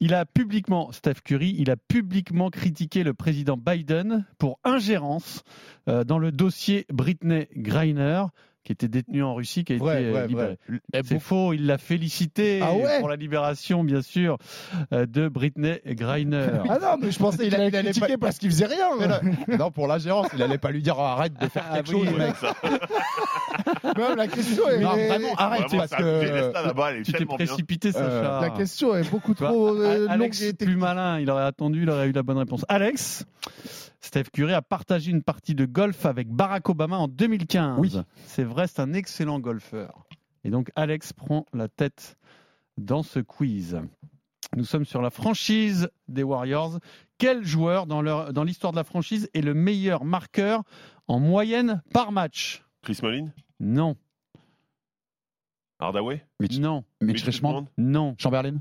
Il 0.00 0.14
a 0.14 0.24
publiquement, 0.26 0.90
Steph 0.90 1.20
Curry, 1.24 1.54
il 1.58 1.70
a 1.70 1.76
publiquement 1.76 2.50
critiqué 2.50 3.04
le 3.04 3.14
président 3.14 3.56
Biden 3.56 4.26
pour 4.38 4.58
ingérence 4.64 5.44
euh, 5.88 6.02
dans 6.02 6.18
le 6.18 6.32
dossier 6.32 6.86
Britney 6.92 7.46
Griner 7.56 8.24
qui 8.64 8.72
était 8.72 8.88
détenu 8.88 9.22
en 9.24 9.34
Russie, 9.34 9.64
qui 9.64 9.72
a 9.72 9.76
Vrai, 9.76 10.02
été 10.02 10.08
euh, 10.08 10.12
vrai, 10.12 10.26
libéré. 10.28 10.58
C'est 11.04 11.18
faux, 11.18 11.52
il 11.52 11.66
l'a 11.66 11.78
félicité 11.78 12.60
Ah 12.62 12.72
ouais 12.74 13.00
pour 13.00 13.08
la 13.08 13.16
libération, 13.16 13.82
bien 13.82 14.02
sûr, 14.02 14.38
euh, 14.92 15.04
de 15.06 15.28
Britney 15.28 15.80
Griner. 15.86 16.46
Ah 16.68 16.78
non, 16.80 16.96
mais 17.02 17.10
je 17.10 17.18
pensais 17.18 17.44
qu'il 17.44 17.54
allait 17.54 17.70
critiquer 17.70 18.16
pas- 18.16 18.26
parce 18.26 18.38
qu'il 18.38 18.50
faisait 18.50 18.66
rien. 18.66 18.88
Mais 19.48 19.56
non, 19.56 19.70
pour 19.70 19.86
la 19.88 19.98
gérance, 19.98 20.28
il 20.34 20.42
allait 20.42 20.58
pas 20.58 20.70
lui 20.70 20.80
dire 20.82 20.98
arrête 20.98 21.32
de 21.40 21.46
faire 21.48 21.64
Ah 21.70 21.76
quelque 21.82 21.94
oui, 21.96 22.06
chose, 22.06 22.16
mec. 22.18 22.34
Même 23.96 24.16
la 24.16 24.28
question 24.28 24.68
est. 24.68 24.78
Non, 24.80 24.90
vraiment, 24.90 25.34
arrête 25.36 25.62
Vraiment, 25.62 25.78
parce 25.78 25.90
ça- 25.90 25.96
que. 25.98 27.02
Tu 27.02 27.12
t'es 27.12 27.24
bien. 27.24 27.34
précipité, 27.36 27.92
Sacha. 27.92 28.04
Euh, 28.06 28.40
La 28.40 28.50
question 28.50 28.96
est 28.96 29.10
beaucoup 29.10 29.34
trop 29.34 29.74
euh, 29.76 30.06
A- 30.08 30.12
Alex 30.12 30.40
longue 30.40 30.48
et 30.50 30.52
plus 30.64 30.76
malin, 30.76 31.18
il 31.20 31.28
aurait 31.30 31.44
attendu, 31.44 31.82
il 31.82 31.90
aurait 31.90 32.08
eu 32.08 32.12
la 32.12 32.22
bonne 32.22 32.38
réponse. 32.38 32.64
Alex, 32.68 33.24
Steph 34.04 34.24
Curry 34.32 34.52
a 34.52 34.62
partagé 34.62 35.10
une 35.10 35.22
partie 35.22 35.54
de 35.54 35.64
golf 35.64 36.06
avec 36.06 36.28
Barack 36.28 36.68
Obama 36.68 36.96
en 36.98 37.08
2015. 37.08 37.78
Oui. 37.78 37.92
C'est 38.26 38.44
vrai, 38.44 38.66
c'est 38.66 38.80
un 38.80 38.92
excellent 38.92 39.38
golfeur. 39.38 40.06
Et 40.44 40.50
donc 40.50 40.70
Alex 40.74 41.12
prend 41.12 41.46
la 41.52 41.68
tête 41.68 42.16
dans 42.76 43.02
ce 43.02 43.20
quiz. 43.20 43.80
Nous 44.56 44.64
sommes 44.64 44.84
sur 44.84 45.00
la 45.00 45.10
franchise 45.10 45.88
des 46.08 46.24
Warriors. 46.24 46.78
Quel 47.16 47.44
joueur 47.44 47.86
dans 47.86 48.02
leur- 48.02 48.32
dans 48.32 48.42
l'histoire 48.44 48.72
de 48.72 48.76
la 48.76 48.84
franchise 48.84 49.30
est 49.34 49.40
le 49.40 49.54
meilleur 49.54 50.04
marqueur 50.04 50.62
en 51.06 51.20
moyenne 51.20 51.80
par 51.94 52.10
match? 52.12 52.64
Chris 52.82 52.98
Mullin? 53.02 53.28
Non, 53.60 53.96
Hardaway? 55.78 56.24
Mitch, 56.40 56.58
non, 56.58 56.84
Mitch 57.00 57.22
Richmond, 57.22 57.66
non. 57.78 58.14
Chamberlain? 58.18 58.58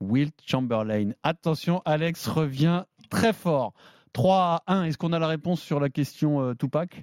Wilt 0.00 0.34
Chamberlain. 0.46 1.10
Attention, 1.22 1.80
Alex 1.84 2.26
revient 2.28 2.84
très 3.10 3.32
fort. 3.32 3.72
3 4.12 4.62
à 4.66 4.74
1. 4.74 4.84
Est-ce 4.84 4.98
qu'on 4.98 5.12
a 5.12 5.18
la 5.18 5.28
réponse 5.28 5.60
sur 5.60 5.80
la 5.80 5.88
question 5.88 6.40
euh, 6.42 6.54
Tupac? 6.54 7.02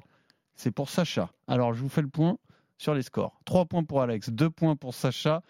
C'est 0.56 0.72
pour 0.72 0.90
Sacha. 0.90 1.30
Alors, 1.48 1.74
je 1.74 1.82
vous 1.82 1.90
fais 1.90 2.02
le 2.02 2.10
point 2.10 2.38
sur 2.78 2.94
les 2.94 3.02
scores. 3.02 3.40
3 3.46 3.66
points 3.66 3.84
pour 3.84 4.02
Alex, 4.02 4.30
2 4.30 4.50
points 4.50 4.76
pour 4.76 4.94
Sacha, 4.94 5.42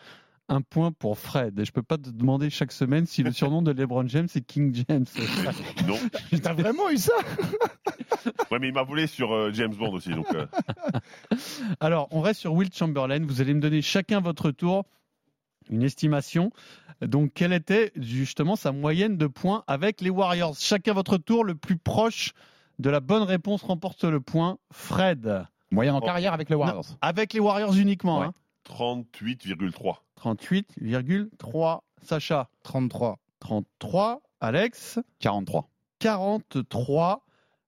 1 0.50 0.62
point 0.62 0.92
pour 0.92 1.18
Fred. 1.18 1.58
Et 1.60 1.66
je 1.66 1.72
peux 1.72 1.84
pas 1.84 1.98
te 1.98 2.10
demander 2.10 2.50
chaque 2.50 2.72
semaine 2.72 3.06
si 3.06 3.24
le 3.24 3.32
surnom 3.32 3.62
de 3.62 3.72
LeBron 3.72 4.08
James 4.08 4.28
c'est 4.28 4.42
King 4.42 4.74
James. 4.88 5.06
Non. 5.88 5.98
T'as 6.44 6.54
vraiment 6.54 6.90
eu 6.90 6.98
ça 6.98 7.14
Ouais, 8.52 8.60
mais 8.60 8.68
il 8.68 8.74
m'a 8.74 8.84
volé 8.84 9.08
sur 9.08 9.32
euh, 9.34 9.52
James 9.54 9.74
Bond 9.74 9.94
aussi, 9.94 10.10
donc. 10.10 10.28
euh, 10.34 10.46
Alors, 11.80 12.08
on 12.12 12.22
reste 12.22 12.42
sur 12.42 12.54
Wilt 12.54 12.76
Chamberlain. 12.76 13.26
Vous 13.26 13.42
allez 13.42 13.54
me 13.54 13.62
donner 13.62 13.82
chacun 13.82 14.20
votre 14.22 14.52
tour 14.52 14.86
une 15.70 15.84
estimation. 15.84 16.52
Donc, 17.02 17.32
quelle 17.34 17.54
était 17.54 17.92
justement 17.96 18.56
sa 18.56 18.72
moyenne 18.72 19.18
de 19.18 19.28
points 19.28 19.64
avec 19.68 20.02
les 20.02 20.10
Warriors? 20.10 20.56
Chacun 20.58 20.94
votre 20.94 21.18
tour, 21.18 21.44
le 21.46 21.56
plus 21.56 21.78
proche 21.78 22.34
de 22.80 22.90
la 22.90 23.00
bonne 23.00 23.24
réponse 23.24 23.62
remporte 23.64 24.04
le 24.04 24.20
point. 24.20 24.58
Fred. 24.72 25.46
Moyen 25.72 25.94
en 25.96 26.00
Oh. 26.00 26.06
carrière 26.06 26.34
avec 26.34 26.50
les 26.50 26.56
Warriors. 26.56 26.86
Avec 27.02 27.34
les 27.34 27.40
Warriors 27.40 27.76
uniquement. 27.76 28.20
Ouais. 28.20 28.26
hein. 28.28 28.34
38,3. 28.66 30.04
38,3. 30.18 31.82
Sacha. 32.02 32.50
33. 32.64 33.18
33. 33.40 34.22
Alex. 34.42 35.00
43. 35.20 35.70
43. 36.00 37.26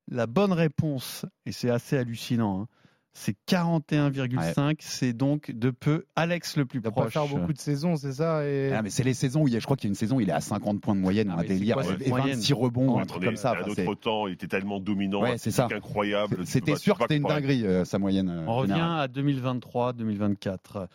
La 0.09 0.27
bonne 0.27 0.51
réponse, 0.51 1.25
et 1.45 1.51
c'est 1.53 1.69
assez 1.69 1.97
hallucinant, 1.97 2.61
hein, 2.63 2.67
c'est 3.13 3.35
41,5. 3.47 4.77
C'est 4.79 5.11
donc 5.13 5.51
de 5.51 5.69
peu 5.69 6.05
Alex 6.15 6.55
le 6.55 6.65
plus 6.65 6.79
Il 6.79 6.83
va 6.83 6.91
proche. 6.91 7.13
pas 7.13 7.25
faire 7.25 7.27
beaucoup 7.27 7.51
de 7.53 7.57
saisons, 7.59 7.97
c'est 7.97 8.13
ça 8.13 8.45
et... 8.47 8.71
Ah, 8.73 8.81
mais 8.81 8.89
c'est 8.89 9.03
les 9.03 9.13
saisons 9.13 9.41
où 9.43 9.47
il 9.49 9.53
y 9.53 9.57
a, 9.57 9.59
je 9.59 9.65
crois 9.65 9.75
qu'il 9.75 9.87
y 9.87 9.89
a 9.89 9.91
une 9.91 9.95
saison 9.95 10.15
où 10.17 10.21
il 10.21 10.29
est 10.29 10.33
à 10.33 10.39
50 10.39 10.79
points 10.81 10.95
de 10.95 11.01
moyenne, 11.01 11.29
Ah 11.35 11.39
un 11.39 11.43
délire, 11.43 11.75
quoi 11.75 11.83
cette 11.83 12.01
et 12.01 12.09
moyenne 12.09 12.35
26 12.35 12.53
rebonds, 12.53 12.99
un 12.99 13.05
truc 13.05 13.23
comme 13.23 13.35
ça. 13.35 13.51
à 13.51 13.63
c'est- 13.75 13.85
temps, 14.01 14.27
il 14.27 14.33
était 14.33 14.47
tellement 14.47 14.79
dominant, 14.79 15.21
Ouais, 15.23 15.37
c'est 15.37 15.51
ça. 15.51 15.67
incroyable. 15.71 16.45
C'était 16.45 16.75
sûr 16.77 16.95
que 16.97 17.03
c'était 17.03 17.17
une 17.17 17.23
dinguerie, 17.23 17.65
euh, 17.65 17.83
sa 17.85 17.99
moyenne. 17.99 18.29
euh, 18.29 18.45
On 18.47 18.55
revient 18.55 18.73
à 18.79 19.07
2023-2024. 19.09 20.87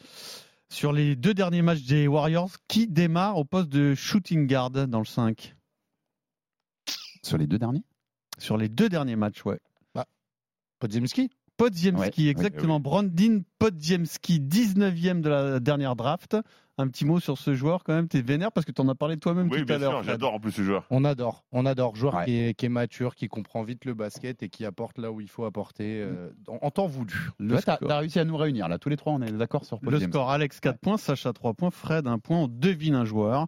Sur 0.69 0.93
les 0.93 1.15
deux 1.17 1.35
derniers 1.35 1.63
matchs 1.63 1.83
des 1.85 2.09
Warriors, 2.09 2.51
qui 2.67 2.89
démarre 2.89 3.37
au 3.37 3.45
poste 3.45 3.69
de 3.69 3.95
shooting 3.95 4.47
guard 4.49 4.71
dans 4.71 4.99
le 4.99 5.05
5 5.05 5.55
Sur 7.23 7.39
les 7.39 7.47
deux 7.47 7.59
derniers? 7.59 7.85
Sur 8.39 8.57
les 8.57 8.69
deux 8.69 8.89
derniers 8.89 9.17
matchs, 9.17 9.45
ouais. 9.45 9.59
Podziemski? 10.79 11.31
Podziemski, 11.57 12.25
Ouais, 12.25 12.31
exactement. 12.31 12.81
Brandin 12.81 13.41
Podziemski, 13.59 14.41
19e 14.41 15.21
de 15.21 15.29
la 15.29 15.61
dernière 15.61 15.97
draft. 15.97 16.37
Un 16.79 16.89
petit 16.89 17.05
mot 17.07 17.21
sur 17.21 17.39
ce 17.39 17.55
joueur 17.55 17.85
quand 17.85 17.95
même. 17.95 18.07
T'es 18.09 18.21
vénère 18.21 18.53
parce 18.53 18.65
que 18.67 18.73
t'en 18.73 18.87
as 18.89 18.95
parlé 18.95 19.17
toi-même 19.17 19.49
Oui, 19.51 19.61
tout 19.61 19.65
bien 19.65 19.77
à 19.77 19.79
l'heure. 19.79 20.03
j'adore 20.03 20.35
en 20.35 20.41
plus 20.41 20.53
ce 20.53 20.63
joueur. 20.63 20.85
On 20.91 21.05
adore, 21.05 21.45
on 21.53 21.65
adore. 21.65 21.97
Joueur 21.97 22.15
Ouais. 22.17 22.25
qui, 22.27 22.37
est, 22.39 22.55
qui 22.55 22.67
est 22.67 22.69
mature, 22.71 23.15
qui 23.15 23.29
comprend 23.29 23.63
vite 23.63 23.85
le 23.87 23.95
basket 23.95 24.43
et 24.43 24.49
qui 24.51 24.65
apporte 24.67 24.99
là 24.99 25.11
où 25.11 25.21
il 25.21 25.29
faut 25.29 25.45
apporter 25.45 26.03
euh, 26.03 26.31
en, 26.49 26.71
temps 26.71 26.87
voulu. 26.87 27.15
Le 27.39 27.55
Ouais, 27.55 27.63
t'as 27.63 27.79
t'as 27.79 27.99
réussi 27.99 28.19
à 28.19 28.25
nous 28.25 28.37
réunir 28.37 28.69
là, 28.69 28.79
tous 28.79 28.89
les 28.91 28.97
trois, 28.97 29.13
on 29.15 29.23
est 29.23 29.33
d'accord 29.33 29.65
sur 29.65 29.81
Paul 29.81 29.93
Le 29.95 30.01
James. 30.01 30.11
score, 30.11 30.31
Alex 30.31 30.61
4 30.61 30.79
points, 30.79 30.99
Sacha 30.99 31.33
3 31.33 31.55
points, 31.55 31.71
Fred 31.71 32.07
1 32.07 32.19
point. 32.19 32.41
On 32.41 32.49
devine 32.49 32.95
un 32.95 33.05
joueur 33.07 33.47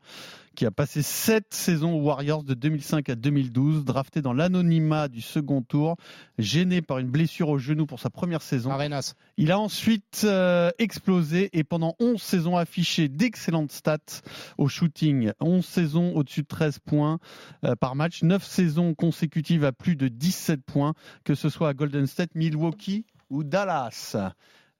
qui 0.57 0.66
a 0.66 0.72
passé 0.72 1.03
7 1.03 1.47
saisons 1.55 1.95
aux 1.95 2.03
Warriors 2.03 2.43
de 2.43 2.53
2005 2.55 3.09
à 3.11 3.14
2012, 3.14 3.85
drafté 3.85 4.22
dans 4.22 4.33
l'anonymat 4.33 5.07
du 5.07 5.20
second 5.20 5.62
tour, 5.62 5.95
gêné 6.39 6.83
par 6.83 6.99
une 6.99 7.07
blessure 7.09 7.49
au 7.51 7.59
genou 7.59 7.87
pour 7.87 8.01
sa 8.01 8.11
première 8.11 8.43
saison. 8.43 8.70
Arenas. 8.72 9.14
Il 9.37 9.53
a 9.53 9.61
ensuite 9.61 10.22
euh, 10.24 10.70
explosé 10.81 11.49
et 11.53 11.62
pendant 11.62 11.95
11 12.01 12.20
saisons 12.20 12.57
affiché 12.57 13.09
d'excellentes 13.18 13.72
stats 13.72 14.22
au 14.56 14.68
shooting. 14.68 15.32
11 15.40 15.64
saisons 15.64 16.14
au-dessus 16.14 16.42
de 16.42 16.46
13 16.46 16.78
points 16.78 17.18
euh, 17.64 17.76
par 17.76 17.94
match, 17.96 18.22
9 18.22 18.42
saisons 18.42 18.94
consécutives 18.94 19.64
à 19.64 19.72
plus 19.72 19.96
de 19.96 20.08
17 20.08 20.62
points, 20.64 20.94
que 21.24 21.34
ce 21.34 21.50
soit 21.50 21.68
à 21.68 21.74
Golden 21.74 22.06
State, 22.06 22.34
Milwaukee 22.34 23.04
ou 23.28 23.44
Dallas. 23.44 24.16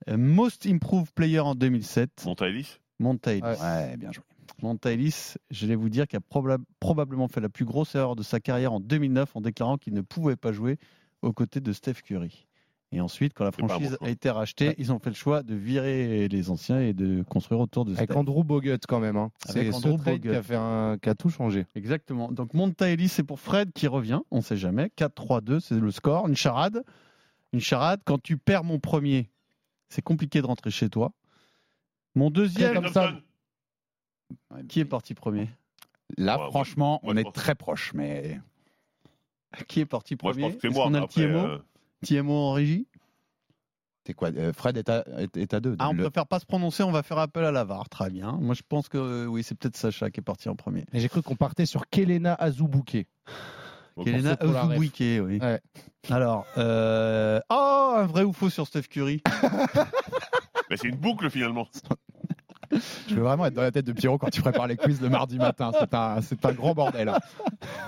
Euh, 0.09 0.16
Most 0.16 0.64
Improved 0.66 1.11
Player 1.12 1.41
en 1.41 1.55
2007, 1.55 2.24
Monta 2.24 2.49
Ellis 2.49 2.78
Monta 3.01 3.32
Ellis. 3.34 3.43
Ouais, 3.43 3.97
bien 3.97 4.12
joué. 4.12 4.24
Monta 4.62 4.93
Ellis, 4.93 5.34
je 5.51 5.66
vais 5.66 5.74
vous 5.76 5.89
dire, 5.89 6.07
qu'il 6.09 6.16
a 6.16 6.20
probab- 6.20 6.62
probablement 6.80 7.28
fait 7.28 7.41
la 7.41 7.49
plus 7.49 7.64
grosse 7.64 7.95
erreur 7.95 8.16
de 8.16 8.22
sa 8.22 8.41
carrière 8.41 8.72
en 8.72 8.80
2009 8.80 9.36
en 9.36 9.41
déclarant 9.41 9.76
qu'il 9.76 9.93
ne 9.95 10.01
pouvait 10.01 10.36
pas 10.36 10.53
jouer 10.53 10.78
aux 11.22 11.32
côtés 11.32 11.61
de 11.61 11.72
Steph 11.72 12.03
Curry. 12.05 12.48
Et 12.91 13.03
ensuite, 13.03 13.34
quand 13.34 13.45
la 13.45 13.53
franchise 13.53 13.99
a 14.01 14.09
été 14.09 14.30
rachetée, 14.30 14.74
ils 14.78 14.93
ont 14.93 14.99
fait 14.99 15.11
le 15.11 15.14
choix 15.16 15.43
de 15.43 15.55
virer 15.55 16.26
les 16.28 16.49
anciens 16.51 16.80
et 16.80 16.95
de 16.95 17.22
construire 17.22 17.61
autour 17.61 17.84
de 17.84 17.95
Avec. 17.95 18.16
Andrew 18.16 18.43
Bogut 18.45 18.78
quand 18.89 18.99
même. 18.99 19.18
Hein. 19.18 19.30
Avec 19.47 19.66
C'est 19.70 19.74
Andrew 19.74 19.99
ce 19.99 20.05
Bogut. 20.05 20.20
qui 20.30 20.34
a, 20.34 20.43
fait 20.43 20.57
un, 20.57 20.97
qui 20.97 21.09
a 21.11 21.14
tout 21.14 21.28
changé. 21.28 21.66
Exactement. 21.74 22.32
Donc 22.32 22.55
Monta 22.55 22.89
Ellis, 22.89 23.09
c'est 23.09 23.24
pour 23.24 23.41
Fred 23.41 23.72
qui 23.74 23.86
revient, 23.89 24.20
on 24.30 24.39
ne 24.39 24.43
sait 24.43 24.57
jamais. 24.57 24.91
4-3-2, 24.97 25.61
c'est 25.61 25.78
le 25.78 25.91
score. 25.91 26.28
Une 26.28 26.36
charade. 26.36 26.82
Une 27.53 27.61
charade. 27.61 28.01
Quand 28.07 28.22
tu 28.22 28.39
perds 28.39 28.64
mon 28.64 28.78
premier, 28.78 29.28
c'est 29.91 30.03
compliqué 30.03 30.41
de 30.41 30.47
rentrer 30.47 30.70
chez 30.70 30.89
toi. 30.89 31.12
Mon 32.14 32.30
deuxième, 32.30 32.72
Comme 32.74 32.89
ça. 32.89 33.12
qui 34.66 34.80
est 34.80 34.86
parti 34.86 35.12
premier? 35.12 35.51
Là, 36.16 36.39
Ouais, 36.41 36.47
franchement, 36.49 37.01
on 37.03 37.18
est 37.18 37.22
pense- 37.22 37.34
très 37.34 37.55
proche, 37.55 37.93
mais 37.93 38.41
Qui 39.66 39.80
est 39.80 39.86
parti 39.86 40.16
Moi, 40.22 40.32
je 40.32 40.39
premier? 40.39 40.53
pense 40.53 40.55
que 40.55 40.61
c'est 40.62 40.68
Est-ce 40.68 40.74
moi. 40.74 40.86
qu'on 40.86 40.95
a 40.95 40.99
le 41.01 41.05
Après, 41.05 41.20
TMO 41.26 41.59
euh, 42.03 42.07
TMO 42.07 42.33
en 42.33 42.53
régie 42.53 42.87
c'est 44.09 44.15
quoi 44.15 44.31
euh, 44.31 44.55
Fred 44.55 44.79
est 44.79 44.89
à, 44.89 45.05
est, 45.19 45.37
est 45.37 45.53
à 45.53 45.61
deux. 45.61 45.77
Ah, 45.79 45.91
on 45.91 45.93
Le- 45.93 46.05
préfère 46.05 46.27
pas 46.27 46.39
se 46.39 46.47
prononcer, 46.47 46.83
on 46.83 46.91
va 46.91 47.03
faire 47.03 47.19
appel 47.19 47.45
à 47.45 47.53
la 47.53 47.65
VAR. 47.65 47.91
Très 47.91 48.09
bien. 48.09 48.39
Moi, 48.41 48.55
je 48.55 48.63
pense 48.67 48.89
que 48.89 48.97
euh, 48.97 49.27
oui, 49.27 49.43
c'est 49.43 49.55
peut-être 49.55 49.77
Sacha 49.77 50.11
qui 50.11 50.21
est 50.21 50.23
parti 50.23 50.49
en 50.49 50.57
premier. 50.57 50.87
J'ai 50.95 51.11
cru 51.11 51.21
qu'on 51.21 51.37
partait 51.37 51.67
sur 51.67 51.87
Kelena 51.91 52.39
bon, 52.41 54.05
Kelena. 54.05 54.39
Ozubuike, 54.41 54.97
oui. 54.99 55.39
Ouais. 55.43 55.61
Alors, 56.09 56.47
euh... 56.57 57.39
oh, 57.51 57.95
un 57.99 58.07
vrai 58.07 58.23
ou 58.25 58.33
faux 58.33 58.49
sur 58.49 58.67
Steph 58.67 58.85
Curry 58.85 59.23
mais 60.71 60.79
c'est 60.79 60.89
une 60.89 60.97
boucle 60.97 61.29
finalement. 61.29 61.69
Je 63.09 63.15
veux 63.15 63.23
vraiment 63.23 63.45
être 63.45 63.55
dans 63.55 63.61
la 63.63 63.73
tête 63.73 63.85
de 63.85 63.93
Pierrot 63.93 64.17
quand 64.17 64.31
tu 64.31 64.41
prépares 64.41 64.69
les 64.69 64.79
quiz 64.79 65.03
le 65.03 65.11
mardi 65.11 65.37
matin. 65.37 65.71
C'est 65.79 65.93
un, 65.93 66.23
c'est 66.23 66.43
un 66.47 66.53
grand 66.53 66.73
bordel. 66.73 67.13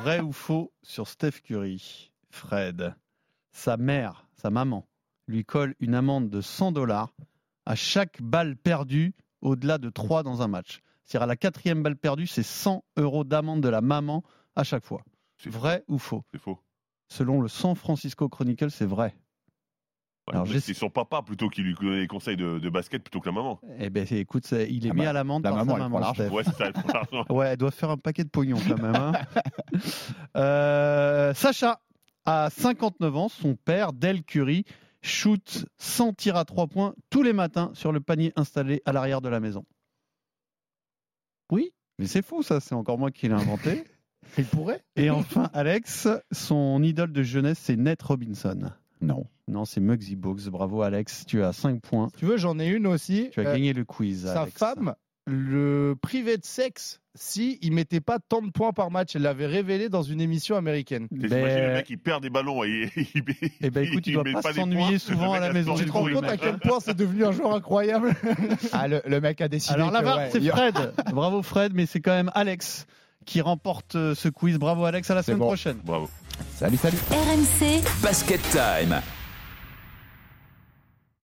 Vrai 0.03 0.21
ou 0.21 0.33
faux 0.33 0.71
sur 0.83 1.09
Steph 1.09 1.41
Curry 1.45 2.11
Fred, 2.31 2.95
sa 3.53 3.76
mère, 3.76 4.26
sa 4.36 4.51
maman, 4.51 4.86
lui 5.26 5.44
colle 5.44 5.74
une 5.80 5.94
amende 5.94 6.28
de 6.30 6.40
100 6.40 6.72
dollars 6.72 7.14
à 7.66 7.74
chaque 7.74 8.20
balle 8.22 8.57
perdue 8.57 9.14
au-delà 9.42 9.78
de 9.78 9.90
3 9.90 10.22
dans 10.22 10.42
un 10.42 10.48
match. 10.48 10.80
C'est-à-dire 11.05 11.24
à 11.24 11.26
la 11.26 11.36
quatrième 11.36 11.82
balle 11.82 11.96
perdue, 11.96 12.26
c'est 12.26 12.42
100 12.42 12.84
euros 12.96 13.24
d'amende 13.24 13.61
de 13.62 13.68
la 13.68 13.80
maman 13.80 14.22
à 14.57 14.64
chaque 14.64 14.84
fois. 14.84 15.03
C'est 15.38 15.51
faux. 15.51 15.59
Vrai 15.59 15.84
ou 15.88 15.98
faux? 15.98 16.22
C'est 16.32 16.40
faux. 16.40 16.59
Selon 17.09 17.40
le 17.40 17.48
San 17.48 17.74
Francisco 17.74 18.28
Chronicle, 18.28 18.70
c'est 18.70 18.86
vrai. 18.86 19.14
Ouais, 20.28 20.34
Alors, 20.34 20.46
c'est 20.46 20.74
son 20.74 20.90
papa 20.90 21.22
plutôt 21.22 21.48
qui 21.48 21.62
lui 21.62 21.74
donnait 21.74 22.01
les 22.01 22.07
conseils 22.07 22.36
de, 22.36 22.59
de 22.61 22.68
basket 22.70 23.03
plutôt 23.03 23.20
que 23.20 23.26
la 23.26 23.32
maman. 23.32 23.59
Eh 23.78 23.90
ben, 23.90 24.07
écoute, 24.11 24.46
c'est- 24.46 24.70
il 24.70 24.86
est 24.86 24.90
Ah 24.90 24.94
mis 24.94 25.03
bah, 25.03 25.11
à 25.11 25.12
l'amende 25.12 25.42
la 25.42 25.51
par 25.51 25.64
maman, 25.64 25.76
sa 25.78 25.82
elle 25.84 25.90
prend 25.90 26.01
maman. 26.01 26.14
Steph. 26.14 26.28
Ouais, 26.30 26.44
ça, 26.44 26.53
elle. 26.66 27.24
Ouais, 27.34 27.46
elle 27.48 27.57
doit 27.57 27.70
faire 27.72 27.90
un 27.90 27.96
paquet 27.96 28.22
de 28.22 28.28
pognon 28.28 28.59
quand 28.68 28.78
même. 28.80 28.94
hein. 28.94 29.12
Euh, 30.36 31.34
Sacha, 31.34 31.80
à 32.31 32.51
59 32.51 33.16
ans, 33.16 33.28
son 33.28 33.57
père, 33.57 33.93
Del 33.93 34.22
Curry, 34.22 34.64
shoot 35.03 35.64
100 35.78 36.12
tirs 36.14 36.37
à 36.37 36.45
3 36.45 36.66
points 36.68 36.95
tous 37.11 37.22
les 37.22 37.33
matins 37.33 37.70
sur 37.74 37.91
le 37.93 38.01
panier 38.01 38.33
installé 38.37 38.83
à 38.85 38.93
l'arrière 38.93 39.20
de 39.20 39.28
la 39.28 39.41
maison. 39.41 39.64
Oui, 41.51 41.72
mais 41.99 42.07
c'est 42.07 42.24
fou 42.24 42.43
ça, 42.43 42.61
c'est 42.61 42.74
encore 42.74 42.99
moi 42.99 43.11
qui 43.11 43.28
l'ai 43.28 43.35
inventé. 43.35 43.85
Il 44.39 44.45
pourrait 44.45 44.85
Et 44.95 45.11
enfin, 45.11 45.51
Alex, 45.55 46.07
son 46.31 46.83
idole 46.85 47.12
de 47.12 47.22
jeunesse, 47.22 47.59
c'est 47.59 47.76
Nate 47.76 48.03
Robinson. 48.03 48.70
Non. 49.01 49.26
Non, 49.49 49.64
c'est 49.64 49.81
Muggsy 49.81 50.14
Bogues. 50.14 50.47
Bravo 50.51 50.83
Alex, 50.83 51.24
tu 51.26 51.43
as 51.43 51.53
5 51.53 51.81
points. 51.83 52.09
Tu 52.16 52.26
veux, 52.26 52.37
j'en 52.37 52.59
ai 52.61 52.68
une 52.68 52.87
aussi. 52.87 53.31
Tu 53.33 53.41
as 53.41 53.49
Euh, 53.49 53.53
gagné 53.53 53.72
le 53.72 53.85
quiz. 53.85 54.24
Sa 54.26 54.43
Alex. 54.43 54.57
femme 54.57 54.95
le 55.31 55.95
privé 56.01 56.37
de 56.37 56.45
sexe 56.45 57.01
si 57.14 57.59
il 57.62 57.72
mettait 57.72 58.01
pas 58.01 58.18
tant 58.18 58.43
de 58.43 58.51
points 58.51 58.72
par 58.72 58.91
match. 58.91 59.14
Elle 59.16 59.22
l'avait 59.22 59.47
révélé 59.47 59.89
dans 59.89 60.03
une 60.03 60.20
émission 60.20 60.57
américaine. 60.57 61.07
Ben- 61.11 61.31
le 61.31 61.72
mec 61.74 61.89
il 61.91 61.99
perd 61.99 62.22
des 62.22 62.31
ballons 62.31 62.64
et 62.64 62.91
il, 62.97 63.22
Eh 63.61 63.70
ben 63.70 63.85
écoute, 63.85 64.07
il 64.07 64.14
doit 64.14 64.24
pas 64.43 64.53
s'ennuyer 64.53 64.99
souvent 64.99 65.33
à 65.33 65.41
la 65.41 65.53
maison. 65.53 65.74
Tu 65.74 65.85
te 65.87 65.93
rends 65.93 66.05
compte 66.11 66.24
à 66.24 66.33
mec. 66.33 66.41
quel 66.41 66.59
point 66.59 66.78
c'est 66.81 66.97
devenu 66.97 67.24
un 67.24 67.33
joueur 67.33 67.55
incroyable? 67.55 68.14
Ah, 68.72 68.89
le, 68.89 69.03
le 69.07 69.20
mec 69.20 69.41
a 69.41 69.49
décidé. 69.49 69.74
Alors 69.74 69.91
VAR, 69.91 70.16
ouais, 70.18 70.28
c'est 70.33 70.41
Fred. 70.41 70.93
Bravo 71.12 71.43
Fred, 71.43 71.72
mais 71.74 71.87
c'est 71.87 72.01
quand 72.01 72.12
même 72.14 72.31
Alex 72.35 72.87
qui 73.26 73.41
remporte 73.41 73.95
euh, 73.97 74.14
ce 74.14 74.28
quiz. 74.28 74.59
Bravo 74.59 74.85
Alex, 74.85 75.11
à 75.11 75.14
la 75.14 75.22
semaine 75.22 75.39
bon. 75.39 75.47
prochaine. 75.47 75.78
Bravo. 75.85 76.09
Salut, 76.57 76.76
salut. 76.76 76.97
RMC 77.11 77.83
Basket 78.03 78.41
Time. 78.51 79.01